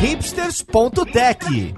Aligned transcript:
hipsters.tech, 0.00 1.74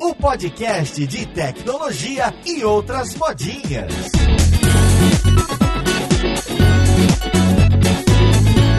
o 0.00 0.14
podcast 0.16 1.06
de 1.06 1.26
tecnologia 1.26 2.34
e 2.44 2.64
outras 2.64 3.14
modinhas. 3.14 3.92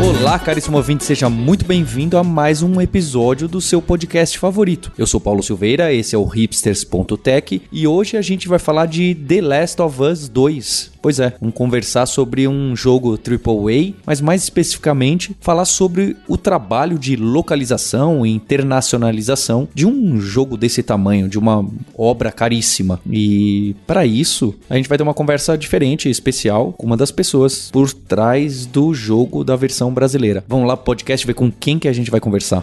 Olá, 0.04 0.38
caríssimo 0.38 0.76
ouvinte, 0.76 1.06
seja 1.06 1.30
muito 1.30 1.64
bem-vindo 1.64 2.18
a 2.18 2.26
mais 2.26 2.62
um 2.62 2.82
episódio 2.82 3.48
do 3.48 3.62
seu 3.62 3.82
podcast 3.82 4.38
favorito. 4.38 4.92
Eu 4.98 5.08
sou 5.08 5.22
Paulo 5.22 5.42
Silveira, 5.42 5.94
esse 5.94 6.14
é 6.14 6.18
o 6.18 6.26
hipsters.tech 6.26 7.62
e 7.72 7.88
hoje 7.88 8.18
a 8.18 8.22
gente 8.22 8.50
vai 8.50 8.60
falar 8.60 8.86
de 8.86 9.16
The 9.16 9.42
Last 9.42 9.82
of 9.82 10.04
Us 10.04 10.28
2. 10.28 10.91
Pois 11.02 11.20
é, 11.20 11.34
vamos 11.40 11.56
conversar 11.56 12.06
sobre 12.06 12.48
um 12.48 12.76
jogo 12.76 13.18
AAA, 13.18 13.94
mas 14.06 14.22
mais 14.22 14.44
especificamente 14.44 15.36
falar 15.40 15.66
sobre 15.66 16.16
o 16.28 16.38
trabalho 16.38 17.00
de 17.00 17.16
localização 17.16 18.26
e 18.26 18.30
internacionalização 18.30 19.68
de 19.74 19.86
um 19.86 20.20
jogo 20.22 20.56
desse 20.56 20.84
tamanho, 20.84 21.28
de 21.28 21.40
uma 21.40 21.66
obra 21.98 22.32
caríssima. 22.32 23.00
E 23.10 23.76
para 23.88 24.06
isso, 24.06 24.54
a 24.70 24.76
gente 24.76 24.88
vai 24.88 24.98
ter 24.98 25.04
uma 25.04 25.14
conversa 25.14 25.58
diferente, 25.58 26.10
especial, 26.10 26.74
com 26.74 26.86
uma 26.86 26.98
das 26.98 27.12
pessoas 27.12 27.70
por 27.72 27.92
trás 27.92 28.66
do 28.66 28.94
jogo 28.94 29.44
da 29.44 29.56
versão 29.56 29.94
brasileira. 29.94 30.44
Vamos 30.48 30.68
lá, 30.68 30.78
podcast, 30.78 31.26
ver 31.26 31.34
com 31.34 31.52
quem 31.52 31.80
que 31.80 31.88
a 31.88 31.94
gente 31.94 32.12
vai 32.12 32.20
conversar. 32.20 32.62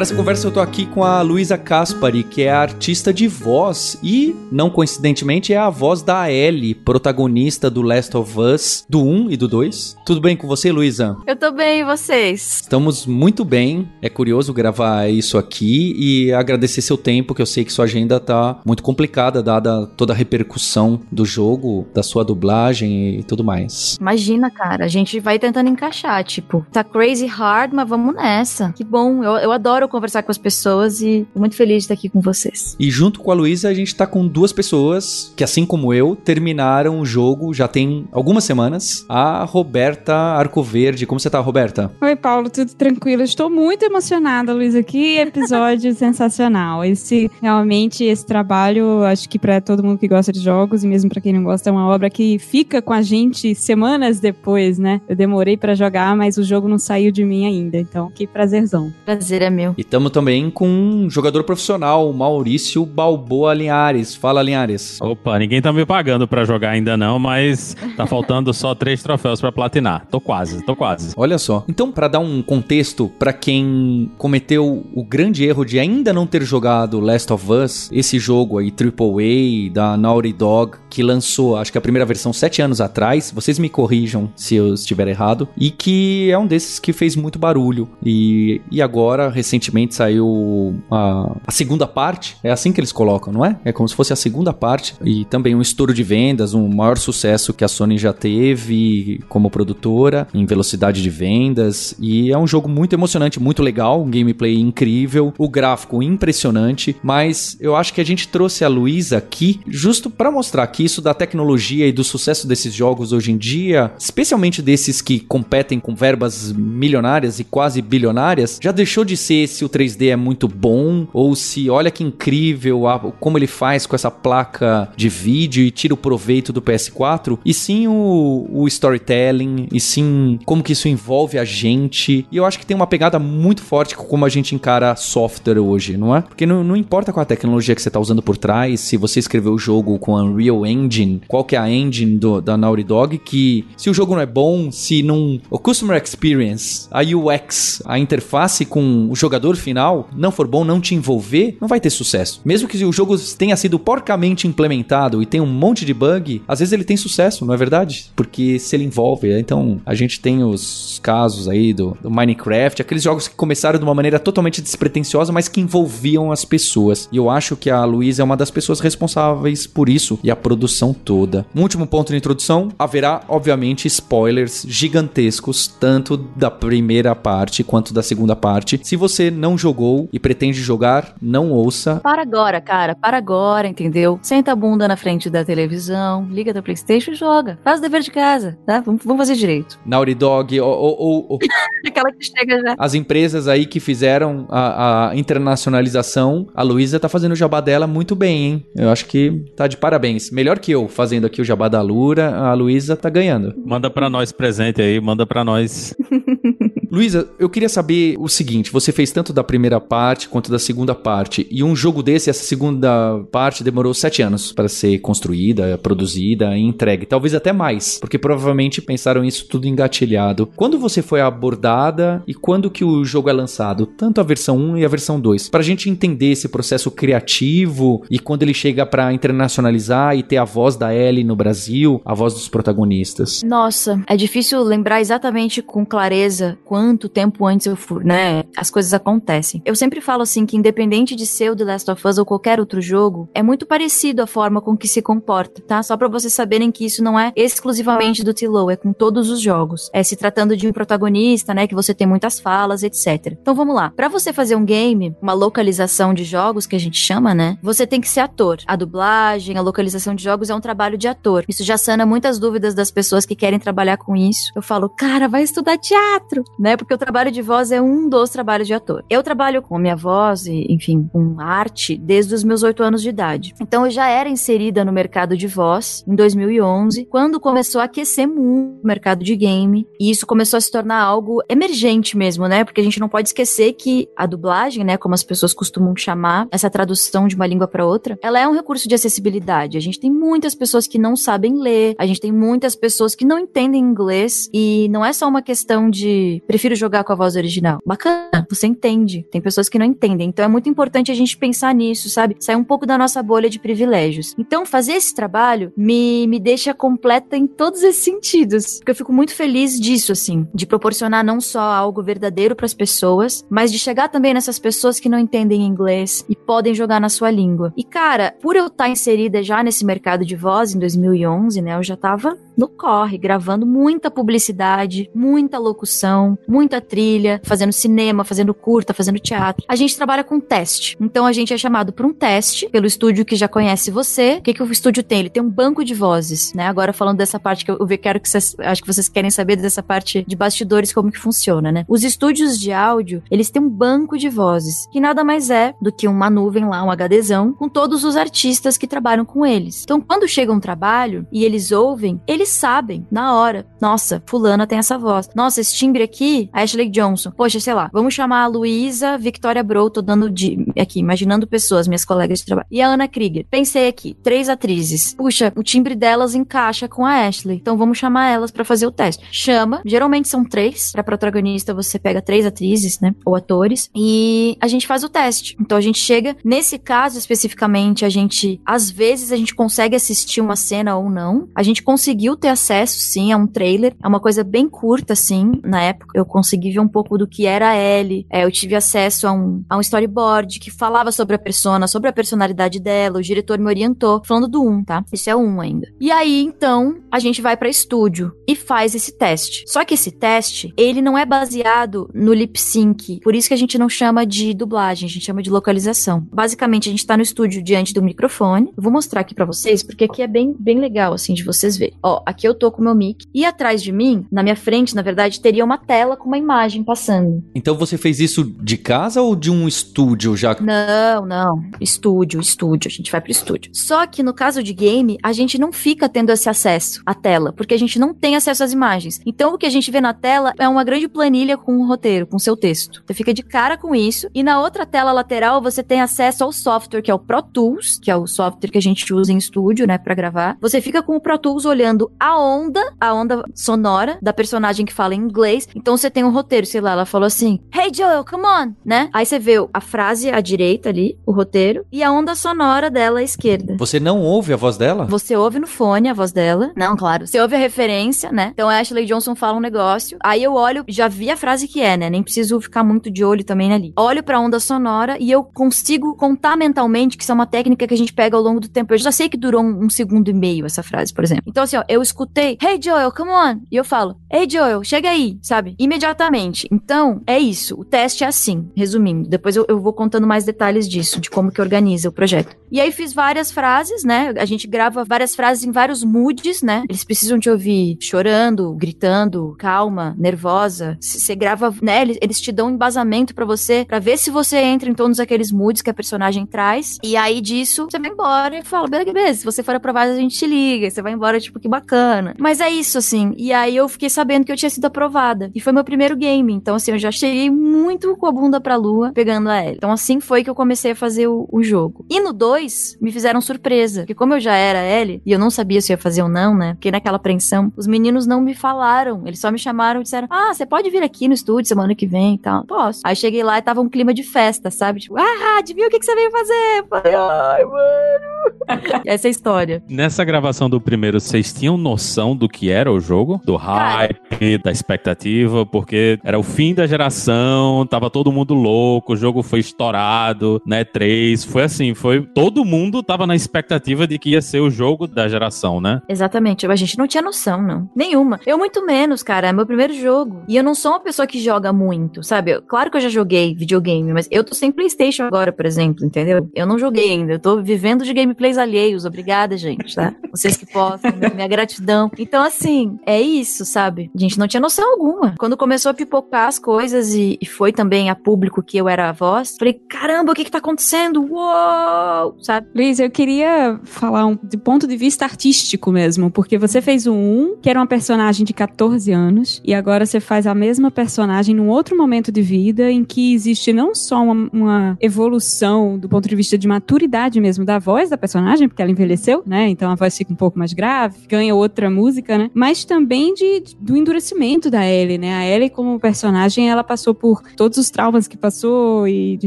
Para 0.00 0.04
essa 0.04 0.14
conversa 0.14 0.46
eu 0.46 0.50
tô 0.50 0.60
aqui 0.60 0.86
com 0.86 1.04
a 1.04 1.20
Luísa 1.20 1.58
Caspari, 1.58 2.22
que 2.22 2.40
é 2.40 2.50
a 2.50 2.62
artista 2.62 3.12
de 3.12 3.28
voz 3.28 3.98
e, 4.02 4.34
não 4.50 4.70
coincidentemente, 4.70 5.52
é 5.52 5.58
a 5.58 5.68
voz 5.68 6.00
da 6.00 6.32
Ellie, 6.32 6.74
protagonista 6.74 7.68
do 7.68 7.82
Last 7.82 8.16
of 8.16 8.40
Us, 8.40 8.86
do 8.88 9.04
1 9.04 9.30
e 9.32 9.36
do 9.36 9.46
2. 9.46 9.98
Tudo 10.06 10.18
bem 10.18 10.38
com 10.38 10.46
você, 10.48 10.72
Luísa? 10.72 11.18
Eu 11.26 11.36
tô 11.36 11.52
bem, 11.52 11.80
e 11.80 11.84
vocês? 11.84 12.62
Estamos 12.62 13.04
muito 13.04 13.44
bem. 13.44 13.90
É 14.00 14.08
curioso 14.08 14.54
gravar 14.54 15.06
isso 15.10 15.36
aqui 15.36 15.94
e 15.94 16.32
agradecer 16.32 16.80
seu 16.80 16.96
tempo, 16.96 17.34
que 17.34 17.42
eu 17.42 17.46
sei 17.46 17.62
que 17.62 17.70
sua 17.70 17.84
agenda 17.84 18.18
tá 18.18 18.58
muito 18.64 18.82
complicada, 18.82 19.42
dada 19.42 19.86
toda 19.98 20.14
a 20.14 20.16
repercussão 20.16 21.02
do 21.12 21.26
jogo, 21.26 21.86
da 21.92 22.02
sua 22.02 22.24
dublagem 22.24 23.18
e 23.18 23.22
tudo 23.22 23.44
mais. 23.44 23.98
Imagina, 24.00 24.50
cara, 24.50 24.86
a 24.86 24.88
gente 24.88 25.20
vai 25.20 25.38
tentando 25.38 25.68
encaixar, 25.68 26.24
tipo, 26.24 26.64
tá 26.72 26.82
crazy 26.82 27.26
hard, 27.26 27.74
mas 27.74 27.86
vamos 27.86 28.14
nessa. 28.14 28.72
Que 28.72 28.82
bom, 28.82 29.22
eu, 29.22 29.32
eu 29.32 29.52
adoro 29.52 29.89
conversar 29.90 30.22
com 30.22 30.30
as 30.30 30.38
pessoas 30.38 31.02
e 31.02 31.26
muito 31.34 31.56
feliz 31.56 31.78
de 31.78 31.84
estar 31.84 31.94
aqui 31.94 32.08
com 32.08 32.20
vocês. 32.20 32.76
E 32.78 32.90
junto 32.90 33.20
com 33.20 33.30
a 33.30 33.34
Luísa, 33.34 33.68
a 33.68 33.74
gente 33.74 33.94
tá 33.94 34.06
com 34.06 34.26
duas 34.26 34.52
pessoas 34.52 35.32
que, 35.36 35.44
assim 35.44 35.66
como 35.66 35.92
eu, 35.92 36.16
terminaram 36.16 37.00
o 37.00 37.06
jogo 37.06 37.52
já 37.52 37.68
tem 37.68 38.06
algumas 38.12 38.44
semanas. 38.44 39.04
A 39.08 39.44
Roberta 39.44 40.14
Arcoverde. 40.14 41.06
Como 41.06 41.20
você 41.20 41.28
tá, 41.28 41.40
Roberta? 41.40 41.90
Oi, 42.00 42.16
Paulo, 42.16 42.48
tudo 42.48 42.72
tranquilo? 42.74 43.22
Estou 43.22 43.50
muito 43.50 43.84
emocionada, 43.84 44.52
Luísa. 44.52 44.82
Que 44.82 45.18
episódio 45.18 45.92
sensacional. 45.96 46.84
Esse, 46.84 47.30
realmente, 47.42 48.04
esse 48.04 48.24
trabalho, 48.24 49.02
acho 49.04 49.28
que 49.28 49.38
para 49.38 49.60
todo 49.60 49.82
mundo 49.82 49.98
que 49.98 50.08
gosta 50.08 50.32
de 50.32 50.40
jogos 50.40 50.84
e 50.84 50.86
mesmo 50.86 51.10
para 51.10 51.20
quem 51.20 51.32
não 51.32 51.42
gosta, 51.42 51.68
é 51.68 51.72
uma 51.72 51.86
obra 51.86 52.08
que 52.08 52.38
fica 52.38 52.80
com 52.80 52.92
a 52.92 53.02
gente 53.02 53.54
semanas 53.54 54.20
depois, 54.20 54.78
né? 54.78 55.00
Eu 55.08 55.16
demorei 55.16 55.56
para 55.56 55.74
jogar, 55.74 56.14
mas 56.16 56.36
o 56.36 56.42
jogo 56.42 56.68
não 56.68 56.78
saiu 56.78 57.10
de 57.10 57.24
mim 57.24 57.46
ainda. 57.46 57.78
Então, 57.78 58.10
que 58.10 58.26
prazerzão. 58.26 58.92
Prazer 59.04 59.42
é 59.42 59.50
meu. 59.50 59.74
E 59.80 59.82
estamos 59.82 60.10
também 60.10 60.50
com 60.50 60.68
um 60.68 61.08
jogador 61.08 61.42
profissional, 61.42 62.12
Maurício 62.12 62.84
Balboa 62.84 63.54
Linhares. 63.54 64.14
Fala, 64.14 64.42
Linhares. 64.42 64.98
Opa, 65.00 65.38
ninguém 65.38 65.62
tá 65.62 65.72
me 65.72 65.86
pagando 65.86 66.28
para 66.28 66.44
jogar 66.44 66.72
ainda 66.72 66.98
não, 66.98 67.18
mas 67.18 67.74
tá 67.96 68.06
faltando 68.06 68.52
só 68.52 68.74
três 68.74 69.02
troféus 69.02 69.40
para 69.40 69.50
platinar. 69.50 70.06
Tô 70.10 70.20
quase, 70.20 70.62
tô 70.66 70.76
quase. 70.76 71.14
Olha 71.16 71.38
só. 71.38 71.64
Então, 71.66 71.90
para 71.90 72.08
dar 72.08 72.18
um 72.18 72.42
contexto 72.42 73.10
para 73.18 73.32
quem 73.32 74.10
cometeu 74.18 74.86
o 74.92 75.02
grande 75.02 75.46
erro 75.46 75.64
de 75.64 75.78
ainda 75.78 76.12
não 76.12 76.26
ter 76.26 76.42
jogado 76.42 77.00
Last 77.00 77.32
of 77.32 77.50
Us, 77.50 77.90
esse 77.90 78.18
jogo 78.18 78.58
aí 78.58 78.70
AAA 78.70 79.72
da 79.72 79.96
Naughty 79.96 80.34
Dog 80.34 80.76
que 80.90 81.02
lançou, 81.02 81.56
acho 81.56 81.70
que 81.70 81.78
a 81.78 81.80
primeira 81.80 82.04
versão 82.04 82.32
sete 82.32 82.60
anos 82.60 82.80
atrás. 82.80 83.32
Vocês 83.34 83.58
me 83.58 83.68
corrijam 83.68 84.30
se 84.34 84.56
eu 84.56 84.74
estiver 84.74 85.06
errado. 85.08 85.48
E 85.56 85.70
que 85.70 86.30
é 86.30 86.36
um 86.36 86.46
desses 86.46 86.78
que 86.78 86.92
fez 86.92 87.14
muito 87.14 87.38
barulho. 87.38 87.88
E, 88.04 88.60
e 88.70 88.82
agora, 88.82 89.30
recentemente, 89.30 89.94
saiu 89.94 90.74
a, 90.90 91.36
a 91.46 91.52
segunda 91.52 91.86
parte. 91.86 92.36
É 92.42 92.50
assim 92.50 92.72
que 92.72 92.80
eles 92.80 92.92
colocam, 92.92 93.32
não 93.32 93.44
é? 93.44 93.58
É 93.64 93.72
como 93.72 93.88
se 93.88 93.94
fosse 93.94 94.12
a 94.12 94.16
segunda 94.16 94.52
parte. 94.52 94.94
E 95.04 95.24
também 95.26 95.54
um 95.54 95.62
estouro 95.62 95.94
de 95.94 96.02
vendas, 96.02 96.52
um 96.52 96.68
maior 96.68 96.98
sucesso 96.98 97.54
que 97.54 97.64
a 97.64 97.68
Sony 97.68 97.96
já 97.96 98.12
teve 98.12 99.20
como 99.28 99.50
produtora 99.50 100.26
em 100.34 100.44
velocidade 100.44 101.02
de 101.02 101.10
vendas. 101.10 101.94
E 102.00 102.32
é 102.32 102.38
um 102.38 102.46
jogo 102.46 102.68
muito 102.68 102.94
emocionante, 102.94 103.38
muito 103.40 103.62
legal, 103.62 104.02
um 104.02 104.10
gameplay 104.10 104.58
incrível, 104.58 105.32
o 105.38 105.48
gráfico 105.48 106.02
impressionante. 106.02 106.96
Mas 107.02 107.56
eu 107.60 107.76
acho 107.76 107.94
que 107.94 108.00
a 108.00 108.04
gente 108.04 108.28
trouxe 108.28 108.64
a 108.64 108.68
Luísa 108.68 109.18
aqui 109.18 109.60
justo 109.68 110.10
para 110.10 110.30
mostrar 110.30 110.66
que 110.66 110.79
isso 110.84 111.00
da 111.00 111.14
tecnologia 111.14 111.86
e 111.86 111.92
do 111.92 112.04
sucesso 112.04 112.46
desses 112.46 112.74
jogos 112.74 113.12
hoje 113.12 113.32
em 113.32 113.36
dia, 113.36 113.92
especialmente 113.98 114.62
desses 114.62 115.00
que 115.00 115.20
competem 115.20 115.80
com 115.80 115.94
verbas 115.94 116.52
milionárias 116.52 117.40
e 117.40 117.44
quase 117.44 117.82
bilionárias, 117.82 118.58
já 118.62 118.72
deixou 118.72 119.04
de 119.04 119.16
ser 119.16 119.48
se 119.48 119.64
o 119.64 119.68
3D 119.68 120.08
é 120.08 120.16
muito 120.16 120.46
bom 120.46 121.06
ou 121.12 121.34
se 121.34 121.70
olha 121.70 121.90
que 121.90 122.04
incrível 122.04 122.86
a, 122.86 122.98
como 122.98 123.38
ele 123.38 123.46
faz 123.46 123.86
com 123.86 123.94
essa 123.96 124.10
placa 124.10 124.88
de 124.96 125.08
vídeo 125.08 125.62
e 125.62 125.70
tira 125.70 125.94
o 125.94 125.96
proveito 125.96 126.52
do 126.52 126.62
PS4, 126.62 127.38
e 127.44 127.54
sim 127.54 127.86
o, 127.88 128.46
o 128.52 128.68
storytelling, 128.68 129.68
e 129.72 129.80
sim 129.80 130.38
como 130.44 130.62
que 130.62 130.72
isso 130.72 130.88
envolve 130.88 131.38
a 131.38 131.44
gente. 131.44 132.26
E 132.30 132.36
eu 132.36 132.44
acho 132.44 132.58
que 132.58 132.66
tem 132.66 132.76
uma 132.76 132.86
pegada 132.86 133.18
muito 133.18 133.62
forte 133.62 133.96
com 133.96 134.04
como 134.04 134.24
a 134.24 134.28
gente 134.28 134.54
encara 134.54 134.96
software 134.96 135.58
hoje, 135.58 135.96
não 135.96 136.14
é? 136.14 136.20
Porque 136.20 136.44
não, 136.44 136.62
não 136.64 136.76
importa 136.76 137.12
qual 137.12 137.22
a 137.22 137.26
tecnologia 137.26 137.74
que 137.74 137.80
você 137.80 137.88
está 137.88 137.98
usando 137.98 138.22
por 138.22 138.36
trás, 138.36 138.80
se 138.80 138.96
você 138.96 139.18
escreveu 139.18 139.54
o 139.54 139.58
jogo 139.58 139.98
com 139.98 140.14
Unreal 140.14 140.66
Engine, 140.70 141.20
qual 141.26 141.44
que 141.44 141.56
é 141.56 141.58
a 141.58 141.70
engine 141.70 142.16
do, 142.16 142.40
da 142.40 142.56
Naughty 142.56 142.84
Dog, 142.84 143.18
que 143.18 143.64
se 143.76 143.90
o 143.90 143.94
jogo 143.94 144.14
não 144.14 144.20
é 144.20 144.26
bom, 144.26 144.70
se 144.70 145.02
não... 145.02 145.40
O 145.50 145.58
Customer 145.58 146.00
Experience, 146.02 146.88
a 146.90 147.00
UX, 147.02 147.82
a 147.84 147.98
interface 147.98 148.64
com 148.64 149.08
o 149.10 149.16
jogador 149.16 149.56
final 149.56 150.08
não 150.16 150.30
for 150.30 150.46
bom, 150.46 150.64
não 150.64 150.80
te 150.80 150.94
envolver, 150.94 151.56
não 151.60 151.68
vai 151.68 151.80
ter 151.80 151.90
sucesso. 151.90 152.40
Mesmo 152.44 152.68
que 152.68 152.84
o 152.84 152.92
jogo 152.92 153.16
tenha 153.36 153.56
sido 153.56 153.78
porcamente 153.78 154.46
implementado 154.46 155.22
e 155.22 155.26
tenha 155.26 155.42
um 155.42 155.46
monte 155.46 155.84
de 155.84 155.92
bug, 155.92 156.42
às 156.46 156.60
vezes 156.60 156.72
ele 156.72 156.84
tem 156.84 156.96
sucesso, 156.96 157.44
não 157.44 157.54
é 157.54 157.56
verdade? 157.56 158.10
Porque 158.14 158.58
se 158.58 158.76
ele 158.76 158.84
envolve. 158.84 159.30
Então, 159.38 159.80
a 159.84 159.94
gente 159.94 160.20
tem 160.20 160.42
os 160.42 161.00
casos 161.02 161.48
aí 161.48 161.72
do, 161.72 161.96
do 162.02 162.10
Minecraft, 162.10 162.82
aqueles 162.82 163.02
jogos 163.02 163.28
que 163.28 163.34
começaram 163.34 163.78
de 163.78 163.84
uma 163.84 163.94
maneira 163.94 164.18
totalmente 164.18 164.62
despretensiosa, 164.62 165.32
mas 165.32 165.48
que 165.48 165.60
envolviam 165.60 166.32
as 166.32 166.44
pessoas. 166.44 167.08
E 167.12 167.16
eu 167.16 167.28
acho 167.28 167.56
que 167.56 167.70
a 167.70 167.84
Luísa 167.84 168.22
é 168.22 168.24
uma 168.24 168.36
das 168.36 168.50
pessoas 168.50 168.80
responsáveis 168.80 169.66
por 169.66 169.88
isso 169.88 170.18
e 170.22 170.30
a 170.30 170.36
produção 170.36 170.59
toda. 171.04 171.46
Um 171.54 171.62
último 171.62 171.86
ponto 171.86 172.10
de 172.10 172.16
introdução: 172.16 172.68
haverá, 172.78 173.22
obviamente, 173.28 173.86
spoilers 173.86 174.64
gigantescos, 174.68 175.66
tanto 175.66 176.16
da 176.16 176.50
primeira 176.50 177.14
parte 177.14 177.62
quanto 177.64 177.92
da 177.94 178.02
segunda 178.02 178.34
parte. 178.36 178.80
Se 178.82 178.96
você 178.96 179.30
não 179.30 179.56
jogou 179.56 180.08
e 180.12 180.18
pretende 180.18 180.60
jogar, 180.60 181.14
não 181.20 181.50
ouça. 181.50 181.96
Para 182.02 182.22
agora, 182.22 182.60
cara, 182.60 182.94
para 182.94 183.16
agora, 183.16 183.68
entendeu? 183.68 184.18
Senta 184.22 184.52
a 184.52 184.56
bunda 184.56 184.86
na 184.88 184.96
frente 184.96 185.28
da 185.30 185.44
televisão, 185.44 186.26
liga 186.30 186.52
do 186.52 186.62
PlayStation 186.62 187.12
e 187.12 187.14
joga. 187.14 187.58
Faz 187.64 187.78
o 187.78 187.82
dever 187.82 188.02
de 188.02 188.10
casa, 188.10 188.58
tá? 188.66 188.80
Vamos, 188.80 189.02
vamos 189.04 189.20
fazer 189.20 189.34
direito. 189.36 189.78
Naughty 189.84 190.14
Dog 190.14 190.60
ou, 190.60 190.70
ou, 190.70 191.26
ou 191.30 191.38
Aquela 191.86 192.12
que 192.12 192.24
chega 192.24 192.60
já. 192.60 192.74
as 192.78 192.94
empresas 192.94 193.48
aí 193.48 193.66
que 193.66 193.80
fizeram 193.80 194.46
a, 194.50 195.08
a 195.10 195.16
internacionalização, 195.16 196.46
a 196.54 196.62
Luísa 196.62 196.98
tá 197.00 197.08
fazendo 197.08 197.32
o 197.32 197.36
jabá 197.36 197.60
dela 197.60 197.86
muito 197.86 198.14
bem, 198.14 198.44
hein? 198.44 198.66
Eu 198.76 198.90
acho 198.90 199.06
que 199.06 199.44
tá 199.56 199.66
de 199.66 199.76
parabéns. 199.76 200.30
Melhor 200.30 200.49
que 200.58 200.72
eu 200.72 200.88
fazendo 200.88 201.26
aqui 201.26 201.40
o 201.40 201.44
jabá 201.44 201.68
da 201.68 201.80
Lura, 201.80 202.34
a 202.34 202.52
Luísa 202.54 202.96
tá 202.96 203.08
ganhando. 203.08 203.54
Manda 203.64 203.90
pra 203.90 204.10
nós 204.10 204.32
presente 204.32 204.80
aí, 204.82 205.00
manda 205.00 205.26
pra 205.26 205.44
nós. 205.44 205.94
Luísa, 206.90 207.30
eu 207.38 207.48
queria 207.48 207.68
saber 207.68 208.16
o 208.18 208.28
seguinte: 208.28 208.72
você 208.72 208.90
fez 208.90 209.12
tanto 209.12 209.32
da 209.32 209.44
primeira 209.44 209.80
parte 209.80 210.28
quanto 210.28 210.50
da 210.50 210.58
segunda 210.58 210.92
parte, 210.94 211.46
e 211.50 211.62
um 211.62 211.76
jogo 211.76 212.02
desse, 212.02 212.28
essa 212.28 212.42
segunda 212.42 213.20
parte, 213.30 213.62
demorou 213.62 213.94
sete 213.94 214.22
anos 214.22 214.52
para 214.52 214.68
ser 214.68 214.98
construída, 214.98 215.78
produzida 215.78 216.56
e 216.56 216.62
entregue. 216.62 217.06
Talvez 217.06 217.32
até 217.32 217.52
mais, 217.52 217.98
porque 218.00 218.18
provavelmente 218.18 218.82
pensaram 218.82 219.24
isso 219.24 219.46
tudo 219.46 219.68
engatilhado. 219.68 220.48
Quando 220.56 220.78
você 220.78 221.00
foi 221.00 221.20
abordada 221.20 222.24
e 222.26 222.34
quando 222.34 222.70
que 222.70 222.84
o 222.84 223.04
jogo 223.04 223.30
é 223.30 223.32
lançado? 223.32 223.86
Tanto 223.86 224.20
a 224.20 224.24
versão 224.24 224.58
1 224.58 224.78
e 224.78 224.84
a 224.84 224.88
versão 224.88 225.20
2. 225.20 225.48
Pra 225.48 225.62
gente 225.62 225.88
entender 225.88 226.32
esse 226.32 226.48
processo 226.48 226.90
criativo 226.90 228.02
e 228.10 228.18
quando 228.18 228.42
ele 228.42 228.54
chega 228.54 228.84
pra 228.84 229.12
internacionalizar 229.12 230.16
e 230.16 230.24
ter 230.24 230.38
a 230.38 230.44
voz 230.44 230.74
da 230.74 230.92
Ellie 230.92 231.22
no 231.22 231.36
Brasil, 231.36 232.02
a 232.04 232.14
voz 232.14 232.34
dos 232.34 232.48
protagonistas. 232.48 233.42
Nossa, 233.44 234.02
é 234.08 234.16
difícil 234.16 234.60
lembrar 234.62 235.00
exatamente 235.00 235.62
com 235.62 235.86
clareza 235.86 236.58
quando 236.64 236.79
quanto 236.80 237.10
tempo 237.10 237.44
antes 237.44 237.66
eu 237.66 237.76
fui, 237.76 238.02
né? 238.02 238.44
As 238.56 238.70
coisas 238.70 238.94
acontecem. 238.94 239.60
Eu 239.66 239.76
sempre 239.76 240.00
falo 240.00 240.22
assim 240.22 240.46
que 240.46 240.56
independente 240.56 241.14
de 241.14 241.26
ser 241.26 241.50
o 241.50 241.56
The 241.56 241.64
Last 241.64 241.90
of 241.90 242.08
Us 242.08 242.16
ou 242.16 242.24
qualquer 242.24 242.58
outro 242.58 242.80
jogo, 242.80 243.28
é 243.34 243.42
muito 243.42 243.66
parecido 243.66 244.22
a 244.22 244.26
forma 244.26 244.62
com 244.62 244.74
que 244.74 244.88
se 244.88 245.02
comporta, 245.02 245.60
tá? 245.60 245.82
Só 245.82 245.94
para 245.94 246.08
vocês 246.08 246.32
saberem 246.32 246.72
que 246.72 246.86
isso 246.86 247.04
não 247.04 247.20
é 247.20 247.32
exclusivamente 247.36 248.24
do 248.24 248.32
Tilo, 248.32 248.70
é 248.70 248.76
com 248.76 248.94
todos 248.94 249.28
os 249.28 249.42
jogos. 249.42 249.90
É 249.92 250.02
se 250.02 250.16
tratando 250.16 250.56
de 250.56 250.66
um 250.66 250.72
protagonista, 250.72 251.52
né, 251.52 251.66
que 251.66 251.74
você 251.74 251.92
tem 251.92 252.06
muitas 252.06 252.40
falas, 252.40 252.82
etc. 252.82 253.36
Então 253.38 253.54
vamos 253.54 253.74
lá. 253.74 253.90
Para 253.90 254.08
você 254.08 254.32
fazer 254.32 254.56
um 254.56 254.64
game, 254.64 255.14
uma 255.20 255.34
localização 255.34 256.14
de 256.14 256.24
jogos 256.24 256.66
que 256.66 256.76
a 256.76 256.80
gente 256.80 256.96
chama, 256.96 257.34
né? 257.34 257.58
Você 257.62 257.86
tem 257.86 258.00
que 258.00 258.08
ser 258.08 258.20
ator. 258.20 258.56
A 258.66 258.74
dublagem, 258.74 259.58
a 259.58 259.60
localização 259.60 260.14
de 260.14 260.24
jogos 260.24 260.48
é 260.48 260.54
um 260.54 260.60
trabalho 260.60 260.96
de 260.96 261.08
ator. 261.08 261.44
Isso 261.46 261.62
já 261.62 261.76
sana 261.76 262.06
muitas 262.06 262.38
dúvidas 262.38 262.74
das 262.74 262.90
pessoas 262.90 263.26
que 263.26 263.36
querem 263.36 263.58
trabalhar 263.58 263.98
com 263.98 264.16
isso. 264.16 264.50
Eu 264.56 264.62
falo, 264.62 264.88
cara, 264.88 265.28
vai 265.28 265.42
estudar 265.42 265.76
teatro, 265.76 266.42
né? 266.58 266.69
Porque 266.76 266.94
o 266.94 266.98
trabalho 266.98 267.30
de 267.30 267.42
voz 267.42 267.72
é 267.72 267.80
um 267.80 268.08
dos 268.08 268.30
trabalhos 268.30 268.66
de 268.66 268.74
ator. 268.74 269.04
Eu 269.08 269.22
trabalho 269.22 269.62
com 269.62 269.78
minha 269.78 269.96
voz 269.96 270.46
e, 270.46 270.66
enfim, 270.68 271.08
com 271.12 271.40
arte 271.40 271.96
desde 271.96 272.34
os 272.34 272.44
meus 272.44 272.62
oito 272.62 272.82
anos 272.82 273.02
de 273.02 273.08
idade. 273.08 273.54
Então 273.60 273.84
eu 273.84 273.90
já 273.90 274.08
era 274.08 274.28
inserida 274.28 274.84
no 274.84 274.92
mercado 274.92 275.36
de 275.36 275.46
voz 275.46 276.04
em 276.06 276.14
2011, 276.14 277.06
quando 277.06 277.40
começou 277.40 277.80
a 277.80 277.84
aquecer 277.84 278.28
muito 278.28 278.82
o 278.82 278.86
mercado 278.86 279.24
de 279.24 279.36
game. 279.36 279.86
E 279.98 280.10
isso 280.10 280.26
começou 280.26 280.56
a 280.56 280.60
se 280.60 280.70
tornar 280.70 281.02
algo 281.02 281.42
emergente 281.48 282.16
mesmo, 282.16 282.46
né? 282.46 282.64
Porque 282.64 282.80
a 282.80 282.84
gente 282.84 283.00
não 283.00 283.08
pode 283.08 283.28
esquecer 283.28 283.72
que 283.74 284.08
a 284.16 284.26
dublagem, 284.26 284.84
né, 284.84 284.96
como 284.96 285.14
as 285.14 285.22
pessoas 285.22 285.52
costumam 285.52 285.94
chamar, 285.96 286.48
essa 286.50 286.70
tradução 286.70 287.26
de 287.26 287.34
uma 287.34 287.46
língua 287.46 287.68
para 287.68 287.86
outra, 287.86 288.18
ela 288.22 288.38
é 288.38 288.46
um 288.46 288.54
recurso 288.54 288.88
de 288.88 288.94
acessibilidade. 288.94 289.76
A 289.76 289.80
gente 289.80 290.00
tem 290.00 290.10
muitas 290.10 290.54
pessoas 290.54 290.86
que 290.86 290.98
não 290.98 291.16
sabem 291.16 291.60
ler, 291.60 291.94
a 291.98 292.06
gente 292.06 292.20
tem 292.20 292.32
muitas 292.32 292.74
pessoas 292.74 293.14
que 293.14 293.24
não 293.24 293.38
entendem 293.38 293.80
inglês 293.80 294.48
e 294.52 294.88
não 294.90 295.04
é 295.04 295.12
só 295.12 295.28
uma 295.28 295.42
questão 295.42 295.90
de 295.90 296.42
prefiro 296.60 296.76
jogar 296.76 297.04
com 297.04 297.12
a 297.12 297.16
voz 297.16 297.36
original. 297.36 297.78
Bacana, 297.86 298.46
você 298.48 298.66
entende. 298.66 299.26
Tem 299.30 299.40
pessoas 299.40 299.66
que 299.66 299.78
não 299.78 299.86
entendem. 299.86 300.28
Então 300.28 300.44
é 300.44 300.48
muito 300.48 300.68
importante 300.68 301.10
a 301.10 301.14
gente 301.14 301.38
pensar 301.38 301.74
nisso, 301.74 302.10
sabe? 302.10 302.36
Sair 302.38 302.56
um 302.56 302.64
pouco 302.64 302.84
da 302.84 302.98
nossa 302.98 303.22
bolha 303.22 303.48
de 303.48 303.58
privilégios. 303.58 304.34
Então 304.38 304.66
fazer 304.66 304.92
esse 304.92 305.14
trabalho 305.14 305.72
me, 305.74 306.26
me 306.26 306.38
deixa 306.38 306.74
completa 306.74 307.34
em 307.34 307.46
todos 307.46 307.82
esses 307.82 308.04
sentidos. 308.04 308.76
Porque 308.78 308.90
eu 308.90 308.94
fico 308.94 309.12
muito 309.12 309.34
feliz 309.34 309.80
disso, 309.80 310.12
assim, 310.12 310.46
de 310.52 310.66
proporcionar 310.66 311.24
não 311.24 311.40
só 311.40 311.60
algo 311.60 312.02
verdadeiro 312.02 312.54
para 312.54 312.66
as 312.66 312.74
pessoas, 312.74 313.42
mas 313.48 313.72
de 313.72 313.78
chegar 313.78 314.08
também 314.08 314.34
nessas 314.34 314.58
pessoas 314.58 315.00
que 315.00 315.08
não 315.08 315.18
entendem 315.18 315.62
inglês 315.62 316.26
e 316.28 316.36
podem 316.36 316.74
jogar 316.74 317.00
na 317.00 317.08
sua 317.08 317.30
língua. 317.30 317.72
E 317.74 317.82
cara, 317.82 318.34
por 318.42 318.54
eu 318.54 318.66
estar 318.66 318.90
inserida 318.90 319.42
já 319.42 319.62
nesse 319.62 319.84
mercado 319.84 320.26
de 320.26 320.36
voz 320.36 320.74
em 320.74 320.78
2011, 320.78 321.62
né, 321.62 321.76
eu 321.76 321.82
já 321.82 321.96
tava 321.96 322.36
no 322.60 322.68
corre, 322.68 323.16
gravando 323.16 323.64
muita 323.64 324.10
publicidade, 324.10 325.10
muita 325.14 325.58
locução, 325.58 326.38
muita 326.46 326.78
trilha, 326.78 327.40
fazendo 327.42 327.72
cinema, 327.72 328.22
fazendo 328.22 328.52
curta, 328.52 328.92
fazendo 328.92 329.18
teatro. 329.18 329.64
A 329.66 329.74
gente 329.74 329.96
trabalha 329.96 330.22
com 330.22 330.38
teste. 330.38 330.94
Então 331.00 331.24
a 331.24 331.32
gente 331.32 331.54
é 331.54 331.56
chamado 331.56 331.90
para 331.90 332.06
um 332.06 332.12
teste 332.12 332.68
pelo 332.68 332.84
estúdio 332.84 333.24
que 333.24 333.34
já 333.34 333.48
conhece 333.48 333.90
você. 333.90 334.34
O 334.34 334.42
que, 334.42 334.52
que 334.52 334.62
o 334.62 334.70
estúdio 334.70 335.02
tem? 335.02 335.20
Ele 335.20 335.30
tem 335.30 335.42
um 335.42 335.48
banco 335.48 335.82
de 335.82 335.94
vozes, 335.94 336.52
né? 336.52 336.66
Agora 336.66 336.92
falando 336.92 337.16
dessa 337.16 337.40
parte 337.40 337.64
que 337.64 337.70
eu 337.70 337.78
quero 337.98 338.20
que 338.20 338.28
vocês, 338.28 338.54
acho 338.58 338.82
que 338.82 338.92
vocês 338.92 339.08
querem 339.08 339.30
saber 339.30 339.56
dessa 339.56 339.82
parte 339.82 340.22
de 340.28 340.36
bastidores 340.36 340.92
como 340.92 341.10
que 341.10 341.18
funciona, 341.18 341.72
né? 341.72 341.86
Os 341.88 342.04
estúdios 342.04 342.60
de 342.60 342.72
áudio, 342.72 343.22
eles 343.30 343.48
têm 343.48 343.62
um 343.62 343.70
banco 343.70 344.18
de 344.18 344.28
vozes, 344.28 344.86
que 344.92 345.00
nada 345.00 345.24
mais 345.24 345.48
é 345.48 345.74
do 345.80 345.90
que 345.90 346.06
uma 346.06 346.28
nuvem 346.28 346.66
lá, 346.66 346.84
um 346.84 346.90
HDzão, 346.90 347.54
com 347.54 347.70
todos 347.70 348.04
os 348.04 348.16
artistas 348.16 348.76
que 348.76 348.86
trabalham 348.86 349.24
com 349.24 349.46
eles. 349.46 349.82
Então, 349.82 349.98
quando 349.98 350.28
chega 350.28 350.52
um 350.52 350.60
trabalho 350.60 351.26
e 351.32 351.42
eles 351.42 351.72
ouvem, 351.72 352.20
eles 352.26 352.49
sabem 352.50 353.06
na 353.10 353.34
hora. 353.34 353.66
Nossa, 353.80 354.22
fulana 354.26 354.66
tem 354.66 354.78
essa 354.78 354.98
voz. 354.98 355.28
Nossa, 355.34 355.60
esse 355.60 355.74
timbre 355.74 356.02
aqui, 356.02 356.50
Ashley 356.52 356.88
Johnson. 356.88 357.30
Poxa, 357.30 357.60
sei 357.60 357.74
lá, 357.74 357.90
vamos 357.92 358.14
chamar 358.14 358.44
a 358.44 358.46
Luísa 358.46 359.18
Victoria 359.18 359.62
Bro, 359.62 359.90
tô 359.90 360.02
dando 360.02 360.30
de 360.30 360.66
aqui, 360.78 361.00
imaginando 361.00 361.46
pessoas, 361.46 361.86
minhas 361.86 362.04
colegas 362.04 362.40
de 362.40 362.46
trabalho. 362.46 362.66
E 362.70 362.80
a 362.80 362.88
Ana 362.88 363.08
Krieger. 363.08 363.46
Pensei 363.50 363.88
aqui, 363.88 364.16
três 364.22 364.48
atrizes. 364.48 365.14
Puxa, 365.14 365.52
o 365.56 365.62
timbre 365.62 365.94
delas 365.94 366.34
encaixa 366.34 366.88
com 366.88 367.04
a 367.04 367.26
Ashley. 367.26 367.56
Então 367.56 367.76
vamos 367.76 367.98
chamar 367.98 368.28
elas 368.28 368.50
para 368.50 368.64
fazer 368.64 368.86
o 368.86 368.92
teste. 368.92 369.24
Chama, 369.30 369.82
geralmente 369.84 370.28
são 370.28 370.44
três. 370.44 370.92
Pra 370.92 371.04
protagonista 371.04 371.74
você 371.74 371.98
pega 371.98 372.20
três 372.20 372.44
atrizes, 372.46 373.00
né? 373.00 373.14
Ou 373.24 373.36
atores. 373.36 373.90
E 373.94 374.56
a 374.60 374.68
gente 374.68 374.86
faz 374.86 375.04
o 375.04 375.08
teste. 375.08 375.56
Então 375.60 375.76
a 375.76 375.80
gente 375.80 375.98
chega, 375.98 376.36
nesse 376.44 376.78
caso 376.78 377.18
especificamente, 377.18 378.04
a 378.04 378.08
gente, 378.08 378.60
às 378.64 378.90
vezes, 378.90 379.32
a 379.32 379.36
gente 379.36 379.54
consegue 379.54 379.94
assistir 379.96 380.40
uma 380.40 380.56
cena 380.56 380.96
ou 380.96 381.08
não. 381.08 381.48
A 381.54 381.62
gente 381.62 381.82
conseguiu 381.82 382.36
ter 382.40 382.48
acesso, 382.48 382.98
sim, 382.98 383.32
a 383.32 383.36
um 383.36 383.46
trailer. 383.46 383.94
É 384.02 384.08
uma 384.08 384.20
coisa 384.20 384.42
bem 384.42 384.68
curta, 384.68 385.12
assim. 385.12 385.52
Na 385.64 385.82
época, 385.82 386.18
eu 386.18 386.24
consegui 386.24 386.72
ver 386.72 386.80
um 386.80 386.88
pouco 386.88 387.18
do 387.18 387.26
que 387.26 387.46
era 387.46 387.70
a 387.70 387.76
Ellie. 387.76 388.26
É, 388.30 388.44
eu 388.44 388.50
tive 388.50 388.74
acesso 388.74 389.26
a 389.26 389.32
um, 389.32 389.62
a 389.68 389.76
um 389.76 389.80
storyboard 389.80 390.58
que 390.58 390.70
falava 390.70 391.12
sobre 391.12 391.36
a 391.36 391.38
persona, 391.38 391.86
sobre 391.86 392.08
a 392.08 392.12
personalidade 392.12 392.80
dela. 392.80 393.18
O 393.18 393.22
diretor 393.22 393.58
me 393.58 393.66
orientou, 393.66 394.22
falando 394.24 394.48
do 394.48 394.62
1, 394.62 394.84
tá? 394.84 395.04
Isso 395.12 395.30
é 395.30 395.36
o 395.36 395.40
1 395.40 395.60
ainda. 395.60 395.88
E 396.00 396.10
aí, 396.10 396.42
então, 396.42 396.98
a 397.10 397.18
gente 397.18 397.42
vai 397.42 397.56
para 397.56 397.68
estúdio 397.68 398.32
e 398.46 398.56
faz 398.56 398.94
esse 398.94 399.16
teste. 399.16 399.64
Só 399.66 399.84
que 399.84 399.94
esse 399.94 400.10
teste, 400.10 400.72
ele 400.76 401.02
não 401.02 401.16
é 401.16 401.24
baseado 401.24 402.10
no 402.14 402.32
lip 402.32 402.60
sync. 402.60 403.20
Por 403.20 403.34
isso 403.34 403.48
que 403.48 403.54
a 403.54 403.58
gente 403.58 403.78
não 403.78 403.88
chama 403.88 404.26
de 404.26 404.54
dublagem, 404.54 405.06
a 405.06 405.10
gente 405.10 405.24
chama 405.24 405.42
de 405.42 405.50
localização. 405.50 406.26
Basicamente, 406.32 406.88
a 406.88 406.92
gente 406.92 407.06
tá 407.06 407.16
no 407.16 407.22
estúdio 407.22 407.62
diante 407.62 407.92
do 407.92 408.02
microfone. 408.02 408.72
Vou 408.76 408.92
mostrar 408.92 409.20
aqui 409.20 409.34
para 409.34 409.44
vocês, 409.44 409.82
porque 409.82 410.04
aqui 410.04 410.22
é 410.22 410.26
bem, 410.26 410.54
bem 410.58 410.78
legal, 410.78 411.12
assim, 411.12 411.34
de 411.34 411.44
vocês 411.44 411.76
verem. 411.76 411.94
Ó, 412.02 412.19
aqui 412.26 412.46
eu 412.46 412.54
tô 412.54 412.70
com 412.70 412.80
o 412.80 412.84
meu 412.84 412.94
mic. 412.94 413.26
E 413.34 413.44
atrás 413.44 413.82
de 413.82 413.92
mim, 413.92 414.26
na 414.30 414.42
minha 414.42 414.56
frente, 414.56 414.94
na 414.94 415.02
verdade, 415.02 415.40
teria 415.40 415.64
uma 415.64 415.78
tela 415.78 416.16
com 416.16 416.26
uma 416.26 416.38
imagem 416.38 416.82
passando. 416.82 417.42
Então 417.54 417.76
você 417.76 417.96
fez 417.96 418.20
isso 418.20 418.44
de 418.44 418.76
casa 418.76 419.22
ou 419.22 419.34
de 419.34 419.50
um 419.50 419.66
estúdio 419.66 420.36
já? 420.36 420.56
Não, 420.60 421.26
não. 421.26 421.62
Estúdio, 421.80 422.40
estúdio. 422.40 422.88
A 422.88 422.92
gente 422.92 423.10
vai 423.10 423.20
pro 423.20 423.30
estúdio. 423.30 423.70
Só 423.74 424.06
que 424.06 424.22
no 424.22 424.34
caso 424.34 424.62
de 424.62 424.72
game, 424.72 425.18
a 425.22 425.32
gente 425.32 425.58
não 425.58 425.72
fica 425.72 426.08
tendo 426.08 426.30
esse 426.30 426.48
acesso 426.48 427.02
à 427.04 427.14
tela, 427.14 427.52
porque 427.52 427.74
a 427.74 427.78
gente 427.78 427.98
não 427.98 428.12
tem 428.14 428.36
acesso 428.36 428.64
às 428.64 428.72
imagens. 428.72 429.20
Então 429.24 429.54
o 429.54 429.58
que 429.58 429.66
a 429.66 429.70
gente 429.70 429.90
vê 429.90 430.00
na 430.00 430.14
tela 430.14 430.52
é 430.58 430.68
uma 430.68 430.84
grande 430.84 431.08
planilha 431.08 431.56
com 431.56 431.72
um 431.72 431.86
roteiro, 431.86 432.26
com 432.26 432.38
seu 432.38 432.56
texto. 432.56 433.02
Você 433.06 433.14
fica 433.14 433.34
de 433.34 433.42
cara 433.42 433.76
com 433.76 433.94
isso. 433.94 434.28
E 434.34 434.42
na 434.42 434.60
outra 434.60 434.86
tela 434.86 435.12
lateral, 435.12 435.60
você 435.60 435.82
tem 435.82 436.00
acesso 436.00 436.44
ao 436.44 436.52
software, 436.52 437.02
que 437.02 437.10
é 437.10 437.14
o 437.14 437.18
Pro 437.18 437.42
Tools, 437.42 437.98
que 437.98 438.10
é 438.10 438.16
o 438.16 438.26
software 438.26 438.70
que 438.70 438.78
a 438.78 438.82
gente 438.82 439.12
usa 439.12 439.32
em 439.32 439.36
estúdio, 439.36 439.86
né, 439.86 439.98
para 439.98 440.14
gravar. 440.14 440.56
Você 440.60 440.80
fica 440.80 441.02
com 441.02 441.16
o 441.16 441.20
Pro 441.20 441.38
Tools 441.38 441.64
olhando 441.64 442.09
a 442.18 442.38
onda, 442.38 442.80
a 443.00 443.14
onda 443.14 443.42
sonora 443.54 444.18
da 444.20 444.32
personagem 444.32 444.84
que 444.84 444.92
fala 444.92 445.14
em 445.14 445.18
inglês. 445.18 445.68
Então 445.74 445.96
você 445.96 446.10
tem 446.10 446.24
um 446.24 446.30
roteiro, 446.30 446.66
sei 446.66 446.80
lá, 446.80 446.92
ela 446.92 447.06
falou 447.06 447.26
assim: 447.26 447.60
Hey 447.74 447.90
Joel, 447.94 448.24
come 448.24 448.44
on, 448.44 448.74
né? 448.84 449.08
Aí 449.12 449.24
você 449.24 449.38
vê 449.38 449.54
a 449.72 449.80
frase 449.80 450.30
à 450.30 450.40
direita 450.40 450.88
ali, 450.88 451.18
o 451.26 451.32
roteiro, 451.32 451.84
e 451.90 452.02
a 452.02 452.10
onda 452.10 452.34
sonora 452.34 452.90
dela 452.90 453.20
à 453.20 453.22
esquerda. 453.22 453.76
Você 453.78 454.00
não 454.00 454.20
ouve 454.20 454.52
a 454.52 454.56
voz 454.56 454.76
dela? 454.76 455.06
Você 455.06 455.36
ouve 455.36 455.58
no 455.58 455.66
fone 455.66 456.08
a 456.08 456.14
voz 456.14 456.32
dela. 456.32 456.72
Não, 456.76 456.96
claro. 456.96 457.26
Você 457.26 457.40
ouve 457.40 457.54
a 457.54 457.58
referência, 457.58 458.30
né? 458.32 458.50
Então 458.52 458.68
a 458.68 458.78
Ashley 458.78 459.06
Johnson 459.06 459.34
fala 459.34 459.56
um 459.56 459.60
negócio. 459.60 460.18
Aí 460.22 460.42
eu 460.42 460.54
olho, 460.54 460.84
já 460.88 461.08
vi 461.08 461.30
a 461.30 461.36
frase 461.36 461.68
que 461.68 461.80
é, 461.80 461.96
né? 461.96 462.10
Nem 462.10 462.22
preciso 462.22 462.60
ficar 462.60 462.84
muito 462.84 463.10
de 463.10 463.24
olho 463.24 463.44
também 463.44 463.72
ali. 463.72 463.92
Olho 463.96 464.22
pra 464.22 464.40
onda 464.40 464.60
sonora 464.60 465.16
e 465.18 465.30
eu 465.30 465.42
consigo 465.42 466.14
contar 466.16 466.56
mentalmente, 466.56 467.16
que 467.16 467.22
isso 467.22 467.32
é 467.32 467.34
uma 467.34 467.46
técnica 467.46 467.86
que 467.86 467.94
a 467.94 467.96
gente 467.96 468.12
pega 468.12 468.36
ao 468.36 468.42
longo 468.42 468.60
do 468.60 468.68
tempo. 468.68 468.94
Eu 468.94 468.98
já 468.98 469.12
sei 469.12 469.28
que 469.28 469.36
durou 469.36 469.62
um, 469.62 469.84
um 469.84 469.90
segundo 469.90 470.28
e 470.28 470.32
meio 470.32 470.66
essa 470.66 470.82
frase, 470.82 471.12
por 471.12 471.24
exemplo. 471.24 471.44
Então, 471.46 471.62
assim, 471.62 471.76
ó, 471.76 471.84
eu 471.88 471.99
escutei, 472.02 472.56
Hey 472.62 472.80
Joel, 472.82 473.12
come 473.12 473.30
on. 473.30 473.60
E 473.70 473.76
eu 473.76 473.84
falo, 473.84 474.16
Hey 474.32 474.46
Joel, 474.48 474.82
chega 474.84 475.10
aí, 475.10 475.38
sabe? 475.42 475.74
Imediatamente. 475.78 476.68
Então, 476.70 477.22
é 477.26 477.38
isso. 477.38 477.78
O 477.78 477.84
teste 477.84 478.24
é 478.24 478.26
assim, 478.26 478.70
resumindo. 478.76 479.28
Depois 479.28 479.56
eu, 479.56 479.66
eu 479.68 479.80
vou 479.80 479.92
contando 479.92 480.26
mais 480.26 480.44
detalhes 480.44 480.88
disso, 480.88 481.20
de 481.20 481.30
como 481.30 481.50
que 481.50 481.60
organiza 481.60 482.08
o 482.08 482.12
projeto. 482.12 482.56
E 482.70 482.80
aí 482.80 482.92
fiz 482.92 483.12
várias 483.12 483.50
frases, 483.50 484.04
né? 484.04 484.32
A 484.36 484.44
gente 484.44 484.68
grava 484.68 485.04
várias 485.04 485.34
frases 485.34 485.64
em 485.64 485.72
vários 485.72 486.04
moods, 486.04 486.62
né? 486.62 486.84
Eles 486.88 487.02
precisam 487.02 487.38
te 487.38 487.50
ouvir 487.50 487.98
chorando, 488.00 488.72
gritando, 488.74 489.56
calma, 489.58 490.14
nervosa. 490.18 490.96
Você 491.00 491.34
grava, 491.34 491.74
né? 491.82 492.02
Eles, 492.02 492.18
eles 492.22 492.40
te 492.40 492.52
dão 492.52 492.68
um 492.68 492.70
embasamento 492.70 493.34
para 493.34 493.44
você, 493.44 493.84
para 493.86 493.98
ver 493.98 494.18
se 494.18 494.30
você 494.30 494.58
entra 494.58 494.88
em 494.88 494.94
todos 494.94 495.18
aqueles 495.18 495.50
moods 495.50 495.82
que 495.82 495.90
a 495.90 495.94
personagem 495.94 496.46
traz. 496.46 496.98
E 497.02 497.16
aí 497.16 497.40
disso, 497.40 497.88
você 497.90 497.98
vai 497.98 498.10
embora 498.10 498.58
e 498.58 498.64
fala, 498.64 498.86
beleza, 498.86 499.40
se 499.40 499.44
você 499.44 499.62
for 499.62 499.74
aprovado, 499.74 500.12
a 500.12 500.16
gente 500.16 500.36
te 500.36 500.46
liga. 500.46 500.88
Você 500.88 501.02
vai 501.02 501.12
embora, 501.12 501.40
tipo, 501.40 501.58
que 501.58 501.68
bacana. 501.68 501.89
Mas 502.38 502.60
é 502.60 502.68
isso, 502.68 502.98
assim. 502.98 503.34
E 503.36 503.52
aí 503.52 503.76
eu 503.76 503.88
fiquei 503.88 504.08
sabendo 504.08 504.44
que 504.44 504.52
eu 504.52 504.56
tinha 504.56 504.70
sido 504.70 504.84
aprovada. 504.84 505.50
E 505.54 505.60
foi 505.60 505.72
meu 505.72 505.84
primeiro 505.84 506.16
game. 506.16 506.52
Então, 506.52 506.74
assim, 506.74 506.92
eu 506.92 506.98
já 506.98 507.10
cheguei 507.10 507.50
muito 507.50 508.16
com 508.16 508.26
a 508.26 508.32
bunda 508.32 508.60
pra 508.60 508.76
lua, 508.76 509.12
pegando 509.12 509.48
a 509.48 509.62
Ellie. 509.62 509.76
Então, 509.76 509.90
assim 509.90 510.20
foi 510.20 510.44
que 510.44 510.50
eu 510.50 510.54
comecei 510.54 510.92
a 510.92 510.96
fazer 510.96 511.26
o, 511.26 511.48
o 511.50 511.62
jogo. 511.62 512.04
E 512.08 512.20
no 512.20 512.32
2, 512.32 512.98
me 513.00 513.12
fizeram 513.12 513.40
surpresa. 513.40 514.02
Porque 514.02 514.14
como 514.14 514.34
eu 514.34 514.40
já 514.40 514.54
era 514.54 514.84
Ellie, 514.84 515.22
e 515.24 515.32
eu 515.32 515.38
não 515.38 515.50
sabia 515.50 515.80
se 515.80 515.92
ia 515.92 515.98
fazer 515.98 516.22
ou 516.22 516.28
não, 516.28 516.54
né? 516.54 516.74
Porque 516.74 516.90
naquela 516.90 517.16
apreensão, 517.16 517.72
os 517.76 517.86
meninos 517.86 518.26
não 518.26 518.40
me 518.40 518.54
falaram. 518.54 519.22
Eles 519.26 519.40
só 519.40 519.50
me 519.50 519.58
chamaram 519.58 520.00
e 520.00 520.02
disseram: 520.04 520.28
Ah, 520.30 520.52
você 520.52 520.66
pode 520.66 520.90
vir 520.90 521.02
aqui 521.02 521.28
no 521.28 521.34
estúdio 521.34 521.68
semana 521.68 521.94
que 521.94 522.06
vem 522.06 522.34
e 522.34 522.38
tal. 522.38 522.64
Posso. 522.64 523.00
Aí 523.04 523.16
cheguei 523.16 523.42
lá 523.42 523.58
e 523.58 523.62
tava 523.62 523.80
um 523.80 523.88
clima 523.88 524.12
de 524.14 524.22
festa, 524.22 524.70
sabe? 524.70 525.00
Tipo, 525.00 525.16
ah, 525.18 525.58
adivinha 525.58 525.86
o 525.86 525.90
que, 525.90 525.98
que 525.98 526.04
você 526.04 526.14
veio 526.14 526.30
fazer? 526.30 526.78
Eu 526.78 526.86
falei, 526.88 527.14
ai, 527.14 527.64
mano. 527.64 529.02
Essa 529.06 529.26
é 529.26 529.28
a 529.28 529.30
história. 529.30 529.82
Nessa 529.88 530.24
gravação 530.24 530.68
do 530.68 530.80
primeiro, 530.80 531.20
vocês 531.20 531.52
tinham 531.52 531.76
noção 531.80 532.36
do 532.36 532.48
que 532.48 532.70
era 532.70 532.92
o 532.92 533.00
jogo? 533.00 533.40
Do 533.44 533.56
hype, 533.56 534.58
da 534.62 534.70
expectativa? 534.70 535.64
Porque 535.66 536.18
era 536.22 536.38
o 536.38 536.42
fim 536.42 536.74
da 536.74 536.86
geração, 536.86 537.86
tava 537.86 538.10
todo 538.10 538.30
mundo 538.32 538.54
louco, 538.54 539.12
o 539.14 539.16
jogo 539.16 539.42
foi 539.42 539.60
estourado, 539.60 540.60
né? 540.66 540.84
Três, 540.84 541.44
foi 541.44 541.62
assim, 541.64 541.94
foi. 541.94 542.22
Todo 542.22 542.64
mundo 542.64 543.02
tava 543.02 543.26
na 543.26 543.34
expectativa 543.34 544.06
de 544.06 544.18
que 544.18 544.30
ia 544.30 544.42
ser 544.42 544.60
o 544.60 544.70
jogo 544.70 545.06
da 545.06 545.28
geração, 545.28 545.80
né? 545.80 546.00
Exatamente. 546.08 546.66
A 546.66 546.76
gente 546.76 546.96
não 546.98 547.06
tinha 547.06 547.22
noção, 547.22 547.60
não. 547.62 547.88
Nenhuma. 547.94 548.38
Eu 548.46 548.58
muito 548.58 548.84
menos, 548.84 549.22
cara. 549.22 549.48
É 549.48 549.52
meu 549.52 549.66
primeiro 549.66 549.92
jogo. 549.94 550.42
E 550.48 550.56
eu 550.56 550.62
não 550.62 550.74
sou 550.74 550.92
uma 550.92 551.00
pessoa 551.00 551.26
que 551.26 551.40
joga 551.40 551.72
muito, 551.72 552.22
sabe? 552.22 552.52
Eu- 552.52 552.62
Claro 552.62 552.90
que 552.90 552.96
eu 552.96 553.00
já 553.00 553.08
joguei 553.08 553.54
videogame, 553.54 554.12
mas 554.12 554.28
eu 554.30 554.44
tô 554.44 554.54
sem 554.54 554.70
PlayStation 554.70 555.24
agora, 555.24 555.52
por 555.52 555.66
exemplo, 555.66 556.04
entendeu? 556.06 556.48
Eu 556.54 556.66
não 556.66 556.78
joguei 556.78 557.10
ainda. 557.10 557.32
Eu 557.32 557.38
tô 557.38 557.60
vivendo 557.62 558.04
de 558.04 558.12
gameplays 558.14 558.56
alheios. 558.58 559.04
Obrigada, 559.04 559.56
gente, 559.56 559.94
tá? 559.94 560.14
Vocês 560.30 560.56
que 560.56 560.66
possam, 560.66 561.10
minha 561.34 561.48
gratidão. 561.48 561.69
Então, 562.18 562.42
assim, 562.42 562.98
é 563.06 563.20
isso, 563.20 563.64
sabe? 563.64 564.10
A 564.14 564.18
gente 564.18 564.38
não 564.38 564.48
tinha 564.48 564.60
noção 564.60 564.90
alguma. 564.92 565.34
Quando 565.38 565.56
começou 565.56 565.90
a 565.90 565.94
pipocar 565.94 566.48
as 566.48 566.58
coisas 566.58 567.14
e, 567.14 567.38
e 567.40 567.46
foi 567.46 567.72
também 567.72 568.10
a 568.10 568.14
público 568.14 568.62
que 568.62 568.76
eu 568.76 568.88
era 568.88 569.08
a 569.08 569.12
voz, 569.12 569.56
falei, 569.58 569.74
caramba, 569.88 570.32
o 570.32 570.34
que 570.34 570.44
que 570.44 570.50
tá 570.50 570.58
acontecendo? 570.58 571.22
Uou! 571.22 572.36
Sabe? 572.40 572.66
Luiz, 572.74 572.98
eu 572.98 573.10
queria 573.10 573.80
falar 573.84 574.26
um, 574.26 574.38
de 574.42 574.56
ponto 574.56 574.86
de 574.86 574.96
vista 574.96 575.24
artístico 575.24 575.90
mesmo, 575.90 576.30
porque 576.30 576.58
você 576.58 576.80
fez 576.80 577.06
o 577.06 577.12
1, 577.12 577.58
que 577.62 577.70
era 577.70 577.78
uma 577.78 577.86
personagem 577.86 578.44
de 578.44 578.52
14 578.52 579.12
anos, 579.12 579.60
e 579.64 579.74
agora 579.74 580.06
você 580.06 580.20
faz 580.20 580.46
a 580.46 580.54
mesma 580.54 580.90
personagem 580.90 581.54
num 581.54 581.68
outro 581.68 581.96
momento 581.96 582.32
de 582.32 582.42
vida 582.42 582.90
em 582.90 583.04
que 583.04 583.34
existe 583.34 583.72
não 583.72 583.94
só 583.94 584.22
uma, 584.22 584.50
uma 584.52 584.98
evolução 585.00 585.98
do 585.98 586.08
ponto 586.08 586.28
de 586.28 586.36
vista 586.36 586.56
de 586.56 586.66
maturidade 586.66 587.40
mesmo 587.40 587.64
da 587.64 587.78
voz 587.78 588.10
da 588.10 588.18
personagem, 588.18 588.68
porque 588.68 588.82
ela 588.82 588.90
envelheceu, 588.90 589.42
né? 589.46 589.68
Então 589.68 589.90
a 589.90 589.94
voz 589.94 590.16
fica 590.16 590.32
um 590.32 590.36
pouco 590.36 590.58
mais 590.58 590.72
grave, 590.72 591.26
ganha 591.28 591.54
outra 591.60 591.90
música, 591.90 592.36
né? 592.36 592.50
Mas 592.54 592.84
também 592.84 593.34
de, 593.34 593.62
do 593.78 593.96
endurecimento 593.96 594.70
da 594.70 594.86
Ellie, 594.86 595.18
né? 595.18 595.34
A 595.34 595.46
Ellie 595.46 595.70
como 595.70 595.98
personagem, 596.00 596.70
ela 596.70 596.82
passou 596.84 597.14
por 597.14 597.42
todos 597.56 597.78
os 597.78 597.90
traumas 597.90 598.26
que 598.26 598.36
passou 598.36 599.06
e 599.06 599.36
de 599.36 599.46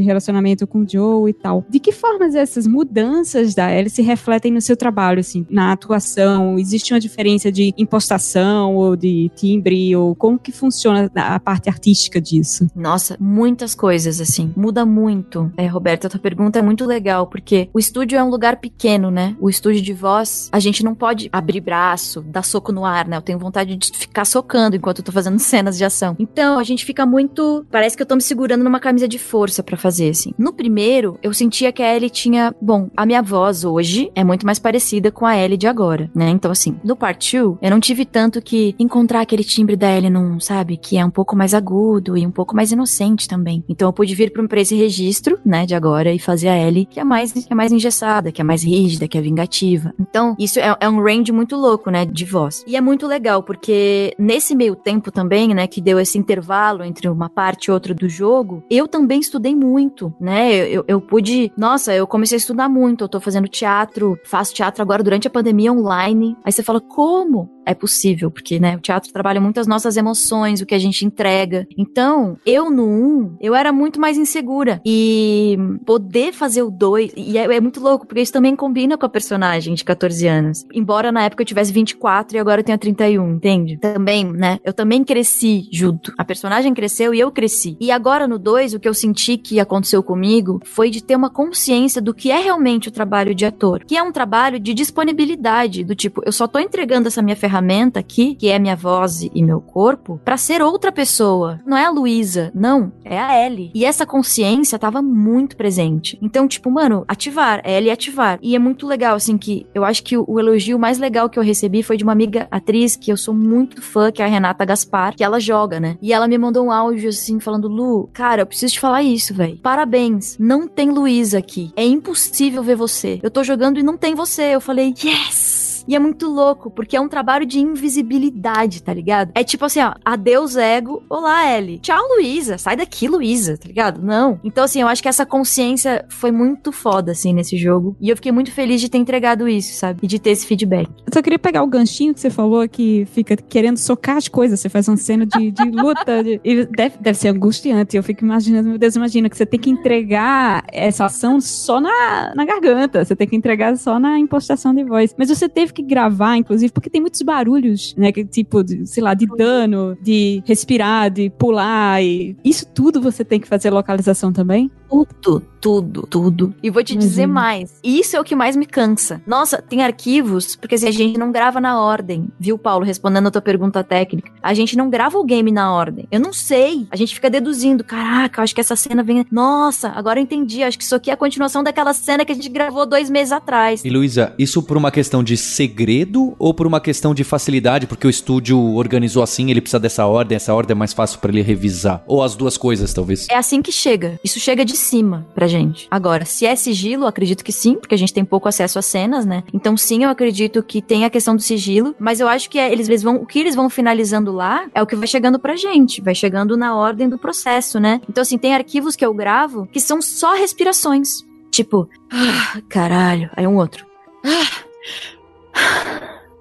relacionamento 0.00 0.66
com 0.66 0.80
o 0.80 0.88
Joe 0.88 1.30
e 1.30 1.32
tal. 1.32 1.64
De 1.68 1.78
que 1.78 1.92
formas 1.92 2.34
essas 2.34 2.66
mudanças 2.66 3.54
da 3.54 3.72
Ellie 3.72 3.90
se 3.90 4.02
refletem 4.02 4.52
no 4.52 4.60
seu 4.60 4.76
trabalho, 4.76 5.20
assim, 5.20 5.46
na 5.50 5.72
atuação? 5.72 6.58
Existe 6.58 6.92
uma 6.92 7.00
diferença 7.00 7.50
de 7.50 7.72
impostação 7.76 8.74
ou 8.74 8.96
de 8.96 9.30
timbre 9.34 9.94
ou 9.96 10.14
como 10.14 10.38
que 10.38 10.52
funciona 10.52 11.10
a 11.14 11.40
parte 11.40 11.68
artística 11.68 12.20
disso? 12.20 12.66
Nossa, 12.74 13.16
muitas 13.20 13.74
coisas, 13.74 14.20
assim. 14.20 14.52
Muda 14.56 14.86
muito. 14.86 15.52
É, 15.56 15.66
Roberta, 15.66 16.08
tua 16.08 16.20
pergunta 16.20 16.58
é 16.58 16.62
muito 16.62 16.84
legal, 16.84 17.26
porque 17.26 17.68
o 17.72 17.78
estúdio 17.78 18.18
é 18.18 18.22
um 18.22 18.30
lugar 18.30 18.56
pequeno, 18.56 19.10
né? 19.10 19.36
O 19.40 19.50
estúdio 19.50 19.82
de 19.82 19.92
voz, 19.92 20.48
a 20.52 20.58
gente 20.58 20.84
não 20.84 20.94
pode 20.94 21.28
abrir 21.32 21.60
braço, 21.60 22.03
dar 22.22 22.42
soco 22.42 22.72
no 22.72 22.84
ar, 22.84 23.06
né? 23.06 23.16
Eu 23.16 23.22
tenho 23.22 23.38
vontade 23.38 23.76
de 23.76 23.90
ficar 23.96 24.24
socando 24.24 24.76
enquanto 24.76 25.00
eu 25.00 25.04
tô 25.04 25.12
fazendo 25.12 25.38
cenas 25.38 25.76
de 25.76 25.84
ação. 25.84 26.16
Então, 26.18 26.58
a 26.58 26.64
gente 26.64 26.84
fica 26.84 27.04
muito. 27.04 27.66
Parece 27.70 27.96
que 27.96 28.02
eu 28.02 28.06
tô 28.06 28.14
me 28.14 28.22
segurando 28.22 28.64
numa 28.64 28.80
camisa 28.80 29.08
de 29.08 29.18
força 29.18 29.62
pra 29.62 29.76
fazer, 29.76 30.10
assim. 30.10 30.32
No 30.38 30.52
primeiro, 30.52 31.18
eu 31.22 31.34
sentia 31.34 31.72
que 31.72 31.82
a 31.82 31.94
Ellie 31.94 32.10
tinha. 32.10 32.54
Bom, 32.60 32.88
a 32.96 33.04
minha 33.04 33.22
voz 33.22 33.64
hoje 33.64 34.10
é 34.14 34.22
muito 34.22 34.46
mais 34.46 34.58
parecida 34.58 35.10
com 35.10 35.26
a 35.26 35.36
Ellie 35.36 35.56
de 35.56 35.66
agora, 35.66 36.10
né? 36.14 36.28
Então, 36.30 36.50
assim, 36.50 36.76
no 36.84 36.96
Part 36.96 37.36
2, 37.36 37.58
eu 37.60 37.70
não 37.70 37.80
tive 37.80 38.04
tanto 38.04 38.40
que 38.40 38.74
encontrar 38.78 39.20
aquele 39.20 39.44
timbre 39.44 39.76
da 39.76 39.90
Ellie 39.90 40.10
num, 40.10 40.38
sabe? 40.38 40.76
Que 40.76 40.96
é 40.96 41.04
um 41.04 41.10
pouco 41.10 41.36
mais 41.36 41.54
agudo 41.54 42.16
e 42.16 42.26
um 42.26 42.30
pouco 42.30 42.54
mais 42.54 42.72
inocente 42.72 43.28
também. 43.28 43.64
Então, 43.68 43.88
eu 43.88 43.92
pude 43.92 44.14
vir 44.14 44.32
pra 44.32 44.44
pra 44.48 44.60
esse 44.60 44.74
registro, 44.74 45.38
né? 45.44 45.66
De 45.66 45.74
agora 45.74 46.12
e 46.12 46.18
fazer 46.18 46.48
a 46.48 46.58
Ellie 46.58 46.86
que 46.86 47.00
é 47.00 47.04
mais, 47.04 47.32
que 47.32 47.52
é 47.52 47.54
mais 47.54 47.72
engessada, 47.72 48.30
que 48.30 48.40
é 48.40 48.44
mais 48.44 48.62
rígida, 48.62 49.08
que 49.08 49.18
é 49.18 49.20
vingativa. 49.20 49.92
Então, 49.98 50.36
isso 50.38 50.58
é, 50.58 50.76
é 50.80 50.88
um 50.88 51.02
range 51.02 51.32
muito 51.32 51.56
louco, 51.56 51.83
né? 51.90 52.04
De 52.04 52.24
voz. 52.24 52.64
E 52.66 52.76
é 52.76 52.80
muito 52.80 53.06
legal, 53.06 53.42
porque 53.42 54.14
nesse 54.18 54.54
meio 54.54 54.74
tempo 54.74 55.10
também, 55.10 55.54
né? 55.54 55.66
Que 55.66 55.80
deu 55.80 55.98
esse 55.98 56.18
intervalo 56.18 56.84
entre 56.84 57.08
uma 57.08 57.28
parte 57.28 57.66
e 57.66 57.70
outra 57.70 57.94
do 57.94 58.08
jogo, 58.08 58.62
eu 58.70 58.88
também 58.88 59.20
estudei 59.20 59.54
muito, 59.54 60.12
né? 60.20 60.54
Eu, 60.68 60.84
eu 60.86 61.00
pude. 61.00 61.52
Nossa, 61.56 61.94
eu 61.94 62.06
comecei 62.06 62.36
a 62.36 62.38
estudar 62.38 62.68
muito. 62.68 63.04
Eu 63.04 63.08
tô 63.08 63.20
fazendo 63.20 63.48
teatro, 63.48 64.18
faço 64.24 64.54
teatro 64.54 64.82
agora 64.82 65.02
durante 65.02 65.26
a 65.26 65.30
pandemia 65.30 65.72
online. 65.72 66.36
Aí 66.44 66.52
você 66.52 66.62
fala, 66.62 66.80
como? 66.80 67.53
É 67.66 67.74
possível, 67.74 68.30
porque, 68.30 68.58
né, 68.58 68.76
o 68.76 68.80
teatro 68.80 69.12
trabalha 69.12 69.40
muito 69.40 69.58
as 69.58 69.66
nossas 69.66 69.96
emoções, 69.96 70.60
o 70.60 70.66
que 70.66 70.74
a 70.74 70.78
gente 70.78 71.04
entrega. 71.04 71.66
Então, 71.76 72.36
eu 72.44 72.70
no 72.70 72.86
1, 72.86 73.36
eu 73.40 73.54
era 73.54 73.72
muito 73.72 74.00
mais 74.00 74.18
insegura. 74.18 74.80
E 74.84 75.56
poder 75.86 76.32
fazer 76.32 76.62
o 76.62 76.70
2, 76.70 77.12
e 77.16 77.38
é, 77.38 77.44
é 77.44 77.60
muito 77.60 77.80
louco, 77.80 78.06
porque 78.06 78.20
isso 78.20 78.32
também 78.32 78.54
combina 78.54 78.98
com 78.98 79.06
a 79.06 79.08
personagem 79.08 79.74
de 79.74 79.84
14 79.84 80.26
anos. 80.26 80.66
Embora 80.72 81.10
na 81.10 81.22
época 81.22 81.42
eu 81.42 81.46
tivesse 81.46 81.72
24 81.72 82.36
e 82.36 82.40
agora 82.40 82.60
eu 82.60 82.64
tenho 82.64 82.78
31, 82.78 83.36
entende? 83.36 83.78
Também, 83.78 84.24
né, 84.24 84.58
eu 84.64 84.72
também 84.72 85.02
cresci 85.02 85.68
junto. 85.72 86.12
A 86.18 86.24
personagem 86.24 86.74
cresceu 86.74 87.14
e 87.14 87.20
eu 87.20 87.30
cresci. 87.30 87.76
E 87.80 87.90
agora 87.90 88.28
no 88.28 88.38
2, 88.38 88.74
o 88.74 88.80
que 88.80 88.88
eu 88.88 88.94
senti 88.94 89.36
que 89.36 89.58
aconteceu 89.58 90.02
comigo 90.02 90.60
foi 90.64 90.90
de 90.90 91.02
ter 91.02 91.16
uma 91.16 91.30
consciência 91.30 92.00
do 92.02 92.14
que 92.14 92.30
é 92.30 92.38
realmente 92.38 92.88
o 92.88 92.92
trabalho 92.92 93.34
de 93.34 93.44
ator. 93.44 93.84
Que 93.84 93.96
é 93.96 94.02
um 94.02 94.12
trabalho 94.12 94.60
de 94.60 94.74
disponibilidade, 94.74 95.84
do 95.84 95.94
tipo, 95.94 96.22
eu 96.24 96.32
só 96.32 96.46
tô 96.46 96.58
entregando 96.58 97.08
essa 97.08 97.22
minha 97.22 97.36
ferramenta 97.36 97.53
aqui, 97.98 98.34
que 98.34 98.48
é 98.48 98.58
minha 98.58 98.76
voz 98.76 99.22
e 99.22 99.42
meu 99.42 99.60
corpo, 99.60 100.20
pra 100.24 100.36
ser 100.36 100.62
outra 100.62 100.90
pessoa. 100.90 101.60
Não 101.66 101.76
é 101.76 101.84
a 101.84 101.90
Luísa, 101.90 102.50
não, 102.54 102.92
é 103.04 103.18
a 103.18 103.46
Ellie. 103.46 103.70
E 103.74 103.84
essa 103.84 104.06
consciência 104.06 104.78
tava 104.78 105.02
muito 105.02 105.56
presente. 105.56 106.18
Então, 106.20 106.48
tipo, 106.48 106.70
mano, 106.70 107.04
ativar, 107.06 107.62
Ellie 107.64 107.90
ativar. 107.90 108.38
E 108.42 108.54
é 108.54 108.58
muito 108.58 108.86
legal, 108.86 109.16
assim, 109.16 109.38
que 109.38 109.66
eu 109.74 109.84
acho 109.84 110.02
que 110.02 110.16
o, 110.16 110.24
o 110.26 110.38
elogio 110.38 110.78
mais 110.78 110.98
legal 110.98 111.28
que 111.28 111.38
eu 111.38 111.42
recebi 111.42 111.82
foi 111.82 111.96
de 111.96 112.04
uma 112.04 112.12
amiga 112.12 112.46
atriz 112.50 112.96
que 112.96 113.10
eu 113.10 113.16
sou 113.16 113.34
muito 113.34 113.82
fã, 113.82 114.10
que 114.10 114.22
é 114.22 114.24
a 114.24 114.28
Renata 114.28 114.64
Gaspar, 114.64 115.14
que 115.14 115.24
ela 115.24 115.40
joga, 115.40 115.80
né? 115.80 115.96
E 116.00 116.12
ela 116.12 116.28
me 116.28 116.38
mandou 116.38 116.66
um 116.66 116.72
áudio, 116.72 117.08
assim, 117.08 117.40
falando, 117.40 117.68
Lu, 117.68 118.08
cara, 118.12 118.42
eu 118.42 118.46
preciso 118.46 118.74
te 118.74 118.80
falar 118.80 119.02
isso, 119.02 119.34
velho. 119.34 119.58
Parabéns, 119.58 120.36
não 120.38 120.66
tem 120.68 120.90
Luísa 120.90 121.38
aqui. 121.38 121.72
É 121.76 121.84
impossível 121.84 122.62
ver 122.62 122.76
você. 122.76 123.20
Eu 123.22 123.30
tô 123.30 123.42
jogando 123.42 123.78
e 123.78 123.82
não 123.82 123.96
tem 123.96 124.14
você. 124.14 124.54
Eu 124.54 124.60
falei, 124.60 124.94
yes! 125.02 125.63
E 125.86 125.94
é 125.94 125.98
muito 125.98 126.28
louco, 126.28 126.70
porque 126.70 126.96
é 126.96 127.00
um 127.00 127.08
trabalho 127.08 127.44
de 127.46 127.60
invisibilidade, 127.60 128.82
tá 128.82 128.92
ligado? 128.92 129.30
É 129.34 129.42
tipo 129.44 129.64
assim, 129.64 129.80
ó, 129.80 129.94
adeus 130.04 130.56
ego, 130.56 131.02
olá 131.08 131.50
Ellie. 131.56 131.78
Tchau, 131.78 132.00
Luísa. 132.16 132.58
Sai 132.58 132.76
daqui, 132.76 133.08
Luísa, 133.08 133.56
tá 133.58 133.66
ligado? 133.66 134.00
Não. 134.02 134.38
Então, 134.44 134.64
assim, 134.64 134.80
eu 134.80 134.88
acho 134.88 135.02
que 135.02 135.08
essa 135.08 135.26
consciência 135.26 136.04
foi 136.08 136.30
muito 136.30 136.72
foda, 136.72 137.12
assim, 137.12 137.32
nesse 137.32 137.56
jogo. 137.56 137.96
E 138.00 138.08
eu 138.08 138.16
fiquei 138.16 138.32
muito 138.32 138.50
feliz 138.52 138.80
de 138.80 138.88
ter 138.88 138.98
entregado 138.98 139.48
isso, 139.48 139.74
sabe? 139.74 140.00
E 140.02 140.06
de 140.06 140.18
ter 140.18 140.30
esse 140.30 140.46
feedback. 140.46 140.88
Eu 141.06 141.12
só 141.12 141.20
queria 141.22 141.38
pegar 141.38 141.62
o 141.62 141.66
ganchinho 141.66 142.14
que 142.14 142.20
você 142.20 142.30
falou 142.30 142.66
que 142.68 143.06
fica 143.12 143.36
querendo 143.36 143.76
socar 143.76 144.16
as 144.16 144.28
coisas. 144.28 144.60
Você 144.60 144.68
faz 144.68 144.88
uma 144.88 144.96
cena 144.96 145.26
de, 145.26 145.50
de 145.50 145.64
luta. 145.70 146.22
de- 146.22 146.40
e 146.44 146.64
deve, 146.66 146.96
deve 146.98 147.18
ser 147.18 147.28
angustiante. 147.28 147.96
Eu 147.96 148.02
fico 148.02 148.24
imaginando, 148.24 148.68
meu 148.70 148.78
Deus, 148.78 148.96
imagina 148.96 149.28
que 149.28 149.36
você 149.36 149.46
tem 149.46 149.60
que 149.60 149.70
entregar 149.70 150.64
essa 150.72 151.04
ação 151.06 151.40
só 151.40 151.80
na, 151.80 152.32
na 152.34 152.44
garganta. 152.44 153.04
Você 153.04 153.14
tem 153.16 153.26
que 153.28 153.36
entregar 153.36 153.76
só 153.76 153.98
na 153.98 154.18
impostação 154.18 154.74
de 154.74 154.84
voz. 154.84 155.14
Mas 155.18 155.28
você 155.28 155.48
teve 155.48 155.72
que 155.74 155.82
gravar, 155.82 156.36
inclusive, 156.36 156.72
porque 156.72 156.88
tem 156.88 157.00
muitos 157.00 157.20
barulhos, 157.22 157.94
né? 157.96 158.12
Que, 158.12 158.24
tipo, 158.24 158.62
de, 158.62 158.86
sei 158.86 159.02
lá, 159.02 159.12
de 159.14 159.26
dano, 159.26 159.96
de 160.00 160.42
respirar, 160.46 161.10
de 161.10 161.30
pular. 161.30 162.02
E 162.02 162.36
isso 162.44 162.66
tudo 162.66 163.00
você 163.00 163.24
tem 163.24 163.40
que 163.40 163.48
fazer 163.48 163.70
localização 163.70 164.32
também? 164.32 164.70
Tudo, 164.94 165.42
tudo, 165.60 166.06
tudo. 166.08 166.54
E 166.62 166.70
vou 166.70 166.84
te 166.84 166.94
dizer 166.94 167.22
Imagino. 167.22 167.34
mais. 167.34 167.80
Isso 167.82 168.16
é 168.16 168.20
o 168.20 168.24
que 168.24 168.36
mais 168.36 168.54
me 168.54 168.64
cansa. 168.64 169.20
Nossa, 169.26 169.60
tem 169.60 169.82
arquivos, 169.82 170.54
porque 170.54 170.76
assim, 170.76 170.86
a 170.86 170.92
gente 170.92 171.18
não 171.18 171.32
grava 171.32 171.60
na 171.60 171.80
ordem, 171.80 172.28
viu, 172.38 172.56
Paulo? 172.56 172.84
Respondendo 172.84 173.26
a 173.26 173.30
tua 173.30 173.40
pergunta 173.40 173.82
técnica. 173.82 174.30
A 174.40 174.54
gente 174.54 174.76
não 174.76 174.88
grava 174.88 175.18
o 175.18 175.24
game 175.24 175.50
na 175.50 175.72
ordem. 175.72 176.06
Eu 176.12 176.20
não 176.20 176.32
sei. 176.32 176.86
A 176.90 176.96
gente 176.96 177.14
fica 177.14 177.28
deduzindo. 177.28 177.82
Caraca, 177.82 178.42
acho 178.42 178.54
que 178.54 178.60
essa 178.60 178.76
cena 178.76 179.02
vem. 179.02 179.26
Nossa, 179.32 179.88
agora 179.88 180.20
eu 180.20 180.22
entendi. 180.22 180.62
Acho 180.62 180.78
que 180.78 180.84
isso 180.84 180.94
aqui 180.94 181.10
é 181.10 181.14
a 181.14 181.16
continuação 181.16 181.64
daquela 181.64 181.92
cena 181.92 182.24
que 182.24 182.30
a 182.30 182.34
gente 182.34 182.48
gravou 182.48 182.86
dois 182.86 183.10
meses 183.10 183.32
atrás. 183.32 183.84
E 183.84 183.90
Luísa, 183.90 184.32
isso 184.38 184.62
por 184.62 184.76
uma 184.76 184.92
questão 184.92 185.24
de 185.24 185.36
segredo 185.36 186.36
ou 186.38 186.54
por 186.54 186.66
uma 186.66 186.80
questão 186.80 187.14
de 187.14 187.24
facilidade, 187.24 187.86
porque 187.86 188.06
o 188.06 188.10
estúdio 188.10 188.60
organizou 188.74 189.22
assim, 189.22 189.50
ele 189.50 189.60
precisa 189.60 189.80
dessa 189.80 190.06
ordem, 190.06 190.36
essa 190.36 190.54
ordem 190.54 190.74
é 190.74 190.78
mais 190.78 190.92
fácil 190.92 191.18
pra 191.18 191.32
ele 191.32 191.42
revisar? 191.42 192.04
Ou 192.06 192.22
as 192.22 192.36
duas 192.36 192.56
coisas, 192.56 192.92
talvez? 192.92 193.26
É 193.30 193.36
assim 193.36 193.60
que 193.60 193.72
chega. 193.72 194.20
Isso 194.22 194.38
chega 194.38 194.64
de 194.64 194.83
cima 194.84 195.26
pra 195.34 195.46
gente. 195.46 195.88
Agora, 195.90 196.24
se 196.24 196.46
é 196.46 196.54
sigilo, 196.54 197.06
acredito 197.06 197.44
que 197.44 197.52
sim, 197.52 197.74
porque 197.74 197.94
a 197.94 197.98
gente 197.98 198.12
tem 198.14 198.24
pouco 198.24 198.48
acesso 198.48 198.78
às 198.78 198.86
cenas, 198.86 199.24
né? 199.26 199.42
Então, 199.52 199.76
sim, 199.76 200.04
eu 200.04 200.10
acredito 200.10 200.62
que 200.62 200.80
tem 200.82 201.04
a 201.04 201.10
questão 201.10 201.34
do 201.34 201.42
sigilo, 201.42 201.94
mas 201.98 202.20
eu 202.20 202.28
acho 202.28 202.48
que 202.50 202.58
é- 202.58 202.70
eles, 202.70 202.88
eles 202.88 203.02
vão, 203.02 203.16
o 203.16 203.26
que 203.26 203.38
eles 203.38 203.54
vão 203.54 203.68
finalizando 203.70 204.30
lá 204.32 204.66
é 204.74 204.82
o 204.82 204.86
que 204.86 204.94
vai 204.96 205.06
chegando 205.06 205.38
pra 205.38 205.56
gente, 205.56 206.00
vai 206.00 206.14
chegando 206.14 206.56
na 206.56 206.76
ordem 206.76 207.08
do 207.08 207.18
processo, 207.18 207.80
né? 207.80 208.00
Então, 208.08 208.22
assim, 208.22 208.38
tem 208.38 208.54
arquivos 208.54 208.94
que 208.96 209.04
eu 209.04 209.12
gravo 209.14 209.66
que 209.72 209.80
são 209.80 210.00
só 210.02 210.34
respirações. 210.34 211.08
Tipo, 211.50 211.88
ah, 212.10 212.60
caralho. 212.68 213.30
Aí 213.36 213.46
um 213.46 213.56
outro. 213.56 213.86
Ah, 214.24 214.64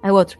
aí 0.02 0.12
o 0.12 0.16
outro. 0.16 0.38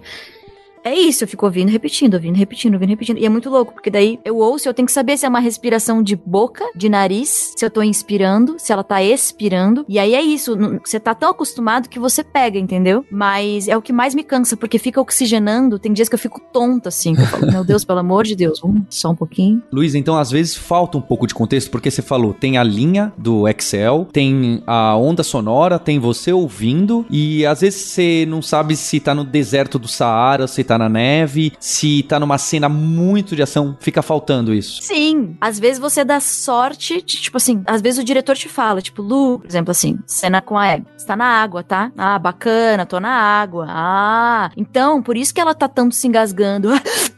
É 0.84 0.94
isso, 0.94 1.24
eu 1.24 1.28
fico 1.28 1.46
ouvindo, 1.46 1.70
repetindo, 1.70 2.16
ouvindo, 2.16 2.36
repetindo, 2.36 2.74
ouvindo, 2.74 2.90
repetindo. 2.90 3.18
E 3.18 3.26
é 3.26 3.30
muito 3.30 3.50
louco, 3.50 3.74
porque 3.74 3.90
daí 3.90 4.20
eu 4.26 4.38
ouço, 4.38 4.68
eu 4.68 4.74
tenho 4.74 4.86
que 4.86 4.92
saber 4.92 5.18
se 5.18 5.26
é 5.26 5.30
uma 5.30 5.40
respiração 5.40 6.04
de 6.04 6.16
boca, 6.16 6.66
de 6.76 6.90
nariz, 6.90 7.54
se 7.56 7.66
eu 7.66 7.70
tô 7.70 7.82
inspirando, 7.82 8.56
se 8.58 8.72
ela 8.74 8.84
tá 8.84 9.02
expirando. 9.02 9.86
E 9.88 9.98
aí 9.98 10.14
é 10.14 10.22
isso, 10.22 10.58
você 10.84 11.00
tá 11.00 11.16
tão 11.16 11.32
acostumado 11.32 11.88
que 11.88 12.00
você 12.00 12.24
pega, 12.24 12.60
entendeu? 12.60 13.06
Mas 13.10 13.68
é 13.68 13.78
o 13.78 13.82
que 13.82 13.94
mais 13.94 14.14
me 14.14 14.24
cansa, 14.24 14.58
porque 14.58 14.78
fica 14.78 15.00
oxigenando. 15.00 15.80
Tem 15.80 15.94
dias 15.94 16.10
que 16.10 16.16
eu 16.16 16.20
fico 16.20 16.42
tonta, 16.52 16.90
assim, 16.90 17.16
eu 17.18 17.26
falo, 17.28 17.52
meu 17.52 17.64
Deus, 17.64 17.86
pelo 17.86 18.00
amor 18.00 18.26
de 18.26 18.36
Deus, 18.36 18.62
hum, 18.64 18.84
só 18.90 19.12
um 19.12 19.16
pouquinho. 19.16 19.64
Luiz, 19.72 19.96
então 19.96 20.18
às 20.18 20.32
vezes 20.32 20.56
falta 20.56 20.98
um 20.98 21.02
pouco 21.02 21.26
de 21.26 21.34
contexto, 21.34 21.72
porque 21.72 21.90
você 21.90 22.02
falou, 22.02 22.34
tem 22.34 22.58
a 22.58 22.64
linha 22.64 23.14
do 23.18 23.48
Excel, 23.48 24.08
tem 24.12 24.62
a 24.68 24.98
onda 24.98 25.24
sonora, 25.24 25.80
tem 25.80 25.98
você 26.00 26.34
ouvindo, 26.34 27.06
e 27.10 27.46
às 27.46 27.62
vezes 27.62 27.82
você 27.82 28.26
não 28.28 28.42
sabe 28.42 28.76
se 28.76 29.00
tá 29.00 29.16
no 29.16 29.24
deserto 29.24 29.80
do 29.80 29.88
Saara, 29.88 30.48
se 30.48 30.64
tá 30.64 30.73
na 30.78 30.90
neve, 30.90 31.54
se 31.60 32.04
tá 32.04 32.20
numa 32.20 32.38
cena 32.38 32.68
muito 32.70 33.36
de 33.36 33.42
ação, 33.42 33.78
fica 33.80 34.02
faltando 34.02 34.54
isso. 34.54 34.82
Sim, 34.82 35.36
às 35.40 35.60
vezes 35.60 35.80
você 35.80 36.04
dá 36.04 36.20
sorte, 36.20 37.02
de, 37.02 37.22
tipo 37.22 37.38
assim, 37.38 37.64
às 37.66 37.82
vezes 37.82 38.00
o 38.00 38.04
diretor 38.04 38.36
te 38.36 38.50
fala, 38.50 38.82
tipo, 38.82 39.02
Lu, 39.02 39.40
por 39.40 39.48
exemplo, 39.48 39.72
assim, 39.72 40.00
cena 40.06 40.42
com 40.42 40.58
a 40.58 40.74
Abby, 40.74 40.88
você 40.98 41.06
tá 41.06 41.16
na 41.16 41.26
água, 41.26 41.64
tá? 41.64 41.92
Ah, 41.98 42.18
bacana, 42.20 42.86
tô 42.86 43.00
na 43.00 43.12
água. 43.12 43.66
Ah, 43.70 44.52
então, 44.56 45.02
por 45.02 45.18
isso 45.18 45.34
que 45.34 45.42
ela 45.42 45.54
tá 45.54 45.68
tanto 45.68 45.96
se 45.96 46.08
engasgando. 46.08 46.70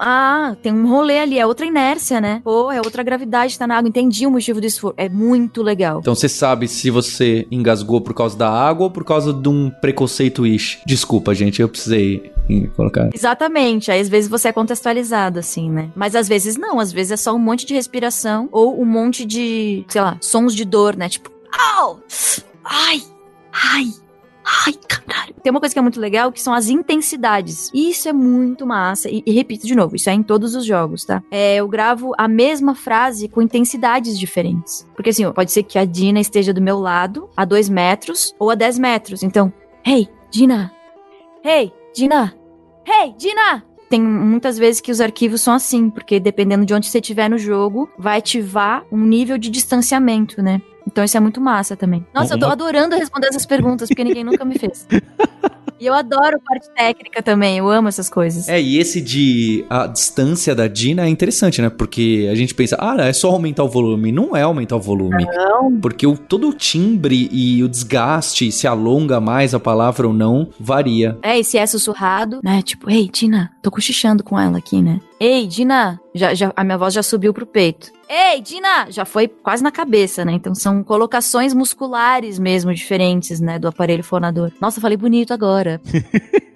Ah, 0.00 0.56
tem 0.62 0.72
um 0.72 0.88
rolê 0.88 1.18
ali, 1.18 1.38
é 1.38 1.46
outra 1.46 1.66
inércia, 1.66 2.20
né? 2.20 2.40
Pô, 2.42 2.72
é 2.72 2.78
outra 2.78 3.02
gravidade, 3.02 3.58
tá 3.58 3.66
na 3.66 3.76
água. 3.76 3.88
Entendi 3.88 4.26
o 4.26 4.30
motivo 4.30 4.60
do 4.60 4.66
esforço. 4.66 4.94
É 4.96 5.08
muito 5.08 5.62
legal. 5.62 6.00
Então 6.00 6.14
você 6.14 6.28
sabe 6.28 6.66
se 6.66 6.90
você 6.90 7.46
engasgou 7.50 8.00
por 8.00 8.14
causa 8.14 8.36
da 8.36 8.50
água 8.50 8.84
ou 8.84 8.90
por 8.90 9.04
causa 9.04 9.32
de 9.32 9.48
um 9.48 9.70
preconceito 9.70 10.46
ish. 10.46 10.80
Desculpa, 10.86 11.34
gente, 11.34 11.60
eu 11.60 11.68
precisei 11.68 12.32
colocar. 12.76 13.10
Exatamente, 13.14 13.92
aí 13.92 14.00
às 14.00 14.08
vezes 14.08 14.28
você 14.28 14.48
é 14.48 14.52
contextualizado, 14.52 15.38
assim, 15.38 15.70
né? 15.70 15.90
Mas 15.94 16.16
às 16.16 16.26
vezes 16.26 16.56
não, 16.56 16.80
às 16.80 16.90
vezes 16.90 17.12
é 17.12 17.16
só 17.16 17.34
um 17.34 17.38
monte 17.38 17.64
de 17.66 17.74
respiração 17.74 18.48
ou 18.50 18.80
um 18.80 18.84
monte 18.84 19.24
de, 19.24 19.84
sei 19.88 20.00
lá, 20.00 20.16
sons 20.20 20.54
de 20.54 20.64
dor, 20.64 20.96
né? 20.96 21.08
Tipo, 21.08 21.30
au! 21.52 22.00
Ai! 22.64 23.02
Ai! 23.52 23.92
Ai, 24.44 24.74
caralho. 24.88 25.34
Tem 25.42 25.50
uma 25.50 25.60
coisa 25.60 25.74
que 25.74 25.78
é 25.78 25.82
muito 25.82 26.00
legal 26.00 26.32
que 26.32 26.40
são 26.40 26.52
as 26.52 26.68
intensidades. 26.68 27.70
Isso 27.74 28.08
é 28.08 28.12
muito 28.12 28.66
massa. 28.66 29.08
E, 29.08 29.22
e 29.24 29.32
repito 29.32 29.66
de 29.66 29.74
novo, 29.74 29.96
isso 29.96 30.10
é 30.10 30.12
em 30.12 30.22
todos 30.22 30.54
os 30.54 30.64
jogos, 30.64 31.04
tá? 31.04 31.22
É, 31.30 31.56
eu 31.56 31.68
gravo 31.68 32.12
a 32.16 32.28
mesma 32.28 32.74
frase 32.74 33.28
com 33.28 33.42
intensidades 33.42 34.18
diferentes. 34.18 34.86
Porque 34.94 35.10
assim, 35.10 35.30
pode 35.32 35.52
ser 35.52 35.62
que 35.62 35.78
a 35.78 35.84
Dina 35.84 36.20
esteja 36.20 36.52
do 36.52 36.60
meu 36.60 36.78
lado 36.78 37.28
a 37.36 37.44
2 37.44 37.68
metros 37.68 38.34
ou 38.38 38.50
a 38.50 38.54
10 38.54 38.78
metros. 38.78 39.22
Então, 39.22 39.52
hey, 39.86 40.08
Dina! 40.30 40.72
Hey, 41.44 41.72
Dina! 41.94 42.34
Hey, 42.86 43.14
Dina! 43.16 43.64
Tem 43.88 44.00
muitas 44.00 44.56
vezes 44.56 44.80
que 44.80 44.92
os 44.92 45.00
arquivos 45.00 45.40
são 45.40 45.52
assim, 45.52 45.90
porque 45.90 46.20
dependendo 46.20 46.64
de 46.64 46.72
onde 46.72 46.86
você 46.86 46.98
estiver 46.98 47.28
no 47.28 47.36
jogo, 47.36 47.90
vai 47.98 48.18
ativar 48.18 48.84
um 48.92 49.04
nível 49.04 49.36
de 49.36 49.50
distanciamento, 49.50 50.40
né? 50.40 50.62
Então 50.86 51.04
isso 51.04 51.16
é 51.16 51.20
muito 51.20 51.40
massa 51.40 51.76
também. 51.76 52.04
Nossa, 52.14 52.34
eu 52.34 52.38
tô 52.38 52.46
Uma- 52.46 52.52
adorando 52.52 52.96
responder 52.96 53.28
essas 53.28 53.46
perguntas, 53.46 53.88
porque 53.88 54.04
ninguém 54.04 54.24
nunca 54.24 54.44
me 54.44 54.58
fez. 54.58 54.86
E 55.80 55.86
eu 55.86 55.94
adoro 55.94 56.38
parte 56.46 56.68
técnica 56.76 57.22
também, 57.22 57.56
eu 57.56 57.70
amo 57.70 57.88
essas 57.88 58.10
coisas. 58.10 58.50
É, 58.50 58.60
e 58.60 58.76
esse 58.76 59.00
de 59.00 59.64
a 59.70 59.86
distância 59.86 60.54
da 60.54 60.68
Dina 60.68 61.06
é 61.06 61.08
interessante, 61.08 61.62
né? 61.62 61.70
Porque 61.70 62.28
a 62.30 62.34
gente 62.34 62.54
pensa, 62.54 62.76
ah, 62.78 62.96
é 62.98 63.14
só 63.14 63.30
aumentar 63.30 63.64
o 63.64 63.68
volume. 63.68 64.12
Não 64.12 64.36
é 64.36 64.42
aumentar 64.42 64.76
o 64.76 64.80
volume. 64.80 65.24
Não. 65.24 65.80
Porque 65.80 66.06
o, 66.06 66.18
todo 66.18 66.50
o 66.50 66.52
timbre 66.52 67.30
e 67.32 67.64
o 67.64 67.68
desgaste, 67.68 68.52
se 68.52 68.66
alonga 68.66 69.20
mais 69.20 69.54
a 69.54 69.58
palavra 69.58 70.06
ou 70.06 70.12
não, 70.12 70.50
varia. 70.60 71.18
É, 71.22 71.38
e 71.38 71.44
se 71.44 71.56
é 71.56 71.66
sussurrado, 71.66 72.40
né? 72.44 72.60
Tipo, 72.60 72.90
ei, 72.90 73.08
Dina, 73.10 73.50
tô 73.62 73.70
cochichando 73.70 74.22
com 74.22 74.38
ela 74.38 74.58
aqui, 74.58 74.82
né? 74.82 75.00
Ei, 75.18 75.46
Dina, 75.46 75.98
já, 76.14 76.34
já, 76.34 76.52
a 76.54 76.62
minha 76.62 76.76
voz 76.76 76.92
já 76.92 77.02
subiu 77.02 77.32
pro 77.32 77.46
peito. 77.46 77.90
Ei, 78.12 78.40
Dina, 78.40 78.90
já 78.90 79.04
foi 79.04 79.28
quase 79.28 79.62
na 79.62 79.70
cabeça, 79.70 80.24
né? 80.24 80.32
Então 80.32 80.52
são 80.52 80.82
colocações 80.82 81.54
musculares 81.54 82.40
mesmo 82.40 82.74
diferentes, 82.74 83.38
né? 83.38 83.56
Do 83.56 83.68
aparelho 83.68 84.02
fonador. 84.02 84.50
Nossa, 84.60 84.80
falei 84.80 84.96
bonito 84.96 85.32
agora. 85.32 85.80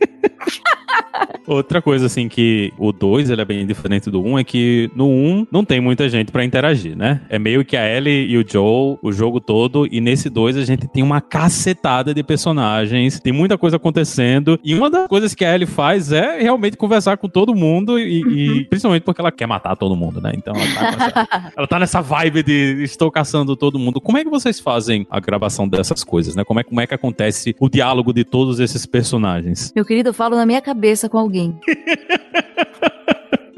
Outra 1.46 1.82
coisa, 1.82 2.06
assim, 2.06 2.28
que 2.28 2.72
o 2.78 2.92
2 2.92 3.30
ele 3.30 3.42
é 3.42 3.44
bem 3.44 3.66
diferente 3.66 4.10
do 4.10 4.20
1 4.20 4.28
um, 4.28 4.38
é 4.38 4.44
que 4.44 4.90
no 4.94 5.06
1 5.06 5.08
um, 5.08 5.46
não 5.50 5.64
tem 5.64 5.80
muita 5.80 6.08
gente 6.08 6.32
pra 6.32 6.44
interagir, 6.44 6.96
né? 6.96 7.20
É 7.28 7.38
meio 7.38 7.64
que 7.64 7.76
a 7.76 7.86
Ellie 7.86 8.30
e 8.30 8.38
o 8.38 8.44
Joel 8.46 8.98
o 9.02 9.12
jogo 9.12 9.40
todo, 9.40 9.86
e 9.90 10.00
nesse 10.00 10.30
2 10.30 10.56
a 10.56 10.64
gente 10.64 10.86
tem 10.88 11.02
uma 11.02 11.20
cacetada 11.20 12.14
de 12.14 12.22
personagens, 12.22 13.20
tem 13.20 13.32
muita 13.32 13.58
coisa 13.58 13.76
acontecendo, 13.76 14.58
e 14.64 14.74
uma 14.74 14.88
das 14.88 15.06
coisas 15.06 15.34
que 15.34 15.44
a 15.44 15.54
Ellie 15.54 15.66
faz 15.66 16.12
é 16.12 16.40
realmente 16.40 16.76
conversar 16.76 17.16
com 17.18 17.28
todo 17.28 17.54
mundo, 17.54 17.98
e, 17.98 18.22
e 18.22 18.64
principalmente 18.64 19.02
porque 19.02 19.20
ela 19.20 19.32
quer 19.32 19.46
matar 19.46 19.76
todo 19.76 19.94
mundo, 19.94 20.20
né? 20.20 20.32
Então 20.34 20.54
ela 20.54 20.74
tá, 20.74 20.96
nessa, 20.96 21.52
ela 21.56 21.66
tá 21.66 21.78
nessa 21.78 22.00
vibe 22.00 22.42
de 22.42 22.82
estou 22.82 23.10
caçando 23.10 23.56
todo 23.56 23.78
mundo. 23.78 24.00
Como 24.00 24.18
é 24.18 24.24
que 24.24 24.30
vocês 24.30 24.58
fazem 24.60 25.06
a 25.10 25.20
gravação 25.20 25.68
dessas 25.68 26.02
coisas, 26.02 26.34
né? 26.34 26.44
Como 26.44 26.60
é, 26.60 26.64
como 26.64 26.80
é 26.80 26.86
que 26.86 26.94
acontece 26.94 27.54
o 27.60 27.68
diálogo 27.68 28.12
de 28.12 28.24
todos 28.24 28.60
esses 28.60 28.86
personagens? 28.86 29.72
Meu 29.74 29.84
querido, 29.84 30.08
eu 30.10 30.14
falo 30.14 30.36
na 30.36 30.46
minha 30.46 30.62
cabeça 30.62 31.08
com 31.08 31.18
alguém 31.18 31.33
alguém. 31.34 31.58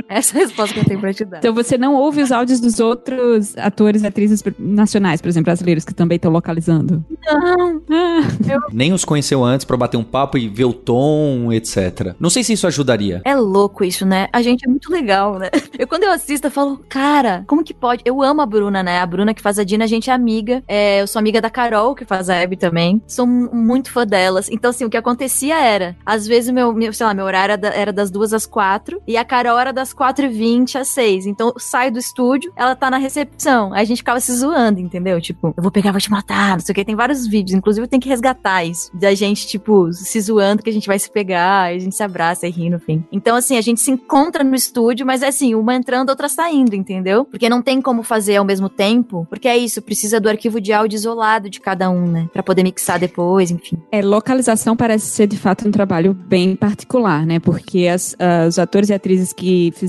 Essa 0.09 0.37
é 0.39 0.43
a 0.43 0.45
resposta 0.47 0.75
que 0.75 0.81
eu 0.81 0.85
tenho 0.85 1.01
pra 1.01 1.13
te 1.13 1.25
dar. 1.25 1.39
Então 1.39 1.53
você 1.55 1.77
não 1.77 1.95
ouve 1.95 2.23
os 2.23 2.31
áudios 2.33 2.61
dos 2.61 2.79
outros 2.81 3.57
atores 3.59 4.03
e 4.03 4.07
atrizes 4.07 4.43
nacionais, 4.59 5.21
por 5.21 5.29
exemplo, 5.29 5.47
brasileiros 5.47 5.85
que 5.85 5.95
também 5.95 6.17
estão 6.17 6.31
localizando. 6.31 7.05
Não, 7.29 7.83
Ah, 7.91 8.67
Nem 8.73 8.93
os 8.93 9.05
conheceu 9.05 9.43
antes 9.45 9.65
pra 9.65 9.77
bater 9.77 9.97
um 9.97 10.05
papo 10.05 10.39
e 10.39 10.49
ver 10.49 10.65
o 10.65 10.73
tom, 10.73 11.53
etc. 11.53 12.15
Não 12.21 12.31
sei 12.31 12.45
se 12.45 12.53
isso 12.53 12.67
ajudaria. 12.67 13.21
É 13.25 13.35
louco 13.35 13.85
isso, 13.85 14.07
né? 14.07 14.29
A 14.33 14.43
gente 14.43 14.65
é 14.67 14.69
muito 14.69 14.91
legal, 14.93 15.39
né? 15.39 15.49
Eu, 15.79 15.87
quando 15.87 16.05
eu 16.05 16.13
assisto, 16.13 16.47
eu 16.47 16.51
falo, 16.51 16.81
cara, 16.89 17.45
como 17.47 17.65
que 17.65 17.75
pode? 17.75 18.03
Eu 18.05 18.23
amo 18.23 18.41
a 18.43 18.47
Bruna, 18.47 18.83
né? 18.83 19.01
A 19.01 19.07
Bruna 19.07 19.35
que 19.35 19.43
faz 19.43 19.59
a 19.59 19.65
Dina, 19.65 19.85
a 19.85 19.89
gente 19.89 20.09
é 20.11 20.13
amiga. 20.13 20.63
É, 20.69 21.01
eu 21.03 21.07
sou 21.07 21.19
amiga 21.19 21.41
da 21.41 21.51
Carol, 21.51 21.95
que 21.95 22.05
faz 22.05 22.31
a 22.31 22.41
Abby 22.41 22.57
também. 22.57 23.03
Sou 23.07 23.27
mu- 23.27 23.51
muito 23.55 23.91
fã 23.91 24.07
delas. 24.07 24.49
Então, 24.51 24.71
assim, 24.71 24.85
o 24.85 24.91
que 24.91 24.97
acontecia 24.97 25.59
era, 25.59 25.97
às 26.05 26.27
vezes, 26.27 26.51
meu, 26.51 26.73
meu 26.73 26.93
sei 26.93 27.07
lá, 27.07 27.15
meu 27.15 27.25
horário 27.25 27.53
era, 27.53 27.57
da- 27.59 27.75
era 27.75 27.93
das 27.93 28.11
duas 28.11 28.33
às 28.33 28.47
quatro, 28.47 29.01
e 29.07 29.17
a 29.17 29.25
Carol 29.25 29.59
era 29.59 29.73
das 29.73 29.93
quatro 29.93 30.06
e 30.25 30.29
vinte 30.29 30.79
às 30.79 30.89
seis. 30.89 31.27
Então, 31.27 31.49
eu 31.49 31.55
saio 31.59 31.93
do 31.93 31.99
estúdio, 31.99 32.53
ela 32.57 32.75
tá 32.75 32.91
na 32.91 32.99
recepção. 32.99 33.73
Aí 33.73 33.83
a 33.83 33.85
gente 33.85 33.99
ficava 33.99 34.21
se 34.21 34.33
zoando, 34.33 34.81
entendeu? 34.81 35.21
Tipo, 35.21 35.53
eu 35.57 35.63
vou 35.63 35.71
pegar, 35.71 35.93
vou 35.93 36.01
te 36.01 36.11
matar, 36.11 36.53
não 36.57 36.61
sei 36.61 36.73
o 36.73 36.75
que. 36.75 36.85
Tem 36.85 36.95
vários 36.95 37.27
vídeos, 37.27 37.57
inclusive 37.57 37.87
tenho 37.87 38.01
que 38.01 38.09
resgatar 38.09 38.65
isso. 38.65 38.91
Da 38.95 39.15
gente, 39.15 39.47
tipo, 39.47 39.93
se 39.93 40.21
zoando 40.21 40.63
que 40.63 40.71
a 40.71 40.73
gente 40.73 40.87
vai 40.87 40.99
se 40.99 41.11
pegar, 41.11 41.63
a 41.65 41.79
gente 41.79 41.97
se 41.97 42.03
abraça 42.03 42.47
e 42.47 42.51
ri 42.51 42.71
no 42.71 42.79
fim. 42.79 43.05
Então, 43.11 43.37
assim, 43.37 43.57
a 43.57 43.61
gente 43.61 43.81
se 43.81 43.91
encontra 43.91 44.45
no 44.45 44.55
estúdio, 44.55 45.07
mas 45.07 45.23
é 45.23 45.29
assim, 45.29 45.55
uma 45.55 45.75
entrando, 45.75 46.11
outra 46.11 46.29
saindo, 46.29 46.75
entendeu? 46.75 47.25
Porque 47.25 47.49
não 47.49 47.63
tem 47.63 47.81
como 47.81 48.03
fazer 48.03 48.37
ao 48.37 48.45
mesmo 48.45 48.69
tempo, 48.69 49.27
porque 49.29 49.49
é 49.49 49.57
isso, 49.57 49.83
precisa 49.83 50.21
do 50.21 50.29
arquivo 50.29 50.61
de 50.61 50.73
áudio 50.73 50.97
isolado 50.97 51.49
de 51.51 51.61
cada 51.61 51.91
um, 51.91 52.07
né? 52.07 52.29
Pra 52.33 52.43
poder 52.43 52.63
mixar 52.63 52.99
depois, 52.99 53.51
enfim. 53.51 53.77
É, 53.91 54.03
localização 54.03 54.77
parece 54.77 55.07
ser 55.07 55.27
de 55.27 55.37
fato 55.37 55.67
um 55.67 55.71
trabalho 55.71 56.13
bem 56.15 56.55
particular, 56.57 57.25
né? 57.27 57.39
Porque 57.39 57.87
as- 57.87 58.15
ah, 58.19 58.47
os 58.49 58.59
atores 58.59 58.89
e 58.91 58.95
atrizes 58.95 59.33
que 59.33 59.73
fizeram 59.75 59.86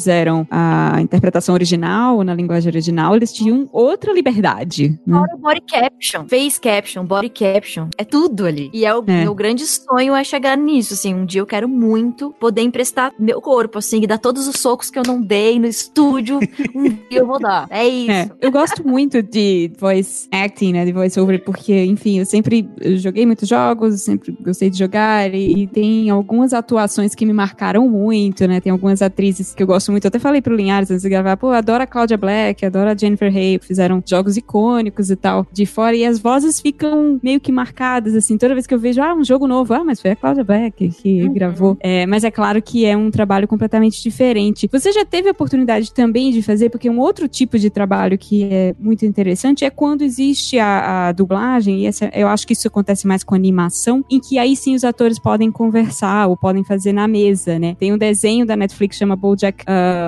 a 0.49 1.01
interpretação 1.01 1.53
original, 1.53 2.23
na 2.23 2.33
linguagem 2.33 2.69
original, 2.69 3.15
eles 3.15 3.31
tinham 3.33 3.67
outra 3.71 4.13
liberdade. 4.13 4.99
Né? 5.05 5.17
Fora 5.17 5.35
o 5.35 5.37
body 5.37 5.61
caption, 5.61 6.27
face 6.27 6.59
caption, 6.59 7.05
body 7.05 7.29
caption, 7.29 7.87
é 7.97 8.03
tudo 8.03 8.45
ali. 8.45 8.69
E 8.73 8.85
é 8.85 8.93
o 8.95 9.03
É. 9.07 9.21
meu 9.23 9.33
grande 9.33 9.65
sonho 9.65 10.15
é 10.15 10.23
chegar 10.23 10.57
nisso, 10.57 10.93
assim, 10.93 11.13
um 11.13 11.25
dia 11.25 11.41
eu 11.41 11.45
quero 11.45 11.67
muito 11.67 12.31
poder 12.39 12.61
emprestar 12.61 13.11
meu 13.19 13.41
corpo, 13.41 13.77
assim, 13.79 14.01
e 14.03 14.07
dar 14.07 14.17
todos 14.17 14.47
os 14.47 14.59
socos 14.59 14.89
que 14.89 14.99
eu 14.99 15.03
não 15.05 15.21
dei 15.21 15.59
no 15.59 15.67
estúdio, 15.67 16.39
um 16.75 16.83
dia 17.09 17.19
eu 17.19 17.27
vou 17.27 17.39
dar. 17.39 17.67
É 17.69 17.87
isso. 17.87 18.11
É, 18.11 18.29
eu 18.41 18.51
gosto 18.51 18.87
muito 18.87 19.21
de 19.21 19.71
voice 19.79 20.27
acting, 20.31 20.73
né, 20.73 20.85
de 20.85 20.91
voice 20.91 21.19
over, 21.19 21.43
porque, 21.43 21.85
enfim, 21.85 22.19
eu 22.19 22.25
sempre 22.25 22.67
joguei 22.97 23.25
muitos 23.25 23.47
jogos, 23.47 24.01
sempre 24.01 24.35
gostei 24.41 24.69
de 24.69 24.77
jogar, 24.77 25.33
e, 25.33 25.63
e 25.63 25.67
tem 25.67 26.09
algumas 26.09 26.53
atuações 26.53 27.15
que 27.15 27.25
me 27.25 27.33
marcaram 27.33 27.87
muito, 27.89 28.47
né, 28.47 28.59
tem 28.59 28.71
algumas 28.71 29.01
atrizes 29.01 29.53
que 29.53 29.63
eu 29.63 29.67
gosto 29.67 29.86
muito, 29.91 30.05
eu 30.05 30.09
até 30.09 30.19
falei 30.19 30.41
pro 30.41 30.55
Linhares 30.55 30.89
antes 30.91 31.03
de 31.03 31.09
gravar, 31.09 31.37
pô, 31.37 31.49
adoro 31.51 31.83
a 31.83 31.87
Claudia 31.87 32.17
Black, 32.17 32.65
adoro 32.65 32.89
a 32.89 32.95
Jennifer 32.95 33.33
Hay, 33.35 33.59
fizeram 33.61 34.01
jogos 34.05 34.37
icônicos 34.37 35.09
e 35.09 35.15
tal, 35.15 35.45
de 35.51 35.65
fora, 35.65 35.95
e 35.95 36.05
as 36.05 36.19
vozes 36.19 36.59
ficam 36.59 37.19
meio 37.21 37.39
que 37.39 37.51
marcadas, 37.51 38.15
assim, 38.15 38.37
toda 38.37 38.53
vez 38.53 38.65
que 38.67 38.73
eu 38.73 38.79
vejo, 38.79 39.01
ah, 39.01 39.13
um 39.13 39.23
jogo 39.23 39.47
novo, 39.47 39.73
ah, 39.73 39.83
mas 39.83 40.01
foi 40.01 40.11
a 40.11 40.15
Claudia 40.15 40.43
Black 40.43 40.89
que 40.89 41.23
Uhum. 41.23 41.33
gravou. 41.33 41.77
É, 41.79 42.05
mas 42.05 42.23
é 42.23 42.31
claro 42.31 42.61
que 42.61 42.85
é 42.85 42.95
um 42.95 43.09
trabalho 43.11 43.47
completamente 43.47 44.01
diferente. 44.01 44.69
Você 44.71 44.91
já 44.91 45.05
teve 45.05 45.27
a 45.27 45.31
oportunidade 45.31 45.91
também 45.91 46.31
de 46.31 46.41
fazer, 46.41 46.69
porque 46.69 46.89
um 46.89 46.99
outro 46.99 47.27
tipo 47.27 47.57
de 47.57 47.69
trabalho 47.69 48.17
que 48.17 48.43
é 48.45 48.75
muito 48.79 49.05
interessante 49.05 49.65
é 49.65 49.69
quando 49.69 50.01
existe 50.01 50.59
a, 50.59 51.07
a 51.07 51.11
dublagem, 51.11 51.81
e 51.81 51.85
essa, 51.85 52.09
eu 52.13 52.27
acho 52.27 52.45
que 52.45 52.53
isso 52.53 52.67
acontece 52.67 53.07
mais 53.07 53.23
com 53.23 53.35
animação, 53.35 54.03
em 54.09 54.19
que 54.19 54.37
aí 54.37 54.55
sim 54.55 54.75
os 54.75 54.83
atores 54.83 55.19
podem 55.19 55.51
conversar 55.51 56.27
ou 56.27 56.37
podem 56.37 56.63
fazer 56.63 56.93
na 56.93 57.07
mesa, 57.07 57.57
né? 57.59 57.75
Tem 57.79 57.93
um 57.93 57.97
desenho 57.97 58.45
da 58.45 58.55
Netflix 58.55 58.97
chama 58.97 59.15
BoJack 59.15 59.63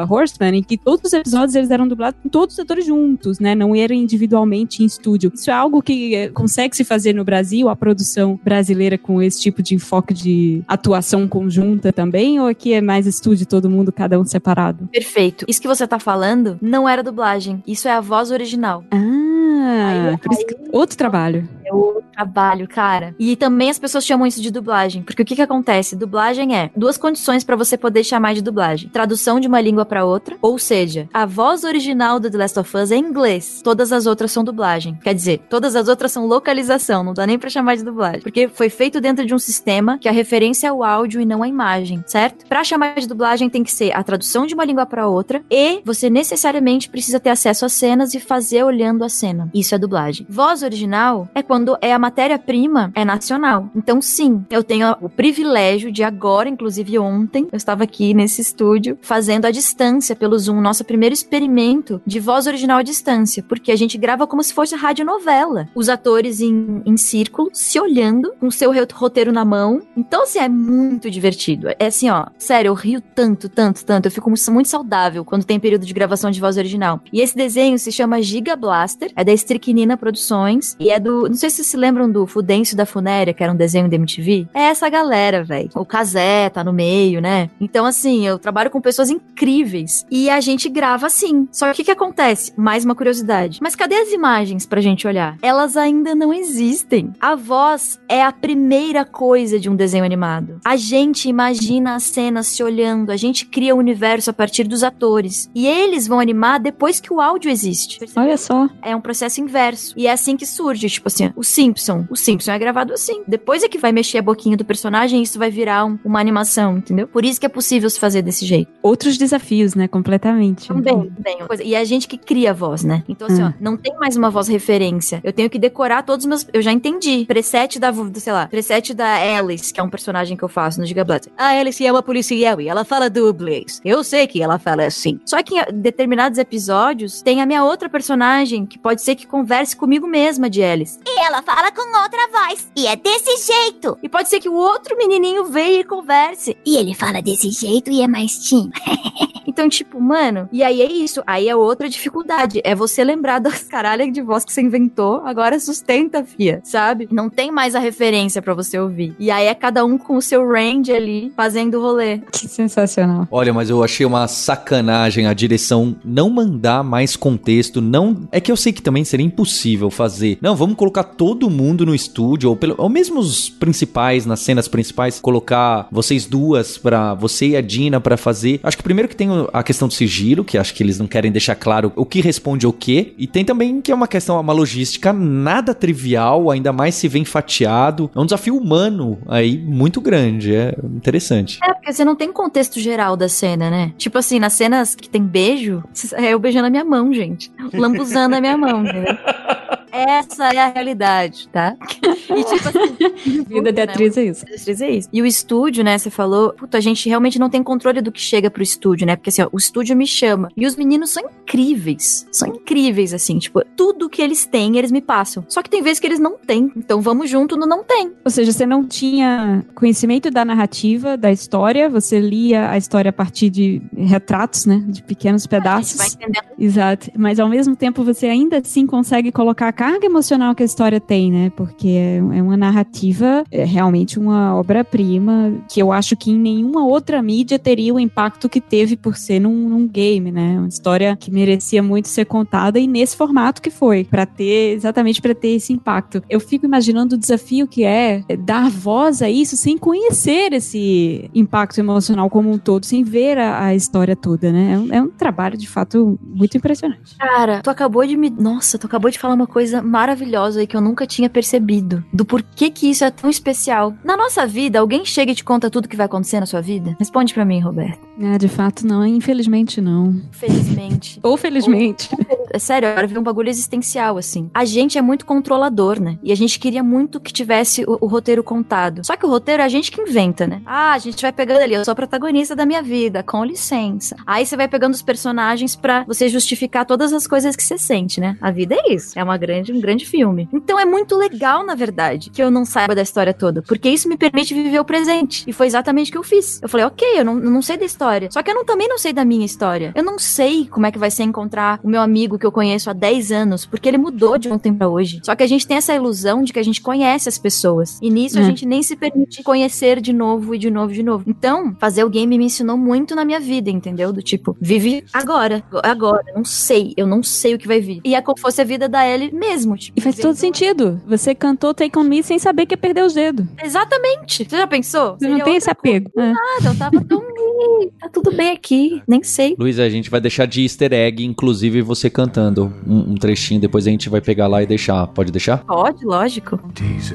Horseman, 0.09 0.57
em 0.57 0.63
que 0.63 0.77
todos 0.77 1.05
os 1.05 1.13
episódios 1.13 1.55
eles 1.55 1.71
eram 1.71 1.87
dublados 1.87 2.19
com 2.21 2.29
todos 2.29 2.55
os 2.55 2.59
atores 2.59 2.85
juntos, 2.85 3.39
né? 3.39 3.55
Não 3.55 3.75
eram 3.75 3.95
individualmente 3.95 4.83
em 4.83 4.85
estúdio. 4.85 5.31
Isso 5.33 5.49
é 5.49 5.53
algo 5.53 5.81
que 5.81 6.15
eh, 6.15 6.29
consegue 6.29 6.75
se 6.75 6.83
fazer 6.83 7.13
no 7.13 7.23
Brasil, 7.23 7.69
a 7.69 7.75
produção 7.75 8.39
brasileira 8.43 8.97
com 8.97 9.21
esse 9.21 9.41
tipo 9.41 9.61
de 9.63 9.75
enfoque 9.75 10.13
de 10.13 10.61
atuação 10.67 11.27
conjunta 11.27 11.91
também, 11.93 12.39
ou 12.39 12.47
aqui 12.47 12.73
é 12.73 12.81
mais 12.81 13.05
estúdio, 13.07 13.45
todo 13.45 13.69
mundo, 13.69 13.91
cada 13.91 14.19
um 14.19 14.25
separado? 14.25 14.87
Perfeito. 14.91 15.45
Isso 15.47 15.61
que 15.61 15.67
você 15.67 15.87
tá 15.87 15.99
falando 15.99 16.57
não 16.61 16.87
era 16.87 17.03
dublagem. 17.03 17.63
Isso 17.67 17.87
é 17.87 17.91
a 17.91 18.01
voz 18.01 18.31
original. 18.31 18.83
Ah, 18.91 20.09
Aí- 20.11 20.17
por 20.17 20.31
isso 20.33 20.45
que- 20.45 20.55
outro 20.71 20.97
trabalho. 20.97 21.47
O 21.71 22.01
trabalho, 22.13 22.67
cara. 22.67 23.15
E 23.19 23.35
também 23.35 23.69
as 23.69 23.79
pessoas 23.79 24.05
chamam 24.05 24.27
isso 24.27 24.41
de 24.41 24.51
dublagem. 24.51 25.01
Porque 25.03 25.21
o 25.21 25.25
que 25.25 25.35
que 25.35 25.41
acontece? 25.41 25.95
Dublagem 25.95 26.55
é 26.55 26.69
duas 26.75 26.97
condições 26.97 27.43
pra 27.43 27.55
você 27.55 27.77
poder 27.77 28.03
chamar 28.03 28.33
de 28.33 28.41
dublagem: 28.41 28.89
tradução 28.89 29.39
de 29.39 29.47
uma 29.47 29.61
língua 29.61 29.85
pra 29.85 30.05
outra, 30.05 30.37
ou 30.41 30.57
seja, 30.57 31.07
a 31.13 31.25
voz 31.25 31.63
original 31.63 32.19
do 32.19 32.29
The 32.29 32.37
Last 32.37 32.59
of 32.59 32.77
Us 32.77 32.91
é 32.91 32.95
em 32.95 33.05
inglês. 33.05 33.61
Todas 33.63 33.91
as 33.91 34.05
outras 34.05 34.31
são 34.31 34.43
dublagem. 34.43 34.97
Quer 35.03 35.13
dizer, 35.13 35.39
todas 35.49 35.75
as 35.75 35.87
outras 35.87 36.11
são 36.11 36.25
localização, 36.25 37.03
não 37.03 37.13
dá 37.13 37.25
nem 37.25 37.37
pra 37.39 37.49
chamar 37.49 37.75
de 37.75 37.83
dublagem. 37.83 38.21
Porque 38.21 38.47
foi 38.47 38.69
feito 38.69 39.01
dentro 39.01 39.25
de 39.25 39.33
um 39.33 39.39
sistema 39.39 39.97
que 39.97 40.07
a 40.07 40.11
referência 40.11 40.67
é 40.67 40.71
o 40.71 40.83
áudio 40.83 41.21
e 41.21 41.25
não 41.25 41.43
a 41.43 41.47
imagem, 41.47 42.03
certo? 42.07 42.45
Pra 42.45 42.63
chamar 42.63 42.95
de 42.95 43.07
dublagem 43.07 43.49
tem 43.49 43.63
que 43.63 43.71
ser 43.71 43.95
a 43.95 44.03
tradução 44.03 44.45
de 44.45 44.53
uma 44.53 44.65
língua 44.65 44.85
pra 44.85 45.07
outra 45.07 45.43
e 45.49 45.81
você 45.85 46.09
necessariamente 46.09 46.89
precisa 46.89 47.19
ter 47.19 47.29
acesso 47.29 47.65
às 47.65 47.73
cenas 47.73 48.13
e 48.13 48.19
fazer 48.19 48.63
olhando 48.63 49.03
a 49.03 49.09
cena. 49.09 49.49
Isso 49.53 49.75
é 49.75 49.77
dublagem. 49.77 50.25
Voz 50.29 50.63
original 50.63 51.27
é 51.33 51.41
quando 51.41 51.58
é 51.81 51.93
a 51.93 51.99
matéria-prima 51.99 52.91
é 52.95 53.03
nacional. 53.03 53.69
Então, 53.75 54.01
sim, 54.01 54.43
eu 54.49 54.63
tenho 54.63 54.95
o 55.01 55.09
privilégio 55.09 55.91
de 55.91 56.03
agora, 56.03 56.49
inclusive 56.49 56.99
ontem, 56.99 57.47
eu 57.51 57.57
estava 57.57 57.83
aqui 57.83 58.13
nesse 58.13 58.41
estúdio 58.41 58.97
fazendo 59.01 59.45
à 59.45 59.51
distância 59.51 60.15
pelo 60.15 60.37
Zoom 60.37 60.61
nosso 60.61 60.83
primeiro 60.83 61.13
experimento 61.13 62.01
de 62.05 62.19
voz 62.19 62.47
original 62.47 62.79
à 62.79 62.83
distância, 62.83 63.43
porque 63.47 63.71
a 63.71 63.75
gente 63.75 63.97
grava 63.97 64.27
como 64.27 64.43
se 64.43 64.53
fosse 64.53 64.75
radionovela. 64.75 65.67
Os 65.75 65.89
atores 65.89 66.41
em, 66.41 66.81
em 66.85 66.97
círculo, 66.97 67.49
se 67.53 67.79
olhando, 67.79 68.33
com 68.39 68.47
o 68.47 68.51
seu 68.51 68.71
roteiro 68.93 69.31
na 69.31 69.45
mão. 69.45 69.81
Então, 69.95 70.23
assim, 70.23 70.39
é 70.39 70.49
muito 70.49 71.09
divertido. 71.09 71.67
É 71.79 71.87
assim, 71.87 72.09
ó, 72.09 72.27
sério, 72.37 72.69
eu 72.69 72.73
rio 72.73 73.01
tanto, 73.01 73.49
tanto, 73.49 73.85
tanto. 73.85 74.05
Eu 74.05 74.11
fico 74.11 74.29
muito 74.29 74.69
saudável 74.69 75.25
quando 75.25 75.43
tem 75.43 75.59
período 75.59 75.85
de 75.85 75.93
gravação 75.93 76.31
de 76.31 76.39
voz 76.39 76.57
original. 76.57 77.01
E 77.11 77.21
esse 77.21 77.35
desenho 77.35 77.77
se 77.77 77.91
chama 77.91 78.21
Giga 78.21 78.55
Blaster, 78.55 79.11
é 79.15 79.23
da 79.23 79.33
Estricnina 79.33 79.97
Produções, 79.97 80.75
e 80.79 80.89
é 80.89 80.99
do. 80.99 81.27
Não 81.27 81.35
sei 81.35 81.48
se 81.49 81.57
vocês 81.57 81.67
se 81.67 81.77
lembram 81.77 82.09
do 82.09 82.25
Fudêncio 82.25 82.75
da 82.75 82.85
Funéria, 82.85 83.33
que 83.33 83.43
era 83.43 83.51
um 83.51 83.55
desenho 83.55 83.89
da 83.89 83.95
MTV. 83.95 84.47
É 84.53 84.63
essa 84.63 84.89
galera, 84.89 85.43
velho. 85.43 85.69
O 85.75 85.85
Casé 85.85 86.49
tá 86.49 86.63
no 86.63 86.71
meio, 86.71 87.21
né? 87.21 87.49
Então, 87.59 87.85
assim, 87.85 88.25
eu 88.25 88.39
trabalho 88.39 88.71
com 88.71 88.79
pessoas 88.81 89.09
incríveis. 89.09 90.05
E 90.09 90.29
a 90.29 90.39
gente 90.39 90.69
grava 90.69 91.07
assim. 91.07 91.47
Só 91.51 91.65
que 91.67 91.71
o 91.71 91.75
que, 91.75 91.83
que 91.85 91.91
acontece? 91.91 92.53
Mais 92.55 92.85
uma 92.85 92.95
curiosidade. 92.95 93.59
Mas 93.61 93.75
cadê 93.75 93.95
as 93.95 94.11
imagens 94.11 94.65
pra 94.65 94.81
gente 94.81 95.07
olhar? 95.07 95.37
Elas 95.41 95.75
ainda 95.75 96.15
não 96.15 96.33
existem. 96.33 97.13
A 97.19 97.35
voz 97.35 97.99
é 98.07 98.23
a 98.23 98.31
primeira 98.31 99.03
coisa 99.03 99.59
de 99.59 99.69
um 99.69 99.75
desenho 99.75 100.05
animado. 100.05 100.59
A 100.63 100.75
gente 100.75 101.27
imagina 101.27 101.95
as 101.95 102.03
cenas 102.03 102.47
se 102.47 102.63
olhando, 102.63 103.11
a 103.11 103.17
gente 103.17 103.45
cria 103.45 103.75
o 103.75 103.79
universo 103.79 104.29
a 104.29 104.33
partir 104.33 104.63
dos 104.65 104.83
atores. 104.83 105.49
E 105.53 105.67
eles 105.67 106.07
vão 106.07 106.19
animar 106.19 106.59
depois 106.59 106.99
que 106.99 107.13
o 107.13 107.19
áudio 107.19 107.51
existe. 107.51 107.99
Olha 108.15 108.37
só. 108.37 108.69
É 108.81 108.95
um 108.95 109.01
processo 109.01 109.41
inverso. 109.41 109.93
E 109.97 110.07
é 110.07 110.11
assim 110.11 110.37
que 110.37 110.45
surge, 110.45 110.89
tipo 110.89 111.07
assim, 111.07 111.31
o 111.39 111.43
Simpson. 111.43 112.05
O 112.09 112.15
Simpson 112.15 112.51
é 112.51 112.59
gravado 112.59 112.93
assim. 112.93 113.23
Depois 113.27 113.63
é 113.63 113.69
que 113.69 113.77
vai 113.77 113.91
mexer 113.91 114.17
a 114.17 114.21
boquinha 114.21 114.57
do 114.57 114.65
personagem 114.65 115.19
e 115.19 115.23
isso 115.23 115.39
vai 115.39 115.49
virar 115.49 115.85
um- 115.85 115.97
uma 116.03 116.19
animação, 116.19 116.77
entendeu? 116.77 117.07
Por 117.07 117.23
isso 117.23 117.39
que 117.39 117.45
é 117.45 117.49
possível 117.49 117.89
se 117.89 117.99
fazer 117.99 118.21
desse 118.21 118.45
jeito. 118.45 118.71
Outros 118.83 119.17
desafios, 119.17 119.75
né? 119.75 119.87
Completamente. 119.87 120.67
Também, 120.67 121.09
também. 121.11 121.37
Coisa- 121.47 121.63
E 121.63 121.73
é 121.75 121.79
a 121.79 121.83
gente 121.85 122.07
que 122.07 122.17
cria 122.17 122.51
a 122.51 122.53
voz, 122.53 122.83
né? 122.83 123.03
Então, 123.07 123.27
assim, 123.27 123.41
Hum. 123.43 123.47
ó, 123.47 123.53
não 123.59 123.77
tem 123.77 123.95
mais 123.97 124.15
uma 124.15 124.29
voz 124.29 124.47
referência. 124.47 125.21
Eu 125.23 125.31
tenho 125.33 125.49
que 125.49 125.57
decorar 125.59 126.03
todos 126.03 126.25
os 126.25 126.29
meus. 126.29 126.47
Eu 126.51 126.61
já 126.61 126.71
entendi. 126.71 127.25
Preset 127.25 127.79
da, 127.79 127.91
sei 128.15 128.33
lá, 128.33 128.47
preset 128.47 128.93
da 128.93 129.37
Alice, 129.37 129.73
que 129.73 129.79
é 129.79 129.83
um 129.83 129.89
personagem 129.89 130.35
que 130.35 130.43
eu 130.43 130.49
faço 130.49 130.79
no 130.79 130.85
Giga 130.85 131.03
Blaster. 131.03 131.31
A 131.37 131.47
Alice 131.49 131.85
é 131.85 131.91
uma 131.91 132.03
policial 132.03 132.59
e 132.59 132.67
ela 132.67 132.83
fala 132.83 133.09
dublês. 133.09 133.81
Eu 133.85 134.03
sei 134.03 134.27
que 134.27 134.41
ela 134.41 134.59
fala 134.59 134.83
assim. 134.85 135.19
Só 135.25 135.41
que 135.41 135.55
em 135.57 135.63
determinados 135.73 136.37
episódios 136.37 137.21
tem 137.21 137.41
a 137.41 137.45
minha 137.45 137.63
outra 137.63 137.87
personagem 137.89 138.65
que 138.65 138.77
pode 138.77 139.01
ser 139.01 139.15
que 139.15 139.25
converse 139.27 139.75
comigo 139.75 140.05
mesma 140.07 140.49
de 140.49 140.61
Alice. 140.63 140.99
E 141.05 141.19
ela 141.29 141.43
fala 141.43 141.71
com 141.71 141.81
outra 142.01 142.27
voz. 142.31 142.67
E 142.75 142.87
é 142.87 142.95
desse 142.95 143.45
jeito. 143.45 143.97
E 144.01 144.09
pode 144.09 144.29
ser 144.29 144.39
que 144.39 144.49
o 144.49 144.55
outro 144.55 144.97
menininho 144.97 145.45
veja 145.45 145.81
e 145.81 145.83
converse. 145.83 146.57
E 146.65 146.75
ele 146.75 146.95
fala 146.95 147.21
desse 147.21 147.51
jeito 147.51 147.91
e 147.91 148.01
é 148.01 148.07
mais 148.07 148.37
tim. 148.39 148.69
Então, 149.49 149.67
tipo, 149.67 149.99
mano, 149.99 150.47
e 150.53 150.63
aí 150.63 150.81
é 150.81 150.89
isso. 150.89 151.21
Aí 151.27 151.49
é 151.49 151.55
outra 151.55 151.89
dificuldade. 151.89 152.61
É 152.63 152.73
você 152.73 153.03
lembrar 153.03 153.39
das 153.39 153.63
caralhas 153.63 154.13
de 154.13 154.21
voz 154.21 154.45
que 154.45 154.53
você 154.53 154.61
inventou, 154.61 155.21
agora 155.25 155.59
sustenta, 155.59 156.23
fia, 156.23 156.61
sabe? 156.63 157.09
Não 157.11 157.29
tem 157.29 157.51
mais 157.51 157.75
a 157.75 157.79
referência 157.79 158.41
pra 158.41 158.53
você 158.53 158.79
ouvir. 158.79 159.15
E 159.19 159.29
aí 159.29 159.47
é 159.47 159.55
cada 159.55 159.83
um 159.83 159.97
com 159.97 160.15
o 160.15 160.21
seu 160.21 160.47
range 160.47 160.93
ali, 160.93 161.33
fazendo 161.35 161.79
o 161.79 161.81
rolê. 161.81 162.19
Que 162.31 162.47
sensacional. 162.47 163.27
Olha, 163.31 163.51
mas 163.51 163.69
eu 163.69 163.83
achei 163.83 164.05
uma 164.05 164.27
sacanagem 164.29 165.25
a 165.25 165.33
direção 165.33 165.93
não 166.05 166.29
mandar 166.29 166.81
mais 166.83 167.17
contexto, 167.17 167.81
não... 167.81 168.29
É 168.31 168.39
que 168.39 168.51
eu 168.51 168.55
sei 168.55 168.71
que 168.71 168.83
também 168.83 169.03
seria 169.03 169.25
impossível 169.25 169.89
fazer. 169.89 170.37
Não, 170.41 170.55
vamos 170.55 170.77
colocar 170.77 171.03
todo 171.17 171.49
mundo 171.49 171.85
no 171.85 171.93
estúdio, 171.93 172.49
ou, 172.49 172.55
pelo... 172.55 172.75
ou 172.77 172.89
mesmo 172.89 173.19
os 173.19 173.49
principais, 173.49 174.25
nas 174.25 174.39
cenas 174.39 174.67
principais, 174.67 175.19
colocar 175.19 175.87
vocês 175.91 176.25
duas 176.25 176.77
pra... 176.77 177.13
Você 177.13 177.49
e 177.49 177.57
a 177.57 177.61
Dina 177.61 177.99
pra 177.99 178.17
fazer... 178.17 178.59
Acho 178.63 178.77
que 178.77 178.83
primeiro 178.83 179.09
que 179.09 179.15
tem 179.15 179.29
a 179.51 179.63
questão 179.63 179.87
do 179.87 179.93
sigilo, 179.93 180.43
que 180.43 180.57
acho 180.57 180.73
que 180.73 180.83
eles 180.83 180.99
não 180.99 181.07
querem 181.07 181.31
deixar 181.31 181.55
claro 181.55 181.91
o 181.95 182.05
que 182.05 182.21
responde 182.21 182.65
ao 182.65 182.73
quê, 182.73 183.13
e 183.17 183.27
tem 183.27 183.43
também 183.43 183.81
que 183.81 183.91
é 183.91 183.95
uma 183.95 184.07
questão, 184.07 184.39
uma 184.39 184.53
logística 184.53 185.11
nada 185.11 185.73
trivial, 185.73 186.49
ainda 186.51 186.71
mais 186.71 186.95
se 186.95 187.07
vem 187.07 187.25
fatiado. 187.25 188.09
É 188.15 188.19
um 188.19 188.25
desafio 188.25 188.55
humano 188.55 189.19
aí 189.27 189.57
muito 189.57 190.01
grande, 190.01 190.55
é 190.55 190.75
interessante. 190.83 191.59
É, 191.63 191.73
porque 191.73 191.91
você 191.91 192.05
não 192.05 192.15
tem 192.15 192.31
contexto 192.31 192.79
geral 192.79 193.15
da 193.15 193.29
cena, 193.29 193.69
né? 193.69 193.93
Tipo 193.97 194.17
assim, 194.17 194.39
nas 194.39 194.53
cenas 194.53 194.95
que 194.95 195.09
tem 195.09 195.23
beijo, 195.23 195.83
é 196.13 196.33
eu 196.33 196.39
beijando 196.39 196.67
a 196.67 196.69
minha 196.69 196.85
mão, 196.85 197.13
gente. 197.13 197.51
Lambuzando 197.73 198.35
a 198.35 198.41
minha 198.41 198.57
mão, 198.57 198.83
entendeu? 198.83 199.15
Essa 199.91 200.49
é 200.53 200.57
a 200.57 200.69
realidade, 200.69 201.47
tá? 201.49 201.75
E 202.39 202.43
tipo 202.43 202.69
assim. 202.69 203.43
Vida 203.47 203.71
de 203.71 203.77
né? 203.77 203.83
atriz 203.83 204.17
é 204.17 204.23
isso. 204.25 204.45
Atriz 204.45 204.81
é 204.81 204.89
isso. 204.91 205.09
E 205.11 205.21
o 205.21 205.25
estúdio, 205.25 205.83
né? 205.83 205.97
Você 205.97 206.09
falou, 206.09 206.53
puta, 206.53 206.77
a 206.77 206.81
gente 206.81 207.07
realmente 207.07 207.39
não 207.39 207.49
tem 207.49 207.63
controle 207.63 208.01
do 208.01 208.11
que 208.11 208.21
chega 208.21 208.49
pro 208.49 208.63
estúdio, 208.63 209.05
né? 209.05 209.15
Porque 209.15 209.29
assim, 209.29 209.41
ó, 209.41 209.49
o 209.51 209.57
estúdio 209.57 209.95
me 209.95 210.05
chama. 210.05 210.49
E 210.55 210.65
os 210.65 210.75
meninos 210.75 211.11
são 211.11 211.23
incríveis. 211.23 212.27
São 212.31 212.49
incríveis, 212.49 213.13
assim. 213.13 213.39
Tipo, 213.39 213.63
tudo 213.75 214.09
que 214.09 214.21
eles 214.21 214.45
têm, 214.45 214.77
eles 214.77 214.91
me 214.91 215.01
passam. 215.01 215.43
Só 215.47 215.61
que 215.61 215.69
tem 215.69 215.81
vezes 215.81 215.99
que 215.99 216.07
eles 216.07 216.19
não 216.19 216.37
têm. 216.37 216.71
Então 216.75 217.01
vamos 217.01 217.29
junto 217.29 217.57
no 217.57 217.65
não 217.65 217.83
tem. 217.83 218.11
Ou 218.23 218.31
seja, 218.31 218.51
você 218.51 218.65
não 218.65 218.85
tinha 218.85 219.63
conhecimento 219.75 220.31
da 220.31 220.43
narrativa, 220.43 221.17
da 221.17 221.31
história, 221.31 221.89
você 221.89 222.19
lia 222.19 222.69
a 222.69 222.77
história 222.77 223.09
a 223.09 223.13
partir 223.13 223.49
de 223.49 223.81
retratos, 223.95 224.65
né? 224.65 224.83
De 224.87 225.03
pequenos 225.03 225.43
A 225.43 225.43
gente 225.43 225.51
vai 225.51 225.59
pedaços. 225.59 226.15
entendendo. 226.15 226.45
Exato. 226.57 227.11
Mas 227.17 227.39
ao 227.39 227.47
mesmo 227.49 227.75
tempo 227.75 228.03
você 228.03 228.27
ainda 228.27 228.57
assim 228.57 228.85
consegue 228.85 229.31
colocar 229.31 229.67
a 229.67 229.73
carga 229.73 230.05
emocional 230.05 230.53
que 230.55 230.63
a 230.63 230.65
história 230.65 230.99
tem, 230.99 231.31
né? 231.31 231.51
Porque 231.55 232.18
é 232.19 232.39
é 232.39 232.41
uma 232.41 232.57
narrativa, 232.57 233.43
é 233.51 233.63
realmente 233.63 234.17
uma 234.17 234.55
obra-prima 234.55 235.53
que 235.69 235.81
eu 235.81 235.91
acho 235.91 236.15
que 236.15 236.31
em 236.31 236.37
nenhuma 236.37 236.85
outra 236.85 237.21
mídia 237.21 237.59
teria 237.59 237.93
o 237.93 237.99
impacto 237.99 238.49
que 238.49 238.61
teve 238.61 238.95
por 238.95 239.17
ser 239.17 239.39
num, 239.39 239.69
num 239.69 239.87
game, 239.87 240.31
né? 240.31 240.57
Uma 240.57 240.67
história 240.67 241.15
que 241.15 241.29
merecia 241.29 241.83
muito 241.83 242.07
ser 242.07 242.25
contada 242.25 242.79
e 242.79 242.87
nesse 242.87 243.15
formato 243.15 243.61
que 243.61 243.69
foi, 243.69 244.05
Pra 244.05 244.25
ter 244.25 244.73
exatamente 244.75 245.21
para 245.21 245.35
ter 245.35 245.49
esse 245.49 245.73
impacto. 245.73 246.23
Eu 246.29 246.39
fico 246.39 246.65
imaginando 246.65 247.15
o 247.15 247.17
desafio 247.17 247.67
que 247.67 247.83
é 247.83 248.23
dar 248.39 248.69
voz 248.69 249.21
a 249.21 249.29
isso 249.29 249.57
sem 249.57 249.77
conhecer 249.77 250.53
esse 250.53 251.29
impacto 251.35 251.79
emocional 251.79 252.29
como 252.29 252.49
um 252.51 252.57
todo, 252.57 252.85
sem 252.85 253.03
ver 253.03 253.37
a, 253.37 253.65
a 253.65 253.75
história 253.75 254.15
toda, 254.15 254.51
né? 254.51 254.73
É 254.73 254.77
um, 254.77 254.93
é 254.93 255.01
um 255.01 255.09
trabalho 255.09 255.57
de 255.57 255.67
fato 255.67 256.17
muito 256.23 256.55
impressionante. 256.55 257.15
Cara, 257.17 257.61
tu 257.61 257.69
acabou 257.69 258.05
de 258.05 258.15
me. 258.15 258.29
Nossa, 258.29 258.77
tu 258.77 258.87
acabou 258.87 259.11
de 259.11 259.19
falar 259.19 259.33
uma 259.33 259.47
coisa 259.47 259.81
maravilhosa 259.81 260.61
aí 260.61 260.67
que 260.67 260.75
eu 260.75 260.81
nunca 260.81 261.05
tinha 261.05 261.29
percebido. 261.29 262.03
Do 262.11 262.25
porquê 262.25 262.69
que 262.69 262.89
isso 262.89 263.03
é 263.03 263.11
tão 263.11 263.29
especial. 263.29 263.93
Na 264.03 264.17
nossa 264.17 264.45
vida, 264.45 264.79
alguém 264.79 265.05
chega 265.05 265.31
e 265.31 265.35
te 265.35 265.43
conta 265.43 265.69
tudo 265.69 265.87
que 265.87 265.95
vai 265.95 266.05
acontecer 266.05 266.39
na 266.39 266.45
sua 266.45 266.61
vida? 266.61 266.95
Responde 266.99 267.33
pra 267.33 267.45
mim, 267.45 267.59
Roberto. 267.59 267.99
É, 268.19 268.37
de 268.37 268.47
fato 268.47 268.85
não, 268.85 269.05
infelizmente 269.05 269.79
não. 269.79 270.19
Felizmente. 270.31 271.19
Ou 271.23 271.37
felizmente. 271.37 272.09
é 272.51 272.59
sério, 272.59 272.89
agora 272.89 273.07
veio 273.07 273.21
um 273.21 273.23
bagulho 273.23 273.49
existencial, 273.49 274.17
assim. 274.17 274.49
A 274.53 274.65
gente 274.65 274.97
é 274.97 275.01
muito 275.01 275.25
controlador, 275.25 276.01
né? 276.01 276.17
E 276.23 276.31
a 276.31 276.35
gente 276.35 276.59
queria 276.59 276.83
muito 276.83 277.19
que 277.19 277.31
tivesse 277.31 277.83
o, 277.87 277.97
o 278.01 278.07
roteiro 278.07 278.43
contado. 278.43 279.05
Só 279.05 279.15
que 279.15 279.25
o 279.25 279.29
roteiro 279.29 279.61
é 279.61 279.65
a 279.65 279.69
gente 279.69 279.91
que 279.91 280.01
inventa, 280.01 280.45
né? 280.47 280.61
Ah, 280.65 280.93
a 280.93 280.97
gente 280.97 281.21
vai 281.21 281.31
pegando 281.31 281.61
ali, 281.61 281.75
eu 281.75 281.85
sou 281.85 281.91
a 281.91 281.95
protagonista 281.95 282.55
da 282.55 282.65
minha 282.65 282.81
vida, 282.81 283.23
com 283.23 283.43
licença. 283.43 284.15
Aí 284.25 284.45
você 284.45 284.57
vai 284.57 284.67
pegando 284.67 284.93
os 284.93 285.01
personagens 285.01 285.75
pra 285.75 286.03
você 286.05 286.27
justificar 286.27 286.85
todas 286.85 287.13
as 287.13 287.25
coisas 287.27 287.55
que 287.55 287.63
você 287.63 287.77
sente, 287.77 288.19
né? 288.19 288.37
A 288.41 288.51
vida 288.51 288.75
é 288.75 288.93
isso. 288.93 289.17
É 289.17 289.23
uma 289.23 289.37
grande, 289.37 289.71
um 289.71 289.79
grande 289.79 290.05
filme. 290.05 290.49
Então 290.51 290.79
é 290.79 290.85
muito 290.85 291.15
legal, 291.15 291.65
na 291.65 291.75
verdade, 291.75 291.98
que 292.31 292.41
eu 292.41 292.49
não 292.51 292.65
saiba 292.65 292.95
da 292.95 293.01
história 293.01 293.33
toda. 293.33 293.61
Porque 293.61 293.89
isso 293.89 294.07
me 294.07 294.17
permite 294.17 294.53
viver 294.53 294.79
o 294.79 294.85
presente. 294.85 295.43
E 295.47 295.53
foi 295.53 295.67
exatamente 295.67 296.09
o 296.09 296.11
que 296.13 296.17
eu 296.17 296.23
fiz. 296.23 296.59
Eu 296.61 296.69
falei, 296.69 296.85
ok, 296.85 297.07
eu 297.19 297.25
não, 297.25 297.35
não 297.35 297.61
sei 297.61 297.77
da 297.77 297.85
história. 297.85 298.29
Só 298.31 298.41
que 298.41 298.49
eu 298.51 298.55
não, 298.55 298.65
também 298.65 298.87
não 298.87 298.97
sei 298.97 299.13
da 299.13 299.25
minha 299.25 299.45
história. 299.45 299.91
Eu 299.95 300.03
não 300.03 300.17
sei 300.19 300.65
como 300.67 300.85
é 300.85 300.91
que 300.91 300.97
vai 300.99 301.11
ser 301.11 301.23
encontrar 301.23 301.79
o 301.83 301.89
meu 301.89 302.01
amigo 302.01 302.37
que 302.37 302.45
eu 302.45 302.51
conheço 302.51 302.89
há 302.89 302.93
10 302.93 303.31
anos, 303.31 303.65
porque 303.65 303.87
ele 303.89 303.97
mudou 303.97 304.37
de 304.37 304.49
ontem 304.49 304.73
pra 304.73 304.87
hoje. 304.87 305.19
Só 305.23 305.35
que 305.35 305.43
a 305.43 305.47
gente 305.47 305.67
tem 305.67 305.77
essa 305.77 305.93
ilusão 305.93 306.43
de 306.43 306.53
que 306.53 306.59
a 306.59 306.63
gente 306.63 306.81
conhece 306.81 307.27
as 307.29 307.37
pessoas. 307.37 307.97
E 308.01 308.09
nisso 308.09 308.37
a 308.37 308.41
É. 308.41 308.45
gente 308.45 308.65
nem 308.65 308.81
se 308.83 308.95
permite 308.95 309.43
conhecer 309.43 309.99
de 310.01 310.13
novo 310.13 310.55
e 310.55 310.57
de 310.57 310.69
novo 310.71 310.91
e 310.91 310.95
de 310.95 311.03
novo. 311.03 311.23
Então, 311.27 311.75
fazer 311.79 312.03
o 312.03 312.09
game 312.09 312.37
me 312.37 312.45
ensinou 312.45 312.77
muito 312.77 313.15
na 313.15 313.25
minha 313.25 313.39
vida, 313.39 313.69
entendeu? 313.69 314.11
Do 314.13 314.21
tipo, 314.21 314.55
vive 314.59 315.03
agora, 315.13 315.63
agora, 315.83 316.23
não 316.35 316.43
sei, 316.45 316.93
eu 316.97 317.05
não 317.07 317.21
sei 317.23 317.55
o 317.55 317.57
que 317.57 317.67
vai 317.67 317.79
vir. 317.79 318.01
E 318.03 318.15
é 318.15 318.21
como 318.21 318.37
se 318.37 318.41
fosse 318.41 318.61
a 318.61 318.63
vida 318.63 318.87
da 318.89 319.07
Ellie 319.07 319.31
mesmo, 319.33 319.75
tipo. 319.77 319.97
E 319.97 320.01
faz 320.01 320.15
todo 320.17 320.35
sentido. 320.35 321.01
Você 321.07 321.33
cantou 321.35 321.73
Take 321.73 321.88
On 321.97 322.03
Me 322.03 322.21
sem 322.21 322.37
saber 322.37 322.65
que 322.65 322.73
ia 322.73 322.77
perder 322.77 323.03
os 323.03 323.13
dedos. 323.13 323.45
Exatamente. 323.63 324.45
Você 324.47 324.57
já 324.57 324.67
pensou? 324.67 325.17
Você 325.17 325.27
não 325.27 325.39
tem 325.39 325.55
esse 325.55 325.69
apego. 325.69 326.11
É. 326.17 326.33
coisa, 326.33 326.69
Eu 326.69 326.77
tava 326.77 327.03
tão 327.05 327.23
tá 327.99 328.09
tudo 328.09 328.31
bem 328.31 328.51
aqui, 328.51 329.01
nem 329.07 329.23
sei. 329.23 329.55
Luísa, 329.57 329.83
a 329.83 329.89
gente 329.89 330.09
vai 330.09 330.21
deixar 330.21 330.45
de 330.45 330.61
easter 330.61 330.93
egg, 330.93 331.23
inclusive 331.23 331.81
você 331.81 332.09
cantando 332.09 332.73
um, 332.85 333.11
um 333.11 333.15
trechinho, 333.15 333.59
depois 333.59 333.87
a 333.87 333.89
gente 333.89 334.09
vai 334.09 334.21
pegar 334.21 334.47
lá 334.47 334.61
e 334.63 334.65
deixar. 334.65 335.07
Pode 335.07 335.31
deixar? 335.31 335.59
Pode, 335.65 336.05
lógico. 336.05 336.59
Days 336.73 337.13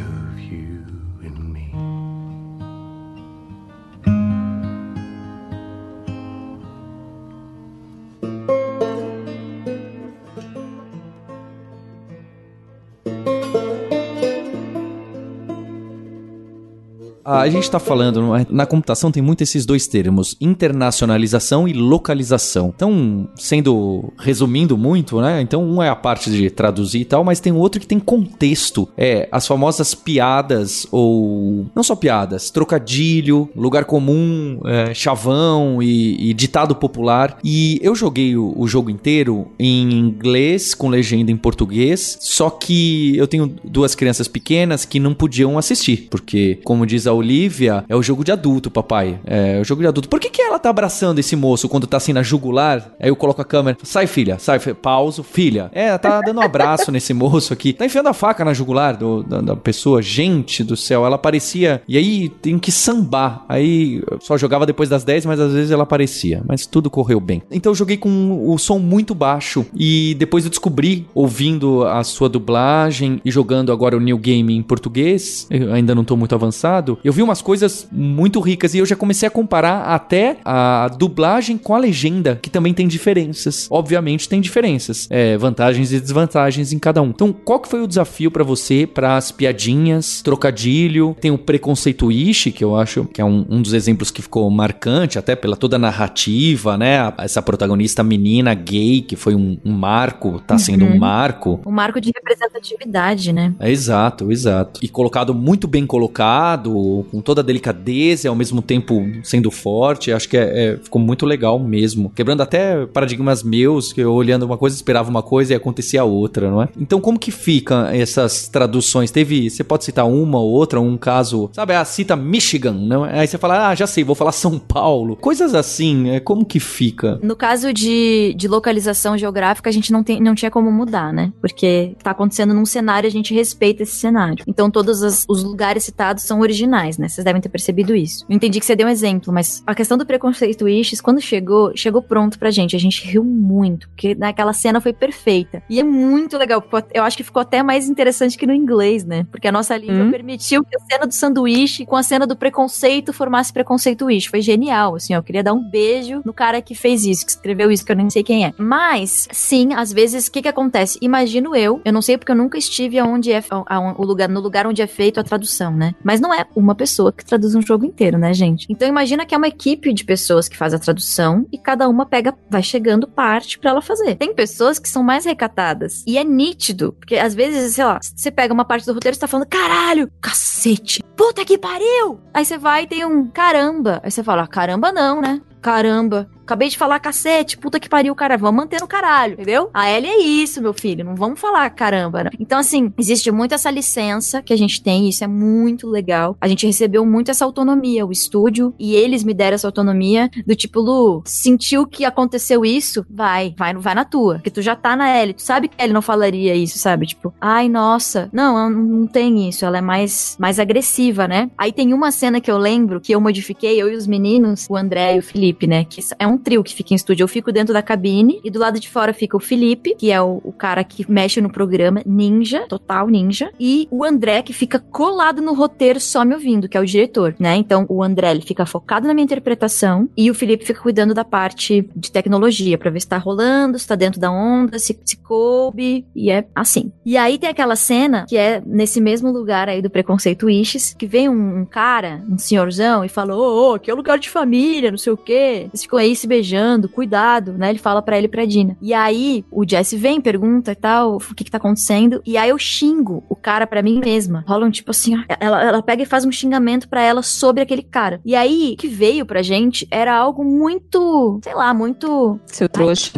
a 17.25 17.49
gente 17.49 17.71
tá 17.71 17.79
falando, 17.79 18.33
na 18.51 18.67
computação 18.67 19.11
tem 19.11 19.23
muito 19.23 19.43
esses 19.43 19.65
dois 19.65 19.87
termos, 19.87 20.37
internacionalização 20.41 21.67
e 21.67 21.73
localização. 21.73 22.73
Então, 22.75 23.29
sendo, 23.37 24.13
resumindo 24.19 24.77
muito, 24.77 25.21
né? 25.21 25.41
Então, 25.41 25.65
um 25.65 25.83
é 25.83 25.89
a 25.89 25.97
parte 25.97 26.31
de 26.31 26.51
traduzir 26.51 27.01
e 27.01 27.05
tal, 27.05 27.25
mas 27.25 27.41
tem 27.41 27.53
outro 27.53 27.81
que 27.81 27.87
tem 27.87 27.99
contexto. 27.99 28.89
É, 28.97 29.29
as 29.33 29.47
famosas 29.47 29.95
piadas, 29.95 30.87
ou, 30.91 31.67
não 31.75 31.83
só 31.83 31.97
piadas, 31.97 32.51
trocadilho, 32.51 33.49
lugar 33.57 33.85
comum, 33.85 34.61
é, 34.67 34.93
chavão 34.93 35.83
e, 35.83 36.31
e 36.31 36.35
ditado 36.35 36.75
popular. 36.75 37.39
E 37.43 37.79
eu 37.83 37.95
joguei 37.95 38.37
o, 38.37 38.53
o 38.57 38.67
jogo 38.69 38.91
inteiro 38.91 39.49
em 39.59 39.93
inglês, 39.93 40.75
com 40.75 40.89
legenda 40.89 41.31
em 41.31 41.37
português, 41.37 42.19
só 42.21 42.51
que 42.51 43.17
eu 43.17 43.27
tenho 43.27 43.55
duas 43.65 43.95
crianças 43.95 44.29
pequenas 44.29 44.85
que 44.85 45.01
não 45.01 45.15
podiam 45.15 45.57
assistir, 45.57 46.09
porque, 46.11 46.59
como 46.65 46.87
diz 46.87 47.07
a 47.07 47.14
Olivia, 47.15 47.85
é 47.89 47.97
o 47.97 48.03
jogo 48.03 48.25
de 48.25 48.33
adulto, 48.33 48.71
papai. 48.71 49.19
É 49.25 49.61
o 49.61 49.65
jogo 49.65 49.83
de 49.83 49.89
adulto. 49.89 50.09
Por 50.09 50.21
que, 50.21 50.31
que 50.31 50.43
ela 50.43 50.59
tá 50.59 50.71
abraçando 50.71 51.19
esse 51.19 51.35
moço 51.37 51.69
quando 51.69 51.87
tá 51.87 51.97
assim 51.97 52.13
na 52.13 52.23
jugular? 52.23 52.93
Aí 53.01 53.09
eu 53.09 53.17
coloco 53.17 53.41
a 53.41 53.45
câmera, 53.45 53.77
sai 53.83 54.07
filha, 54.07 54.39
sai, 54.39 54.59
fi- 54.59 54.75
pauso, 54.75 55.23
filha. 55.23 55.71
É, 55.73 55.97
tá 55.99 56.21
dando 56.21 56.41
um 56.41 56.43
abraço 56.45 56.91
nesse 56.93 57.13
moço 57.15 57.53
aqui. 57.53 57.73
Tá 57.73 57.87
enfiando 57.87 58.09
a 58.09 58.13
faca 58.13 58.45
na 58.45 58.53
jugular 58.53 58.97
do- 58.97 59.23
da, 59.23 59.41
da 59.41 59.57
pessoa. 59.57 60.03
Gente 60.03 60.63
do 60.65 60.77
céu, 60.77 61.05
ela 61.07 61.19
parecia. 61.19 61.83
E 61.89 61.97
aí 61.97 62.29
tem 62.29 62.59
que 62.59 62.71
sambar. 62.73 63.45
Aí 63.49 64.03
só 64.21 64.37
jogava 64.37 64.67
depois 64.67 64.89
das 64.89 65.05
10, 65.05 65.27
mas 65.27 65.41
às 65.41 65.53
vezes 65.53 65.71
ela 65.71 65.83
aparecia. 65.85 66.43
Mas 66.47 66.67
tudo 66.67 66.91
correu 66.91 67.21
bem. 67.21 67.43
Então 67.51 67.73
eu 67.73 67.77
joguei 67.77 67.97
com 67.97 68.51
o 68.53 68.59
som 68.59 68.79
muito 68.79 69.15
baixo. 69.15 69.65
E 69.77 70.15
depois 70.19 70.45
eu 70.45 70.51
descobri, 70.51 71.07
ouvindo 71.15 71.85
a 71.85 72.03
sua 72.05 72.29
dublagem 72.29 73.21
e 73.25 73.31
jogando 73.31 73.73
agora 73.73 73.97
o 73.97 74.01
New 74.01 74.19
Game 74.19 74.55
em 74.55 74.63
português, 74.63 75.47
eu 75.51 75.73
ainda 75.73 75.95
não 75.95 76.05
tô 76.05 76.17
muito 76.17 76.35
avançado, 76.35 76.99
eu 77.05 77.13
vi 77.13 77.23
umas 77.23 77.43
coisas 77.43 77.87
muito 77.93 78.41
ricas 78.41 78.73
e 78.73 78.79
eu 78.79 78.87
já 78.87 78.97
comecei 78.97 79.27
a 79.29 79.31
comparar 79.31 79.83
até 79.83 80.39
a 80.43 80.89
dublagem 80.89 81.59
com 81.59 81.75
a 81.75 81.79
legenda, 81.79 82.39
que 82.41 82.49
também 82.49 82.73
tem 82.73 82.89
diferenças. 82.89 83.67
Obviamente 83.71 84.27
tem 84.27 84.41
diferenças, 84.41 85.07
é, 85.11 85.37
vantagens 85.37 85.93
e 85.93 86.01
desvantagens 86.01 86.73
em 86.73 86.79
cada 86.79 87.03
um. 87.03 87.11
Então, 87.11 87.31
qual 87.33 87.61
que 87.61 87.69
foi 87.69 87.83
o 87.83 87.87
desafio 87.87 88.31
pra 88.31 88.43
você 88.43 88.87
para 88.87 89.19
as 89.19 89.31
piadinhas, 89.31 90.23
trocadilho? 90.23 91.15
Tem 91.21 91.31
o 91.31 91.37
preconceito 91.37 92.11
ishi, 92.11 92.51
que 92.51 92.65
eu 92.65 92.75
acho 92.75 93.05
que 93.05 93.21
é 93.21 93.25
um, 93.25 93.45
um 93.51 93.61
dos 93.61 93.75
exemplos 93.75 94.11
que 94.11 94.23
ficou 94.23 94.49
marcante, 94.51 95.19
até 95.19 95.37
pela 95.37 95.57
toda 95.57 95.77
a 95.77 95.79
narrativa, 95.79 96.79
né? 96.79 97.13
Essa 97.19 97.43
protagonista 97.43 98.03
menina 98.03 98.55
gay, 98.55 99.03
que 99.03 99.17
foi 99.17 99.35
um, 99.35 99.59
um 99.63 99.73
marco, 99.73 100.41
tá 100.47 100.57
sendo 100.57 100.87
um 100.87 100.99
marco. 100.99 101.61
Um 101.67 101.73
marco 101.73 102.01
de 102.01 102.11
representatividade, 102.15 103.33
né? 103.33 103.53
É, 103.61 103.71
exato, 103.71 104.33
exato. 104.33 104.81
E 104.83 104.89
colocado 104.89 105.35
muito 105.35 105.69
bem 105.69 105.87
colocado, 105.87 106.94
com 107.11 107.21
toda 107.21 107.41
a 107.41 107.45
delicadeza 107.45 108.27
e 108.27 108.29
ao 108.29 108.35
mesmo 108.35 108.63
tempo 108.63 109.05
sendo 109.23 109.51
forte. 109.51 110.13
Acho 110.13 110.29
que 110.29 110.37
é- 110.37 110.75
é- 110.75 110.77
ficou 110.83 111.01
muito 111.01 111.27
legal 111.27 111.59
mesmo. 111.59 112.11
Quebrando 112.11 112.43
até 112.43 112.87
paradigmas 112.87 113.43
meus, 113.43 113.93
que 113.93 114.01
eu 114.01 114.13
olhando 114.13 114.45
uma 114.45 114.57
coisa 114.59 114.77
esperava 114.77 115.11
uma 115.11 115.23
coisa 115.23 115.53
e 115.53 115.57
acontecia 115.57 116.05
outra, 116.05 116.51
não 116.51 116.63
é? 116.63 116.69
Então, 116.79 117.01
como 117.01 117.19
que 117.19 117.31
ficam 117.31 117.87
essas 117.87 118.49
traduções? 118.49 119.11
Teve. 119.11 119.51
Você 119.51 119.65
pode 119.65 119.85
citar 119.85 120.07
uma 120.07 120.39
ou 120.39 120.51
outra, 120.51 120.81
um 120.81 120.97
caso. 120.97 121.51
Sabe, 121.53 121.75
a 121.75 121.85
cita 121.85 122.15
Michigan, 122.17 122.73
não 122.73 123.07
é? 123.07 123.21
Aí 123.21 123.27
você 123.27 123.39
fala, 123.39 123.69
ah, 123.69 123.75
já 123.75 123.87
sei, 123.87 124.05
vou 124.05 124.15
falar 124.15 124.33
São 124.33 124.59
Paulo. 124.59 125.17
Coisas 125.17 125.55
assim, 125.55 126.11
é, 126.11 126.21
como 126.21 126.45
que 126.45 126.61
fica? 126.61 127.19
No 127.23 127.37
caso 127.37 127.73
de, 127.73 128.35
de 128.37 128.49
localização 128.49 129.17
geográfica, 129.17 129.71
a 129.71 129.73
gente 129.73 129.93
não, 129.93 130.03
tem, 130.03 130.21
não 130.21 130.35
tinha 130.35 130.51
como 130.51 130.71
mudar, 130.71 131.13
né? 131.13 131.33
Porque 131.41 131.95
tá 132.03 132.11
acontecendo 132.11 132.53
num 132.55 132.67
cenário, 132.67 133.07
a 133.07 133.11
gente 133.11 133.35
respeita 133.35 133.83
esse 133.83 133.95
cenário. 133.97 134.45
Então, 134.47 134.71
todos 134.71 135.25
os 135.29 135.43
lugares 135.43 135.85
citados 135.85 136.25
são 136.25 136.41
originais, 136.41 136.84
né? 136.99 137.09
Vocês 137.09 137.25
devem 137.25 137.41
ter 137.41 137.49
percebido 137.49 137.95
isso. 137.95 138.25
Eu 138.29 138.37
entendi 138.37 138.61
que 138.61 138.67
você 138.67 138.77
deu 138.77 138.87
um 138.87 138.91
exemplo, 138.91 139.33
mas 139.33 139.63
a 139.67 139.75
questão 139.75 139.97
do 139.99 140.07
preconceito 140.07 140.69
Ishes, 140.69 141.01
quando 141.01 141.21
chegou, 141.21 141.73
chegou 141.77 142.03
pronto 142.03 142.39
pra 142.39 142.51
gente. 142.51 142.77
A 142.77 142.79
gente 142.79 143.07
riu 143.07 143.25
muito, 143.25 143.89
porque 143.89 144.15
naquela 144.15 144.53
cena 144.53 144.81
foi 144.81 144.93
perfeita. 144.93 145.63
E 145.69 145.81
é 145.81 145.85
muito 145.85 146.37
legal. 146.39 146.63
Eu 146.93 147.03
acho 147.03 147.17
que 147.17 147.23
ficou 147.25 147.41
até 147.43 147.63
mais 147.63 147.89
interessante 147.89 148.37
que 148.39 148.47
no 148.47 148.55
inglês, 148.55 149.05
né? 149.05 149.27
Porque 149.31 149.49
a 149.49 149.53
nossa 149.53 149.77
língua 149.77 150.05
Hum. 150.05 150.11
permitiu 150.11 150.65
que 150.65 150.77
a 150.77 150.81
cena 150.81 151.07
do 151.07 151.13
sanduíche 151.15 151.85
com 151.87 151.97
a 151.97 152.03
cena 152.03 152.27
do 152.27 152.37
preconceito 152.37 153.13
formasse 153.13 153.53
preconceito 153.53 154.11
Ish. 154.11 154.27
Foi 154.27 154.41
genial, 154.41 154.97
assim, 154.97 155.15
ó. 155.15 155.19
Eu 155.19 155.23
queria 155.23 155.43
dar 155.43 155.53
um 155.53 155.69
beijo 155.71 156.21
no 156.25 156.33
cara 156.33 156.61
que 156.61 156.75
fez 156.75 157.05
isso, 157.05 157.25
que 157.25 157.31
escreveu 157.33 157.71
isso, 157.71 157.85
que 157.85 157.93
eu 157.93 157.97
nem 157.97 158.09
sei 158.11 158.23
quem 158.23 158.45
é. 158.45 158.53
Mas, 158.59 159.29
sim, 159.33 159.73
às 159.75 159.93
vezes, 159.93 160.27
o 160.27 160.33
que 160.33 160.43
que 160.43 160.49
acontece? 160.49 160.99
Imagino 161.01 161.55
eu, 161.55 161.81
eu 161.85 161.93
não 161.93 162.03
sei 162.03 162.17
porque 162.19 162.33
eu 162.33 162.37
nunca 162.37 162.59
estive 162.59 162.99
aonde 162.99 163.33
é, 163.33 163.43
a- 163.51 163.95
o 163.97 164.05
lugar, 164.05 164.29
no 164.29 164.41
lugar 164.41 164.67
onde 164.67 164.83
é 164.83 164.87
feito 164.87 165.19
a 165.21 165.25
tradução, 165.25 165.73
né? 165.75 165.95
Mas 166.03 166.21
não 166.21 166.33
é 166.35 166.45
uma 166.55 166.74
pessoa 166.75 167.13
que 167.13 167.25
traduz 167.25 167.55
um 167.55 167.63
jogo 167.63 167.85
inteiro, 167.85 168.19
né, 168.19 168.33
gente? 168.33 168.67
Então 168.69 168.89
imagina 168.89 169.25
que 169.25 169.35
é 169.35 169.39
uma 169.39 169.49
equipe 169.49 169.93
de 169.93 170.05
pessoas 170.05 170.49
que 170.49 170.57
faz 170.57 170.75
a 170.75 170.79
tradução 170.79 171.47
e 171.53 171.59
cada 171.59 171.89
uma 171.89 172.07
pega, 172.07 172.35
vai 172.51 172.63
chegando 172.63 173.07
parte 173.09 173.59
pra 173.59 173.71
ela 173.71 173.83
fazer. 173.83 174.15
Tem 174.17 174.35
pessoas 174.35 174.79
que 174.79 174.89
são 174.89 175.03
mais 175.03 175.25
recatadas 175.25 176.05
e 176.07 176.19
é 176.19 176.25
nítido, 176.25 176.93
porque 176.93 177.17
às 177.17 177.35
vezes, 177.35 177.75
sei 177.75 177.85
lá, 177.85 177.99
você 178.03 178.31
pega 178.31 178.53
uma 178.55 178.65
parte 178.65 178.87
do 178.87 178.93
roteiro 178.93 179.17
e 179.17 179.21
tá 179.21 179.27
falando, 179.29 179.47
caralho, 179.47 180.11
cacete, 180.21 181.03
puta 181.17 181.45
que 181.45 181.59
pariu! 181.59 182.21
Aí 182.33 182.45
você 182.45 182.59
vai 182.59 182.85
e 182.85 182.87
tem 182.87 183.05
um 183.05 183.29
caramba. 183.29 184.01
Aí 184.03 184.11
você 184.11 184.23
fala, 184.23 184.43
"Ah, 184.43 184.47
caramba 184.47 184.93
não, 184.93 185.21
né? 185.21 185.41
Caramba. 185.61 186.29
Acabei 186.45 186.69
de 186.69 186.77
falar 186.77 187.01
cacete, 187.01 187.57
puta 187.57 187.81
que 187.81 187.89
pariu, 187.89 188.15
cara. 188.15 188.37
Vamos 188.37 188.63
manter 188.63 188.81
no 188.81 188.87
caralho, 188.87 189.33
entendeu? 189.33 189.71
A 189.73 189.91
Ellie 189.91 190.11
é 190.11 190.19
isso, 190.21 190.61
meu 190.61 190.75
filho. 190.75 191.05
Não 191.05 191.17
vamos 191.17 191.41
falar 191.41 191.69
caramba. 191.71 192.25
Né? 192.25 192.31
Então, 192.39 192.59
assim, 192.59 192.93
existe 192.99 193.31
muito 193.31 193.55
essa 193.55 193.71
licença 193.71 194.43
que 194.43 194.53
a 194.53 194.57
gente 194.57 194.83
tem, 194.83 195.09
isso 195.09 195.25
é 195.25 195.27
muito 195.27 195.89
legal. 195.89 196.37
A 196.41 196.47
gente 196.47 196.67
recebeu 196.67 197.05
muito 197.07 197.31
essa 197.31 197.45
autonomia, 197.45 198.07
o 198.07 198.13
estúdio, 198.13 198.75
e 198.79 198.95
eles 198.95 199.25
me 199.25 199.33
deram 199.33 199.55
essa 199.55 199.67
autonomia 199.67 200.31
do 200.47 200.55
tipo, 200.55 200.81
Lu, 200.81 201.23
sentiu 201.25 201.87
que 201.87 202.05
aconteceu 202.05 202.65
isso? 202.65 203.05
Vai, 203.09 203.55
vai, 203.57 203.75
vai 203.75 203.95
na 203.95 204.05
tua. 204.05 204.35
Porque 204.35 204.51
tu 204.51 204.61
já 204.61 204.77
tá 204.77 204.95
na 204.95 205.19
Ellie, 205.19 205.35
tu 205.35 205.43
sabe 205.43 205.69
que 205.69 205.77
a 205.79 205.85
Ellie 205.85 205.95
não 205.95 206.03
falaria 206.03 206.55
isso, 206.55 206.79
sabe? 206.79 207.07
Tipo, 207.07 207.33
ai, 207.41 207.69
nossa. 207.69 208.29
Não, 208.33 208.55
não, 208.55 208.83
não 208.83 209.07
tem 209.07 209.49
isso. 209.49 209.65
Ela 209.65 209.79
é 209.79 209.81
mais, 209.81 210.37
mais 210.39 210.59
agressiva, 210.59 211.27
né? 211.27 211.51
Aí 211.57 211.73
tem 211.73 211.95
uma 211.95 212.11
cena 212.11 212.41
que 212.41 212.51
eu 212.51 212.59
lembro 212.59 213.01
que 213.01 213.13
eu 213.13 213.21
modifiquei, 213.21 213.81
eu 213.81 213.91
e 213.91 213.97
os 213.97 214.07
meninos, 214.07 214.67
o 214.69 214.77
André 214.77 215.17
e 215.17 215.19
o 215.19 215.23
Felipe, 215.23 215.67
né? 215.67 215.85
Que 215.85 216.03
é 216.19 216.27
um 216.27 216.34
um 216.35 216.39
trio 216.39 216.63
que 216.63 216.75
fica 216.75 216.93
em 216.93 216.97
estúdio. 216.97 217.25
Eu 217.25 217.29
fico 217.29 217.53
dentro 217.53 217.73
da 217.73 217.83
cabine 217.83 218.41
e 218.45 218.51
do 218.51 218.59
lado 218.59 218.79
de 218.81 218.89
fora 218.89 219.15
fica 219.15 219.37
o 219.37 219.41
Felipe, 219.41 219.95
que 219.97 220.11
é 220.11 220.21
o, 220.21 220.41
o 220.45 220.53
cara 220.53 220.83
que 220.85 221.11
mexe 221.11 221.41
no 221.41 221.51
programa, 221.51 222.03
ninja, 222.05 222.67
total 222.69 223.09
ninja, 223.09 223.51
e 223.59 223.89
o 223.91 224.05
André, 224.05 224.43
que 224.43 224.53
fica 224.53 224.79
colado 224.79 225.41
no 225.41 225.55
roteiro 225.55 226.01
só 226.01 226.25
me 226.25 226.35
ouvindo, 226.35 226.69
que 226.69 226.77
é 226.77 226.81
o 226.81 226.85
diretor, 226.85 227.35
né? 227.39 227.57
Então 227.57 227.87
o 227.89 228.03
André 228.03 228.31
ele 228.31 228.41
fica 228.41 228.67
focado 228.67 229.07
na 229.07 229.15
minha 229.15 229.25
interpretação 229.25 230.09
e 230.17 230.31
o 230.31 230.35
Felipe 230.35 230.65
fica 230.67 230.81
cuidando 230.81 231.15
da 231.15 231.25
parte 231.25 231.89
de 231.95 232.11
tecnologia 232.11 232.77
pra 232.77 232.91
ver 232.91 233.01
se 233.01 233.09
tá 233.09 233.19
rolando, 233.19 233.79
se 233.79 233.87
tá 233.87 233.95
dentro 233.95 234.21
da 234.21 234.31
onda, 234.31 234.79
se, 234.79 234.99
se 235.05 235.17
coube, 235.17 236.07
e 236.15 236.31
é 236.31 236.47
assim. 236.55 236.93
E 237.05 237.17
aí 237.17 237.39
tem 237.39 237.49
aquela 237.49 237.77
cena 237.77 238.27
que 238.29 238.37
é 238.37 238.63
nesse 238.65 239.01
mesmo 239.01 239.31
lugar 239.31 239.69
aí 239.69 239.81
do 239.81 239.91
preconceito 239.91 240.47
Wishes, 240.47 240.95
que 240.95 241.07
vem 241.07 241.29
um, 241.29 241.61
um 241.61 241.65
cara, 241.65 242.23
um 242.29 242.39
senhorzão, 242.39 243.05
e 243.05 243.09
fala: 243.09 243.35
Ô, 243.35 243.71
ô, 243.71 243.75
aqui 243.75 243.91
é 243.91 243.95
lugar 243.95 244.19
de 244.19 244.31
família, 244.31 244.91
não 244.91 244.99
sei 244.99 245.13
o 245.13 245.17
quê. 245.17 245.67
Eles 245.69 245.83
ficam 245.83 245.99
aí 245.99 246.15
se 246.25 246.29
beijando, 246.29 246.89
cuidado, 246.89 247.53
né? 247.53 247.71
Ele 247.71 247.79
fala 247.79 248.01
pra 248.01 248.17
ele 248.17 248.27
e 248.27 248.31
pra 248.31 248.45
Dina. 248.45 248.77
E 248.81 248.95
aí 248.95 249.45
o 249.51 249.69
Jesse 249.69 249.97
vem, 249.97 250.21
pergunta 250.21 250.73
e 250.73 250.75
tal, 250.75 251.17
o 251.17 251.35
que 251.35 251.45
que 251.45 251.51
tá 251.51 251.59
acontecendo, 251.59 252.23
e 252.25 252.37
aí 252.37 252.49
eu 252.49 252.59
xingo 252.59 253.23
o 253.29 253.37
cara 253.37 253.67
pra 253.67 253.83
mim 253.83 254.01
mesma. 254.01 254.45
Rola 254.47 254.67
um 254.67 254.71
tipo 254.71 254.91
assim, 254.91 255.17
ó, 255.17 255.25
ela, 255.39 255.63
ela 255.63 255.83
pega 255.83 256.03
e 256.03 256.07
faz 256.07 256.25
um 256.25 256.33
xingamento 256.33 256.89
pra 256.89 257.03
ela 257.03 257.23
sobre 257.23 257.63
aquele 257.63 257.83
cara. 257.83 258.21
E 258.25 258.35
aí, 258.35 258.75
o 258.75 258.77
que 258.77 258.89
veio 258.89 259.27
pra 259.27 259.43
gente 259.43 259.87
era 259.91 260.15
algo 260.15 260.45
muito, 260.45 261.41
sei 261.43 261.55
lá, 261.55 261.75
muito 261.75 262.41
Seu 262.47 262.69
trouxa. 262.69 263.13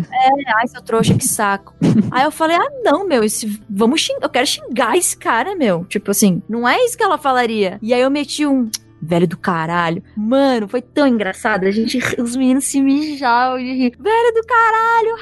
Ai, 0.59 0.67
seu 0.67 0.83
trouxa, 0.83 1.15
que 1.15 1.25
saco. 1.25 1.75
Aí 2.11 2.25
eu 2.25 2.31
falei, 2.31 2.57
ah, 2.57 2.71
não, 2.83 3.07
meu, 3.07 3.23
esse, 3.23 3.61
vamos 3.69 4.01
xingar, 4.01 4.23
eu 4.23 4.31
quero 4.31 4.47
xingar 4.47 4.97
esse 4.97 5.17
cara, 5.17 5.55
meu. 5.55 5.85
Tipo 5.85 6.11
assim, 6.11 6.43
não 6.49 6.69
é 6.69 6.85
isso 6.85 6.97
que 6.97 7.03
ela 7.03 7.19
falaria. 7.19 7.79
E 7.83 7.93
aí 7.93 8.01
eu 8.01 8.11
meti 8.11 8.47
um. 8.47 8.69
Velho 9.01 9.27
do 9.27 9.37
caralho. 9.37 10.03
Mano, 10.17 10.69
foi 10.69 10.83
tão 10.83 11.07
engraçado. 11.07 11.65
A 11.65 11.71
gente, 11.71 11.99
os 12.21 12.37
meninos 12.37 12.65
se 12.65 12.81
mijavam 12.81 13.59
de 13.59 13.73
rir. 13.73 13.93
Velho 13.99 14.35
do 14.35 14.47
caralho! 14.47 15.17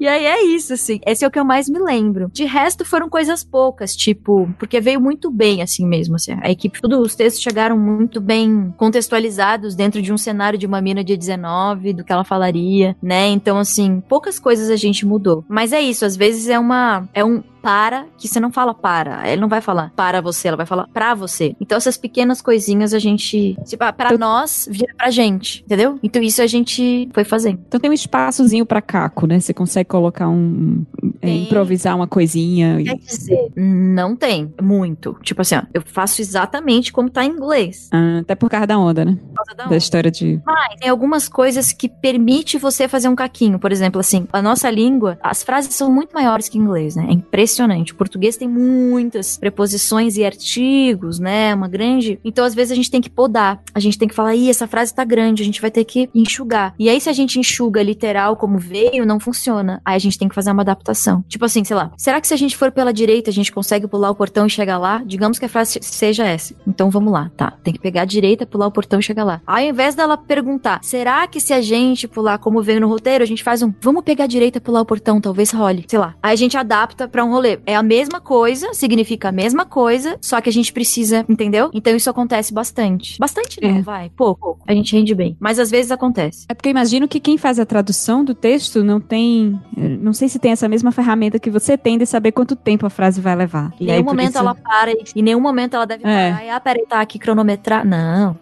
E 0.00 0.08
aí 0.08 0.26
é 0.26 0.44
isso, 0.44 0.74
assim. 0.74 1.00
Esse 1.06 1.24
é 1.24 1.28
o 1.28 1.30
que 1.30 1.38
eu 1.38 1.44
mais 1.44 1.68
me 1.68 1.78
lembro. 1.78 2.30
De 2.32 2.44
resto, 2.44 2.84
foram 2.84 3.08
coisas 3.08 3.44
poucas, 3.44 3.94
tipo, 3.94 4.52
porque 4.58 4.80
veio 4.80 5.00
muito 5.00 5.30
bem, 5.30 5.62
assim 5.62 5.86
mesmo. 5.86 6.16
Assim, 6.16 6.32
a 6.42 6.50
equipe, 6.50 6.80
todos 6.80 6.98
os 6.98 7.14
textos 7.14 7.42
chegaram 7.42 7.78
muito 7.78 8.20
bem 8.20 8.74
contextualizados 8.76 9.74
dentro 9.74 10.02
de 10.02 10.12
um 10.12 10.18
cenário 10.18 10.58
de 10.58 10.66
uma 10.66 10.80
mina 10.80 11.04
de 11.04 11.16
19, 11.16 11.92
do 11.92 12.04
que 12.04 12.12
ela 12.12 12.24
falaria, 12.24 12.96
né? 13.02 13.28
Então, 13.28 13.58
assim, 13.58 14.02
poucas 14.08 14.38
coisas 14.38 14.70
a 14.70 14.76
gente 14.76 15.06
mudou. 15.06 15.44
Mas 15.48 15.72
é 15.72 15.80
isso, 15.80 16.04
às 16.04 16.16
vezes 16.16 16.48
é 16.48 16.58
uma. 16.58 17.08
É 17.12 17.24
um 17.24 17.42
para 17.64 18.04
que 18.18 18.28
você 18.28 18.38
não 18.38 18.52
fala 18.52 18.74
para. 18.74 19.26
Ele 19.26 19.40
não 19.40 19.48
vai 19.48 19.62
falar 19.62 19.90
para 19.96 20.20
você, 20.20 20.48
ela 20.48 20.56
vai 20.58 20.66
falar 20.66 20.86
pra 20.92 21.14
você. 21.14 21.56
Então 21.58 21.78
essas 21.78 21.96
pequenas 21.96 22.42
coisinhas 22.42 22.92
a 22.92 22.98
gente, 22.98 23.56
tipo, 23.64 23.82
ah, 23.82 23.92
pra 23.92 24.16
nós, 24.18 24.68
vira 24.70 24.94
pra 24.94 25.10
gente, 25.10 25.62
entendeu? 25.64 25.98
Então 26.02 26.22
isso 26.22 26.42
a 26.42 26.46
gente 26.46 27.08
foi 27.14 27.24
fazendo. 27.24 27.58
Então 27.66 27.80
tem 27.80 27.90
um 27.90 27.94
espaçozinho 27.94 28.66
pra 28.66 28.82
caco, 28.82 29.26
né? 29.26 29.40
Você 29.40 29.54
consegue 29.54 29.88
colocar 29.88 30.28
um. 30.28 30.84
é, 31.22 31.30
improvisar 31.30 31.96
uma 31.96 32.06
coisinha. 32.06 32.78
e- 32.80 32.84
Quer 32.84 32.96
dizer, 32.98 33.48
não 33.56 34.14
tem 34.14 34.52
muito. 34.60 35.16
Tipo 35.22 35.40
assim, 35.40 35.56
ó, 35.56 35.62
eu 35.72 35.82
faço 35.86 36.20
exatamente 36.20 36.92
como 36.92 37.08
tá 37.08 37.24
em 37.24 37.30
inglês. 37.30 37.88
Ah, 37.90 38.18
até 38.20 38.34
por 38.34 38.50
causa 38.50 38.66
da 38.66 38.78
onda, 38.78 39.04
né? 39.06 39.16
Por 39.28 39.34
causa 39.36 39.50
da 39.56 39.64
Da 39.64 39.66
onda. 39.70 39.76
história 39.76 40.10
de. 40.10 40.38
Mas 40.44 40.74
tem 40.78 40.90
algumas 40.90 41.30
coisas 41.30 41.72
que 41.72 41.88
permite 41.88 42.58
você 42.58 42.86
fazer 42.86 43.08
um 43.08 43.14
caquinho. 43.16 43.58
Por 43.58 43.72
exemplo, 43.72 44.00
assim, 44.00 44.26
a 44.30 44.42
nossa 44.42 44.70
língua, 44.70 45.18
as 45.22 45.42
frases 45.42 45.74
são 45.74 45.90
muito 45.90 46.12
maiores 46.12 46.46
que 46.48 46.58
em 46.58 46.60
inglês, 46.60 46.94
né? 46.96 47.06
É 47.08 47.12
impressionante. 47.12 47.53
O 47.92 47.96
português 47.96 48.36
tem 48.36 48.48
muitas 48.48 49.36
preposições 49.36 50.16
e 50.16 50.24
artigos, 50.24 51.18
né? 51.18 51.54
Uma 51.54 51.68
grande. 51.68 52.18
Então, 52.24 52.44
às 52.44 52.54
vezes, 52.54 52.72
a 52.72 52.74
gente 52.74 52.90
tem 52.90 53.00
que 53.00 53.10
podar. 53.10 53.62
A 53.74 53.80
gente 53.80 53.98
tem 53.98 54.08
que 54.08 54.14
falar, 54.14 54.34
ih, 54.34 54.50
essa 54.50 54.66
frase 54.66 54.94
tá 54.94 55.04
grande, 55.04 55.42
a 55.42 55.46
gente 55.46 55.60
vai 55.60 55.70
ter 55.70 55.84
que 55.84 56.08
enxugar. 56.14 56.74
E 56.78 56.88
aí, 56.88 57.00
se 57.00 57.08
a 57.08 57.12
gente 57.12 57.38
enxuga 57.38 57.82
literal 57.82 58.36
como 58.36 58.58
veio, 58.58 59.06
não 59.06 59.20
funciona. 59.20 59.80
Aí 59.84 59.96
a 59.96 59.98
gente 59.98 60.18
tem 60.18 60.28
que 60.28 60.34
fazer 60.34 60.50
uma 60.50 60.62
adaptação. 60.62 61.24
Tipo 61.28 61.44
assim, 61.44 61.64
sei 61.64 61.76
lá, 61.76 61.92
será 61.96 62.20
que 62.20 62.26
se 62.26 62.34
a 62.34 62.36
gente 62.36 62.56
for 62.56 62.72
pela 62.72 62.92
direita, 62.92 63.30
a 63.30 63.32
gente 63.32 63.52
consegue 63.52 63.86
pular 63.86 64.10
o 64.10 64.14
portão 64.14 64.46
e 64.46 64.50
chegar 64.50 64.78
lá? 64.78 65.02
Digamos 65.04 65.38
que 65.38 65.44
a 65.44 65.48
frase 65.48 65.78
seja 65.82 66.24
essa. 66.24 66.54
Então 66.66 66.90
vamos 66.90 67.12
lá, 67.12 67.30
tá? 67.36 67.52
Tem 67.62 67.72
que 67.72 67.80
pegar 67.80 68.02
a 68.02 68.04
direita, 68.04 68.46
pular 68.46 68.66
o 68.66 68.72
portão 68.72 69.00
e 69.00 69.02
chegar 69.02 69.24
lá. 69.24 69.40
Ao 69.46 69.60
invés 69.60 69.94
dela 69.94 70.16
perguntar, 70.16 70.80
será 70.82 71.26
que 71.26 71.40
se 71.40 71.52
a 71.52 71.60
gente 71.60 72.08
pular 72.08 72.38
como 72.38 72.62
veio 72.62 72.80
no 72.80 72.88
roteiro, 72.88 73.22
a 73.22 73.26
gente 73.26 73.42
faz 73.42 73.62
um, 73.62 73.72
vamos 73.80 74.02
pegar 74.04 74.24
a 74.24 74.28
direita, 74.28 74.60
pular 74.60 74.80
o 74.80 74.86
portão, 74.86 75.20
talvez 75.20 75.50
role, 75.50 75.84
sei 75.88 75.98
lá. 75.98 76.14
Aí 76.22 76.32
a 76.32 76.36
gente 76.36 76.56
adapta 76.56 77.06
pra 77.08 77.24
um 77.24 77.30
rolê. 77.30 77.43
É 77.66 77.74
a 77.76 77.82
mesma 77.82 78.20
coisa, 78.20 78.72
significa 78.74 79.28
a 79.28 79.32
mesma 79.32 79.64
coisa, 79.64 80.16
só 80.20 80.40
que 80.40 80.48
a 80.48 80.52
gente 80.52 80.72
precisa, 80.72 81.24
entendeu? 81.28 81.70
Então 81.72 81.94
isso 81.94 82.08
acontece 82.10 82.52
bastante. 82.52 83.18
Bastante 83.18 83.58
não, 83.62 83.78
É. 83.78 83.82
vai. 83.82 84.10
Pouco. 84.16 84.58
A 84.66 84.72
gente 84.74 84.94
rende 84.96 85.14
bem. 85.14 85.36
Mas 85.40 85.58
às 85.58 85.70
vezes 85.70 85.90
acontece. 85.90 86.46
É 86.48 86.54
porque 86.54 86.68
eu 86.68 86.72
imagino 86.72 87.06
que 87.08 87.20
quem 87.20 87.36
faz 87.38 87.58
a 87.58 87.66
tradução 87.66 88.24
do 88.24 88.34
texto 88.34 88.82
não 88.84 89.00
tem. 89.00 89.58
Não 89.76 90.12
sei 90.12 90.28
se 90.28 90.38
tem 90.38 90.52
essa 90.52 90.68
mesma 90.68 90.90
ferramenta 90.92 91.38
que 91.38 91.50
você 91.50 91.76
tem 91.76 91.98
de 91.98 92.06
saber 92.06 92.32
quanto 92.32 92.54
tempo 92.56 92.86
a 92.86 92.90
frase 92.90 93.20
vai 93.20 93.34
levar. 93.34 93.72
Em 93.80 93.84
E 93.86 93.90
aí, 93.90 93.96
nenhum 93.96 94.04
momento 94.04 94.30
isso- 94.30 94.38
ela 94.38 94.54
para, 94.54 94.90
e 94.92 95.04
em 95.16 95.22
nenhum 95.22 95.40
momento 95.40 95.74
ela 95.74 95.86
deve 95.86 96.04
É. 96.06 96.30
parar 96.32 96.44
e, 96.44 96.50
ah, 96.50 96.60
peraí, 96.60 96.84
tá 96.88 97.00
aqui 97.00 97.18
cronometrar. 97.18 97.84
Não, 97.84 98.36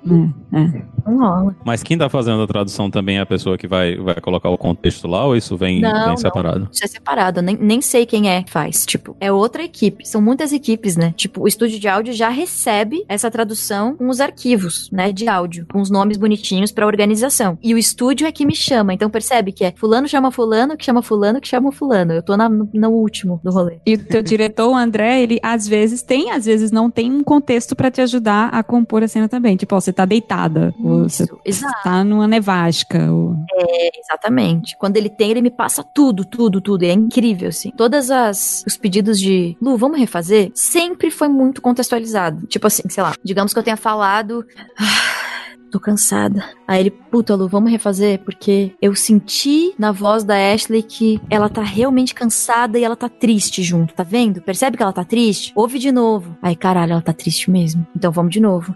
É, 0.53 0.59
é. 0.61 0.83
não 1.07 1.19
rola. 1.19 1.57
Mas 1.65 1.83
quem 1.83 1.97
tá 1.99 2.09
fazendo 2.09 2.43
a 2.43 2.47
tradução 2.47 2.91
também 2.91 3.19
é 3.19 3.21
a 3.21 3.27
pessoa 3.27 3.57
que 3.59 3.67
vai, 3.67 3.97
vai 3.97 4.21
colocar 4.21 4.49
o 4.51 4.59
contexto 4.59 5.07
lá 5.09 5.25
ou 5.27 5.37
isso 5.37 5.57
vem, 5.57 5.81
Não, 5.81 5.91
vem 5.93 6.07
não. 6.09 6.17
separado? 6.17 6.69
Isso 6.71 6.85
é 6.85 6.87
separado, 6.87 7.41
nem, 7.43 7.57
nem 7.57 7.81
sei 7.81 8.07
quem 8.07 8.29
é 8.31 8.43
que 8.43 8.51
faz. 8.51 8.85
Tipo, 8.93 9.17
é 9.19 9.33
outra 9.33 9.63
equipe. 9.65 10.07
São 10.07 10.21
muitas 10.21 10.53
equipes, 10.53 10.97
né? 10.97 11.15
Tipo, 11.17 11.43
o 11.45 11.49
estúdio 11.49 11.79
de 11.81 11.89
áudio 11.89 12.13
já 12.13 12.29
recebe 12.29 13.05
essa 13.09 13.31
tradução 13.31 13.97
com 13.97 14.09
os 14.11 14.21
arquivos, 14.21 14.91
né? 14.93 15.11
De 15.11 15.27
áudio, 15.29 15.67
com 15.73 15.81
os 15.81 15.89
nomes 15.89 16.19
bonitinhos 16.19 16.71
pra 16.71 16.87
organização. 16.87 17.57
E 17.63 17.73
o 17.73 17.79
estúdio 17.79 18.27
é 18.27 18.33
que 18.33 18.45
me 18.45 18.55
chama. 18.55 18.93
Então 18.93 19.09
percebe 19.09 19.51
que 19.51 19.65
é 19.65 19.73
fulano 19.75 20.07
chama 20.07 20.31
fulano, 20.31 20.77
que 20.77 20.85
chama 20.85 21.01
fulano, 21.01 21.41
que 21.41 21.49
chama 21.49 21.73
fulano. 21.73 22.13
Eu 22.13 22.23
tô 22.23 22.37
na- 22.37 22.51
no, 22.51 22.69
no 22.71 22.91
último 22.91 23.41
do 23.43 23.51
rolê. 23.51 23.79
E 23.87 23.95
o 23.95 24.05
teu 24.05 24.21
diretor, 24.23 24.69
o 24.71 24.75
André, 24.77 25.23
ele 25.23 25.41
às 25.43 25.67
vezes 25.67 26.03
tem, 26.03 26.31
às 26.31 26.45
vezes 26.45 26.71
não 26.71 26.91
tem 26.91 27.11
um 27.11 27.23
contexto 27.25 27.75
pra 27.75 27.91
te 27.91 28.03
ajudar 28.03 28.49
a 28.49 28.63
compor 28.63 29.03
a 29.03 29.09
cena 29.09 29.27
também. 29.27 29.57
Tipo, 29.57 29.75
ó, 29.75 29.81
você 29.81 29.91
tá 29.93 30.05
deitada, 30.05 30.75
ou 30.85 31.09
você 31.09 31.25
Isso, 31.25 31.39
exato. 31.45 31.83
tá 31.83 32.05
numa 32.05 32.29
nevasca, 32.29 33.11
ou... 33.11 33.35
É, 33.55 33.91
exatamente. 33.99 34.77
Quando 34.77 34.99
ele 34.99 35.09
tem, 35.09 35.31
ele 35.31 35.41
me 35.41 35.51
passa 35.51 35.83
tudo, 35.83 36.25
tudo, 36.27 36.61
tudo. 36.61 36.85
E 36.85 36.89
é 36.89 36.93
incrível, 36.93 37.49
assim. 37.49 37.71
Todas 37.71 38.11
as 38.11 38.63
os 38.73 38.77
pedidos 38.79 39.19
de 39.19 39.57
Lu, 39.61 39.77
vamos 39.77 39.99
refazer, 39.99 40.51
sempre 40.55 41.11
foi 41.11 41.29
muito 41.29 41.61
contextualizado. 41.63 42.47
Tipo 42.47 42.67
assim, 42.67 42.83
sei 42.89 43.03
lá, 43.03 43.15
digamos 43.25 43.53
que 43.53 43.59
eu 43.59 43.63
tenha 43.63 43.77
falado. 43.77 44.45
"Ah, 44.79 45.23
Tô 45.71 45.81
cansada. 45.81 46.45
Aí 46.69 46.81
ele, 46.81 46.91
puta, 46.91 47.35
Lu, 47.35 47.49
vamos 47.49 47.71
refazer? 47.73 48.19
Porque 48.23 48.73
eu 48.83 48.95
senti 48.95 49.73
na 49.79 49.91
voz 49.91 50.23
da 50.23 50.35
Ashley 50.53 50.83
que 50.83 51.19
ela 51.31 51.49
tá 51.49 51.63
realmente 51.63 52.15
cansada 52.15 52.79
e 52.79 52.85
ela 52.85 52.95
tá 52.95 53.09
triste 53.09 53.63
junto, 53.63 53.95
tá 53.95 54.03
vendo? 54.03 54.43
Percebe 54.43 54.77
que 54.77 54.83
ela 54.83 54.93
tá 54.93 55.03
triste? 55.03 55.51
Ouve 55.57 55.79
de 55.79 55.91
novo. 55.91 56.37
Aí, 56.43 56.55
caralho, 56.55 56.93
ela 56.93 57.01
tá 57.01 57.15
triste 57.15 57.51
mesmo. 57.51 57.87
Então 57.97 58.13
vamos 58.13 58.33
de 58.33 58.39
novo. 58.41 58.75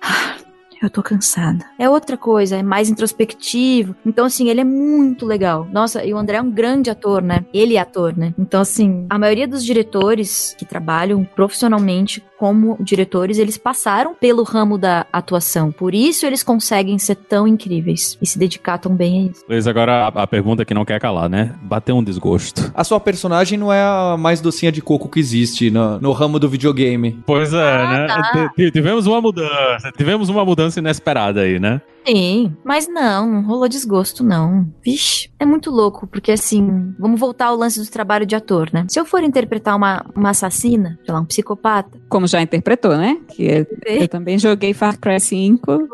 "Ah, 0.00 0.35
Eu 0.82 0.90
tô 0.90 1.02
cansada. 1.02 1.64
É 1.78 1.88
outra 1.88 2.16
coisa, 2.16 2.56
é 2.56 2.62
mais 2.62 2.90
introspectivo. 2.90 3.94
Então, 4.04 4.26
assim, 4.26 4.48
ele 4.48 4.60
é 4.60 4.64
muito 4.64 5.24
legal. 5.24 5.66
Nossa, 5.72 6.04
e 6.04 6.12
o 6.12 6.18
André 6.18 6.36
é 6.36 6.42
um 6.42 6.50
grande 6.50 6.90
ator, 6.90 7.22
né? 7.22 7.44
Ele 7.52 7.76
é 7.76 7.80
ator, 7.80 8.16
né? 8.16 8.34
Então, 8.38 8.60
assim, 8.60 9.06
a 9.08 9.18
maioria 9.18 9.48
dos 9.48 9.64
diretores 9.64 10.54
que 10.58 10.64
trabalham 10.64 11.24
profissionalmente 11.24 12.22
como 12.38 12.76
diretores, 12.80 13.38
eles 13.38 13.56
passaram 13.56 14.14
pelo 14.14 14.42
ramo 14.42 14.78
da 14.78 15.06
atuação. 15.12 15.72
Por 15.72 15.94
isso 15.94 16.26
eles 16.26 16.42
conseguem 16.42 16.98
ser 16.98 17.16
tão 17.16 17.46
incríveis 17.46 18.18
e 18.20 18.26
se 18.26 18.38
dedicar 18.38 18.78
tão 18.78 18.94
bem 18.94 19.28
a 19.28 19.30
isso. 19.30 19.44
Luiz, 19.48 19.66
agora 19.66 20.06
a, 20.06 20.22
a 20.22 20.26
pergunta 20.26 20.64
que 20.64 20.74
não 20.74 20.84
quer 20.84 21.00
calar, 21.00 21.28
né? 21.28 21.54
Bateu 21.62 21.96
um 21.96 22.04
desgosto. 22.04 22.70
A 22.74 22.84
sua 22.84 23.00
personagem 23.00 23.58
não 23.58 23.72
é 23.72 23.80
a 23.80 24.16
mais 24.18 24.40
docinha 24.40 24.70
de 24.70 24.82
coco 24.82 25.08
que 25.08 25.20
existe 25.20 25.70
no, 25.70 25.98
no 26.00 26.12
ramo 26.12 26.38
do 26.38 26.48
videogame. 26.48 27.18
Pois 27.26 27.52
é, 27.52 27.56
né? 27.56 28.06
tá. 28.06 28.52
Tivemos 28.72 29.06
uma 29.06 29.20
mudança. 29.20 29.90
Tivemos 29.96 30.28
uma 30.28 30.44
mudança 30.44 30.78
inesperada 30.78 31.40
aí, 31.40 31.58
né? 31.58 31.80
Sim, 32.06 32.56
mas 32.64 32.86
não, 32.86 33.28
não 33.28 33.42
rolou 33.42 33.68
desgosto, 33.68 34.22
não. 34.22 34.66
Vixe, 34.84 35.28
é 35.40 35.44
muito 35.44 35.70
louco, 35.70 36.06
porque 36.06 36.30
assim, 36.30 36.94
vamos 36.98 37.18
voltar 37.18 37.46
ao 37.46 37.56
lance 37.56 37.80
do 37.80 37.90
trabalho 37.90 38.24
de 38.24 38.36
ator, 38.36 38.70
né? 38.72 38.86
Se 38.88 39.00
eu 39.00 39.04
for 39.04 39.24
interpretar 39.24 39.76
uma, 39.76 40.04
uma 40.14 40.30
assassina, 40.30 40.98
sei 41.04 41.12
lá, 41.12 41.20
um 41.20 41.24
psicopata. 41.24 41.98
Como 42.08 42.28
já 42.28 42.40
interpretou, 42.40 42.96
né? 42.96 43.18
Que 43.28 43.44
eu, 43.44 43.66
eu 43.86 44.08
também 44.08 44.38
joguei 44.38 44.72
Far 44.72 44.98
Cry 44.98 45.18
5. 45.18 45.88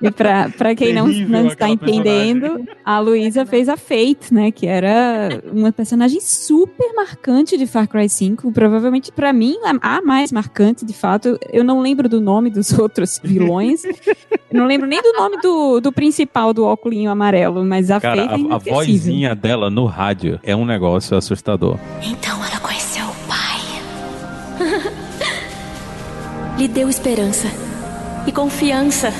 E, 0.00 0.06
e 0.06 0.10
pra, 0.12 0.48
pra 0.50 0.74
quem 0.74 0.94
não, 0.94 1.06
Terrível 1.06 1.28
não 1.28 1.46
está 1.48 1.68
entendendo, 1.68 2.64
a 2.84 3.00
Luísa 3.00 3.44
fez 3.44 3.68
a 3.68 3.76
Fate, 3.76 4.32
né? 4.32 4.52
Que 4.52 4.66
era 4.68 5.42
uma 5.52 5.72
personagem 5.72 6.20
super 6.20 6.94
marcante 6.94 7.58
de 7.58 7.66
Far 7.66 7.88
Cry 7.88 8.08
5. 8.08 8.52
Provavelmente, 8.52 9.10
pra 9.10 9.32
mim, 9.32 9.56
a 9.64 10.00
mais 10.00 10.30
marcante, 10.30 10.84
de 10.84 10.94
fato. 10.94 11.36
Eu 11.52 11.64
não 11.64 11.80
lembro 11.80 12.08
do 12.08 12.20
nome 12.20 12.50
dos 12.50 12.72
outros 12.78 13.20
vilões. 13.22 13.82
Não 14.52 14.66
lembro 14.66 14.86
nem 14.86 15.00
do 15.00 15.12
nome 15.12 15.38
do, 15.40 15.80
do 15.80 15.92
principal 15.92 16.52
do 16.52 16.64
óculos 16.64 17.06
amarelo, 17.06 17.64
mas 17.64 17.90
a 17.90 18.00
Cara, 18.00 18.28
Fate 18.28 18.46
é 18.46 18.52
a, 18.52 18.58
vozinha 18.58 19.34
dela 19.34 19.70
no 19.70 19.86
rádio 19.86 20.38
é 20.42 20.54
um 20.54 20.64
negócio 20.64 21.16
assustador. 21.16 21.78
Então 22.02 22.44
ela 22.44 22.60
conheceu 22.60 23.04
o 23.06 23.14
pai. 23.26 23.60
Lhe 26.58 26.68
deu 26.68 26.88
esperança 26.88 27.48
e 28.26 28.32
confiança. 28.32 29.12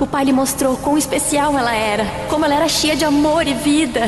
O 0.00 0.06
pai 0.06 0.24
lhe 0.24 0.32
mostrou 0.32 0.76
quão 0.76 0.96
especial 0.96 1.58
ela 1.58 1.74
era, 1.74 2.04
como 2.30 2.44
ela 2.44 2.54
era 2.54 2.68
cheia 2.68 2.94
de 2.94 3.04
amor 3.04 3.46
e 3.46 3.52
vida. 3.52 4.02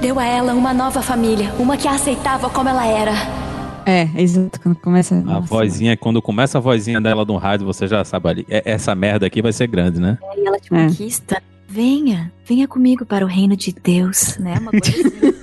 Deu 0.00 0.18
a 0.18 0.24
ela 0.24 0.52
uma 0.52 0.74
nova 0.74 1.00
família, 1.00 1.52
uma 1.58 1.76
que 1.76 1.88
a 1.88 1.92
aceitava 1.92 2.50
como 2.50 2.68
ela 2.68 2.84
era. 2.86 3.45
É, 3.86 4.08
exato, 4.20 4.60
quando 4.60 4.76
começa... 4.80 5.14
A 5.14 5.20
nossa. 5.20 5.46
vozinha, 5.46 5.96
quando 5.96 6.20
começa 6.20 6.58
a 6.58 6.60
vozinha 6.60 7.00
dela 7.00 7.24
no 7.24 7.36
rádio, 7.36 7.64
você 7.64 7.86
já 7.86 8.04
sabe 8.04 8.28
ali. 8.28 8.46
é- 8.50 8.62
Essa 8.72 8.94
merda 8.96 9.26
aqui 9.26 9.40
vai 9.40 9.52
ser 9.52 9.68
grande, 9.68 10.00
né? 10.00 10.18
E 10.36 10.46
ela 10.46 10.58
te 10.58 10.74
É. 10.74 10.86
conquista. 10.88 11.40
Venha, 11.68 12.32
venha 12.44 12.66
comigo 12.66 13.04
para 13.06 13.24
o 13.24 13.28
reino 13.28 13.56
de 13.56 13.72
Deus, 13.72 14.36
né? 14.38 14.54
Uma 14.60 14.70
coisa 14.72 14.90
assim. 14.90 15.10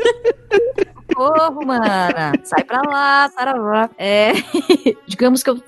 Socorro, 1.13 1.65
mana. 1.65 2.33
Sai 2.43 2.63
pra 2.63 2.81
lá, 2.81 3.29
saravá. 3.29 3.89
É. 3.97 4.31
digamos 5.07 5.43
que 5.43 5.49
eu. 5.49 5.61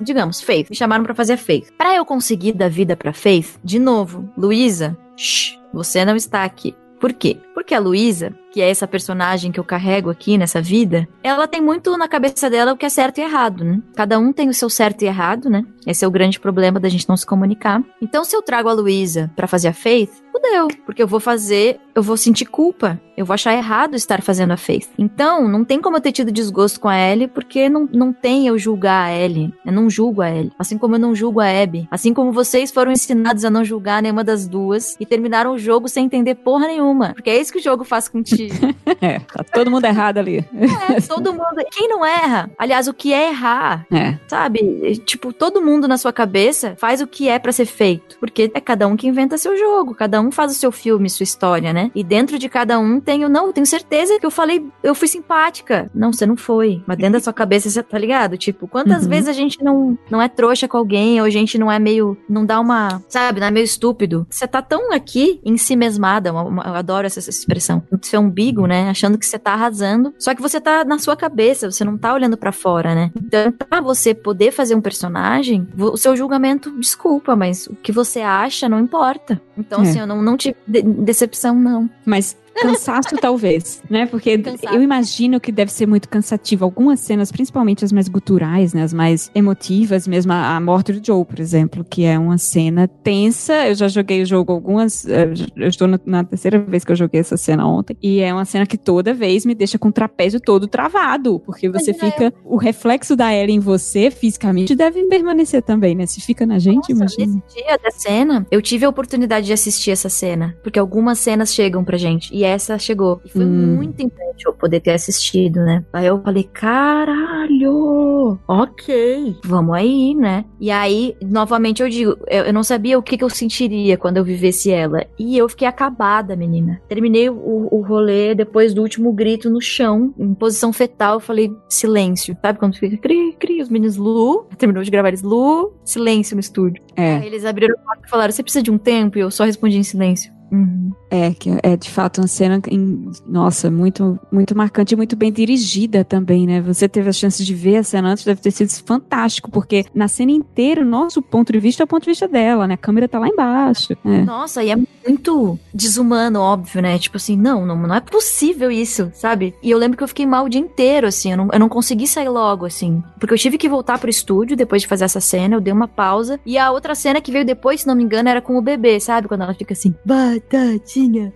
Digamos, 0.00 0.40
Faith. 0.40 0.70
Me 0.70 0.76
chamaram 0.76 1.02
pra 1.02 1.14
fazer 1.14 1.32
a 1.32 1.36
Faith. 1.38 1.70
Pra 1.76 1.96
eu 1.96 2.04
conseguir 2.04 2.52
dar 2.52 2.70
vida 2.70 2.96
pra 2.96 3.12
Faith, 3.12 3.56
de 3.64 3.78
novo, 3.80 4.28
Luísa, 4.38 4.96
shh, 5.16 5.58
você 5.72 6.04
não 6.04 6.14
está 6.14 6.44
aqui. 6.44 6.74
Por 7.00 7.12
quê? 7.12 7.36
Porque 7.52 7.74
a 7.74 7.80
Luísa, 7.80 8.32
que 8.52 8.60
é 8.60 8.68
essa 8.68 8.86
personagem 8.86 9.50
que 9.50 9.58
eu 9.58 9.64
carrego 9.64 10.10
aqui 10.10 10.36
nessa 10.36 10.60
vida, 10.60 11.08
ela 11.22 11.48
tem 11.48 11.60
muito 11.60 11.96
na 11.96 12.06
cabeça 12.06 12.50
dela 12.50 12.72
o 12.72 12.76
que 12.76 12.86
é 12.86 12.88
certo 12.88 13.18
e 13.18 13.22
errado, 13.22 13.64
né? 13.64 13.80
Cada 13.96 14.18
um 14.18 14.32
tem 14.32 14.48
o 14.48 14.54
seu 14.54 14.68
certo 14.68 15.02
e 15.02 15.06
errado, 15.06 15.48
né? 15.48 15.64
Esse 15.86 16.04
é 16.04 16.08
o 16.08 16.10
grande 16.10 16.38
problema 16.38 16.78
da 16.78 16.88
gente 16.88 17.08
não 17.08 17.16
se 17.16 17.26
comunicar. 17.26 17.82
Então, 18.00 18.24
se 18.24 18.36
eu 18.36 18.42
trago 18.42 18.68
a 18.68 18.72
Luísa 18.72 19.30
pra 19.34 19.48
fazer 19.48 19.68
a 19.68 19.72
Faith, 19.72 20.10
fudeu. 20.30 20.68
Porque 20.86 21.02
eu 21.02 21.06
vou 21.06 21.20
fazer, 21.20 21.80
eu 21.94 22.02
vou 22.02 22.16
sentir 22.16 22.46
culpa. 22.46 23.00
Eu 23.16 23.26
vou 23.26 23.34
achar 23.34 23.52
errado 23.52 23.94
estar 23.94 24.22
fazendo 24.22 24.52
a 24.52 24.56
Faith. 24.56 24.88
Então, 24.98 25.46
não 25.46 25.64
tem 25.64 25.80
como 25.80 25.96
eu 25.96 26.00
ter 26.00 26.12
tido 26.12 26.32
desgosto 26.32 26.80
com 26.80 26.88
a 26.88 26.96
Ellie, 26.96 27.28
porque 27.28 27.68
não, 27.68 27.88
não 27.92 28.12
tem 28.12 28.46
eu 28.46 28.56
julgar 28.56 29.06
a 29.08 29.14
Ellie. 29.14 29.52
Eu 29.66 29.72
não 29.72 29.90
julgo 29.90 30.22
a 30.22 30.30
Ellie. 30.30 30.52
Assim 30.58 30.78
como 30.78 30.94
eu 30.94 30.98
não 30.98 31.14
julgo 31.14 31.40
a 31.40 31.46
Abby. 31.46 31.86
Assim 31.90 32.14
como 32.14 32.32
vocês 32.32 32.70
foram 32.70 32.90
ensinados 32.90 33.44
a 33.44 33.50
não 33.50 33.64
julgar 33.64 34.02
nenhuma 34.02 34.24
das 34.24 34.48
duas 34.48 34.96
e 34.98 35.04
terminaram 35.04 35.52
o 35.52 35.58
jogo 35.58 35.88
sem 35.88 36.06
entender 36.06 36.36
porra 36.36 36.66
nenhuma. 36.66 37.12
Porque 37.12 37.30
é 37.30 37.40
isso 37.40 37.52
que 37.52 37.58
o 37.58 37.62
jogo 37.62 37.84
faz 37.84 38.08
contigo. 38.08 38.41
É, 39.00 39.18
tá 39.18 39.42
todo 39.42 39.68
mundo 39.70 39.84
errado 39.84 40.18
ali. 40.18 40.44
é, 40.54 41.00
todo 41.00 41.32
mundo. 41.32 41.56
Quem 41.72 41.88
não 41.88 42.04
erra? 42.06 42.48
Aliás, 42.56 42.86
o 42.86 42.94
que 42.94 43.12
é 43.12 43.30
errar? 43.30 43.84
É. 43.92 44.16
Sabe? 44.28 44.96
Tipo, 45.04 45.32
todo 45.32 45.60
mundo 45.60 45.88
na 45.88 45.96
sua 45.98 46.12
cabeça 46.12 46.74
faz 46.78 47.00
o 47.00 47.06
que 47.06 47.28
é 47.28 47.38
pra 47.38 47.50
ser 47.50 47.64
feito. 47.66 48.16
Porque 48.20 48.50
é 48.54 48.60
cada 48.60 48.86
um 48.86 48.96
que 48.96 49.08
inventa 49.08 49.36
seu 49.38 49.56
jogo, 49.56 49.94
cada 49.94 50.20
um 50.20 50.30
faz 50.30 50.52
o 50.52 50.54
seu 50.54 50.70
filme, 50.70 51.10
sua 51.10 51.24
história, 51.24 51.72
né? 51.72 51.90
E 51.94 52.04
dentro 52.04 52.38
de 52.38 52.48
cada 52.48 52.78
um 52.78 53.00
tem 53.00 53.24
o 53.24 53.28
não, 53.28 53.52
tenho 53.52 53.66
certeza 53.66 54.18
que 54.20 54.26
eu 54.26 54.30
falei, 54.30 54.64
eu 54.84 54.94
fui 54.94 55.08
simpática. 55.08 55.90
Não, 55.94 56.12
você 56.12 56.24
não 56.26 56.36
foi. 56.36 56.80
Mas 56.86 56.96
dentro 56.98 57.14
da 57.14 57.20
sua 57.20 57.32
cabeça 57.32 57.68
você 57.70 57.82
tá 57.82 57.98
ligado? 57.98 58.36
Tipo, 58.36 58.68
quantas 58.68 59.02
Uhum. 59.04 59.08
vezes 59.08 59.28
a 59.28 59.32
gente 59.32 59.62
não, 59.64 59.98
não 60.08 60.22
é 60.22 60.28
trouxa 60.28 60.68
com 60.68 60.76
alguém, 60.76 61.20
ou 61.20 61.26
a 61.26 61.30
gente 61.30 61.58
não 61.58 61.70
é 61.72 61.78
meio. 61.78 62.16
não 62.28 62.44
dá 62.46 62.60
uma. 62.60 63.02
Sabe, 63.08 63.40
não 63.40 63.48
é 63.48 63.50
meio 63.50 63.64
estúpido. 63.64 64.26
Você 64.30 64.46
tá 64.46 64.62
tão 64.62 64.92
aqui 64.92 65.40
em 65.44 65.56
si 65.56 65.74
mesmada, 65.74 66.28
eu 66.30 66.36
adoro 66.74 67.06
essa, 67.06 67.18
essa 67.18 67.30
expressão. 67.30 67.82
No 67.90 67.98
seu 68.02 68.20
umbigo, 68.32 68.66
né? 68.66 68.88
Achando 68.90 69.18
que 69.18 69.26
você 69.26 69.38
tá 69.38 69.52
arrasando. 69.52 70.14
Só 70.18 70.34
que 70.34 70.42
você 70.42 70.60
tá 70.60 70.84
na 70.84 70.98
sua 70.98 71.14
cabeça, 71.16 71.70
você 71.70 71.84
não 71.84 71.96
tá 71.98 72.12
olhando 72.14 72.36
pra 72.36 72.50
fora, 72.52 72.94
né? 72.94 73.10
Então, 73.16 73.52
pra 73.52 73.80
você 73.80 74.14
poder 74.14 74.50
fazer 74.50 74.74
um 74.74 74.80
personagem, 74.80 75.68
o 75.78 75.96
seu 75.96 76.16
julgamento, 76.16 76.70
desculpa, 76.78 77.36
mas 77.36 77.66
o 77.66 77.74
que 77.76 77.92
você 77.92 78.20
acha 78.20 78.68
não 78.68 78.80
importa. 78.80 79.40
Então, 79.56 79.80
É. 79.80 79.82
assim, 79.82 80.00
eu 80.00 80.06
não, 80.06 80.22
não 80.22 80.36
tive 80.36 80.56
de- 80.66 80.82
decepção, 80.82 81.54
não. 81.54 81.88
Mas 82.06 82.36
cansaço 82.54 83.16
talvez, 83.20 83.82
né? 83.88 84.06
Porque 84.06 84.38
Cansaço. 84.38 84.74
eu 84.74 84.82
imagino 84.82 85.40
que 85.40 85.50
deve 85.52 85.72
ser 85.72 85.86
muito 85.86 86.08
cansativo. 86.08 86.64
Algumas 86.64 87.00
cenas, 87.00 87.30
principalmente 87.32 87.84
as 87.84 87.92
mais 87.92 88.08
guturais, 88.08 88.72
né? 88.74 88.82
As 88.82 88.92
mais 88.92 89.30
emotivas, 89.34 90.06
mesmo 90.06 90.32
a, 90.32 90.56
a 90.56 90.60
morte 90.60 90.92
do 90.92 91.04
Joe, 91.04 91.24
por 91.24 91.40
exemplo, 91.40 91.84
que 91.88 92.04
é 92.04 92.18
uma 92.18 92.38
cena 92.38 92.86
tensa. 92.88 93.68
Eu 93.68 93.74
já 93.74 93.88
joguei 93.88 94.22
o 94.22 94.26
jogo 94.26 94.52
algumas. 94.52 95.06
eh, 95.06 95.32
Eu 95.56 95.68
estou 95.68 95.86
na, 95.88 95.98
na 96.04 96.24
terceira 96.24 96.58
vez 96.58 96.84
que 96.84 96.92
eu 96.92 96.96
joguei 96.96 97.20
essa 97.20 97.36
cena 97.36 97.66
ontem. 97.66 97.96
E 98.02 98.20
é 98.20 98.32
uma 98.32 98.44
cena 98.44 98.66
que 98.66 98.76
toda 98.78 99.12
vez 99.14 99.44
me 99.46 99.54
deixa 99.54 99.78
com 99.78 99.88
o 99.88 99.92
trapézio 99.92 100.40
todo 100.40 100.66
travado. 100.66 101.40
Porque 101.40 101.68
você 101.68 101.90
Imagina 101.92 102.12
fica. 102.12 102.34
O 102.44 102.56
reflexo 102.56 103.16
da 103.16 103.34
Ellie 103.34 103.56
em 103.56 103.60
você, 103.60 104.10
fisicamente, 104.10 104.74
deve 104.74 105.02
permanecer 105.04 105.62
também, 105.62 105.94
né? 105.94 106.06
Se 106.06 106.20
fica 106.20 106.44
na 106.46 106.58
gente, 106.58 106.92
Nossa, 106.92 106.92
imagina. 106.92 107.40
nesse 107.46 107.56
dia 107.62 107.78
da 107.82 107.90
cena, 107.90 108.46
eu 108.50 108.60
tive 108.62 108.84
a 108.84 108.88
oportunidade 108.88 109.46
de 109.46 109.52
assistir 109.52 109.90
essa 109.90 110.08
cena. 110.08 110.56
Porque 110.62 110.78
algumas 110.78 111.18
cenas 111.18 111.52
chegam 111.54 111.84
pra 111.84 111.96
gente. 111.96 112.34
E 112.34 112.41
essa 112.44 112.78
chegou. 112.78 113.20
E 113.24 113.28
foi 113.28 113.44
Hum. 113.44 113.76
muito 113.76 114.02
importante 114.02 114.46
eu 114.46 114.52
poder 114.52 114.80
ter 114.80 114.92
assistido, 114.92 115.60
né? 115.60 115.84
Aí 115.92 116.06
eu 116.06 116.20
falei, 116.22 116.44
caralho! 116.44 118.38
Ok, 118.48 119.36
vamos 119.44 119.74
aí, 119.74 120.14
né? 120.14 120.44
E 120.60 120.70
aí, 120.70 121.16
novamente, 121.22 121.82
eu 121.82 121.88
digo, 121.88 122.16
eu, 122.28 122.44
eu 122.44 122.52
não 122.52 122.62
sabia 122.62 122.98
o 122.98 123.02
que, 123.02 123.16
que 123.16 123.24
eu 123.24 123.30
sentiria 123.30 123.96
quando 123.96 124.16
eu 124.16 124.24
vivesse 124.24 124.70
ela. 124.70 125.04
E 125.18 125.36
eu 125.36 125.48
fiquei 125.48 125.66
acabada, 125.66 126.36
menina. 126.36 126.80
Terminei 126.88 127.28
o, 127.28 127.68
o 127.70 127.80
rolê 127.82 128.34
depois 128.34 128.72
do 128.74 128.82
último 128.82 129.12
grito 129.12 129.50
no 129.50 129.60
chão, 129.60 130.14
em 130.18 130.34
posição 130.34 130.72
fetal. 130.72 131.14
Eu 131.14 131.20
falei, 131.20 131.52
silêncio. 131.68 132.36
Sabe 132.40 132.58
quando 132.58 132.76
fica 132.76 132.96
cri, 132.96 133.32
cri, 133.38 133.60
os 133.60 133.68
meninos 133.68 133.96
Lu? 133.96 134.46
Terminou 134.56 134.82
de 134.82 134.90
gravar 134.90 135.08
eles, 135.08 135.22
Lu, 135.22 135.72
silêncio 135.84 136.34
no 136.36 136.40
estúdio. 136.40 136.82
É. 136.96 137.16
Aí 137.16 137.26
eles 137.26 137.44
abriram 137.44 137.74
a 137.74 137.78
porta 137.78 138.02
e 138.06 138.10
falaram: 138.10 138.32
Você 138.32 138.42
precisa 138.42 138.62
de 138.62 138.70
um 138.70 138.78
tempo? 138.78 139.18
E 139.18 139.20
eu 139.20 139.30
só 139.30 139.44
respondi 139.44 139.76
em 139.78 139.82
silêncio. 139.82 140.32
Uhum. 140.50 140.90
É, 141.14 141.34
que 141.34 141.50
é 141.62 141.76
de 141.76 141.90
fato 141.90 142.22
uma 142.22 142.26
cena, 142.26 142.58
em- 142.70 143.10
nossa, 143.26 143.70
muito, 143.70 144.18
muito 144.32 144.56
marcante 144.56 144.94
e 144.94 144.96
muito 144.96 145.14
bem 145.14 145.30
dirigida 145.30 146.02
também, 146.04 146.46
né? 146.46 146.62
Você 146.62 146.88
teve 146.88 147.10
a 147.10 147.12
chance 147.12 147.44
de 147.44 147.54
ver 147.54 147.76
a 147.76 147.82
cena 147.82 148.08
antes, 148.12 148.24
deve 148.24 148.40
ter 148.40 148.50
sido 148.50 148.70
fantástico, 148.86 149.50
porque 149.50 149.84
na 149.94 150.08
cena 150.08 150.32
inteira, 150.32 150.80
o 150.80 150.86
nosso 150.86 151.20
ponto 151.20 151.52
de 151.52 151.58
vista 151.60 151.82
é 151.82 151.84
o 151.84 151.86
ponto 151.86 152.04
de 152.04 152.10
vista 152.10 152.26
dela, 152.26 152.66
né? 152.66 152.74
A 152.74 152.78
câmera 152.78 153.06
tá 153.06 153.18
lá 153.18 153.28
embaixo. 153.28 153.92
É. 154.06 154.22
Nossa, 154.22 154.64
e 154.64 154.70
é 154.70 154.76
muito 154.76 155.58
desumano, 155.74 156.40
óbvio, 156.40 156.80
né? 156.80 156.98
Tipo 156.98 157.18
assim, 157.18 157.36
não, 157.36 157.66
não, 157.66 157.76
não 157.76 157.94
é 157.94 158.00
possível 158.00 158.70
isso, 158.70 159.10
sabe? 159.14 159.54
E 159.62 159.70
eu 159.70 159.76
lembro 159.76 159.98
que 159.98 160.02
eu 160.04 160.08
fiquei 160.08 160.24
mal 160.24 160.46
o 160.46 160.48
dia 160.48 160.60
inteiro, 160.62 161.06
assim, 161.08 161.32
eu 161.32 161.36
não, 161.36 161.48
eu 161.52 161.58
não 161.60 161.68
consegui 161.68 162.06
sair 162.06 162.30
logo, 162.30 162.64
assim. 162.64 163.02
Porque 163.20 163.34
eu 163.34 163.38
tive 163.38 163.58
que 163.58 163.68
voltar 163.68 163.98
pro 163.98 164.08
estúdio 164.08 164.56
depois 164.56 164.80
de 164.80 164.88
fazer 164.88 165.04
essa 165.04 165.20
cena, 165.20 165.56
eu 165.56 165.60
dei 165.60 165.74
uma 165.74 165.88
pausa. 165.88 166.40
E 166.46 166.56
a 166.56 166.70
outra 166.72 166.94
cena 166.94 167.20
que 167.20 167.30
veio 167.30 167.44
depois, 167.44 167.82
se 167.82 167.86
não 167.86 167.94
me 167.94 168.02
engano, 168.02 168.30
era 168.30 168.40
com 168.40 168.56
o 168.56 168.62
bebê, 168.62 168.98
sabe? 168.98 169.28
Quando 169.28 169.42
ela 169.42 169.52
fica 169.52 169.74
assim, 169.74 169.94
batatinha. 170.04 171.01
Brrr." 171.10 171.32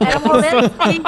Era 0.00 0.18
um 0.18 0.28
rolê 0.28 0.48
assim. 0.48 1.02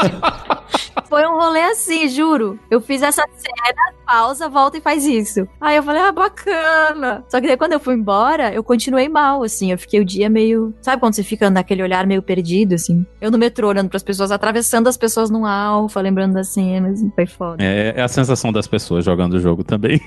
Foi 1.08 1.26
um 1.26 1.40
rolê 1.40 1.62
assim, 1.62 2.08
juro. 2.08 2.58
Eu 2.70 2.80
fiz 2.80 3.02
essa 3.02 3.24
cena, 3.36 3.92
pausa, 4.06 4.48
volta 4.48 4.78
e 4.78 4.80
faz 4.80 5.04
isso. 5.04 5.46
Aí 5.60 5.76
eu 5.76 5.82
falei, 5.82 6.02
ah, 6.02 6.12
bacana. 6.12 7.24
Só 7.28 7.40
que 7.40 7.48
daí 7.48 7.56
quando 7.56 7.72
eu 7.72 7.80
fui 7.80 7.94
embora, 7.94 8.52
eu 8.52 8.62
continuei 8.62 9.08
mal, 9.08 9.42
assim. 9.42 9.72
Eu 9.72 9.78
fiquei 9.78 10.00
o 10.00 10.04
dia 10.04 10.30
meio. 10.30 10.72
Sabe 10.80 11.00
quando 11.00 11.14
você 11.14 11.24
fica 11.24 11.50
naquele 11.50 11.82
olhar 11.82 12.06
meio 12.06 12.22
perdido, 12.22 12.74
assim? 12.74 13.04
Eu 13.20 13.30
no 13.30 13.38
metrô 13.38 13.68
olhando 13.68 13.88
pras 13.88 14.02
pessoas, 14.02 14.30
atravessando 14.30 14.88
as 14.88 14.96
pessoas 14.96 15.30
no 15.30 15.44
alfa, 15.44 16.00
lembrando 16.00 16.34
das 16.34 16.52
cenas. 16.52 17.00
Foi 17.14 17.26
foda. 17.26 17.62
É, 17.62 17.94
é 17.96 18.02
a 18.02 18.08
sensação 18.08 18.52
das 18.52 18.68
pessoas 18.68 19.04
jogando 19.04 19.34
o 19.34 19.40
jogo 19.40 19.64
também. 19.64 20.00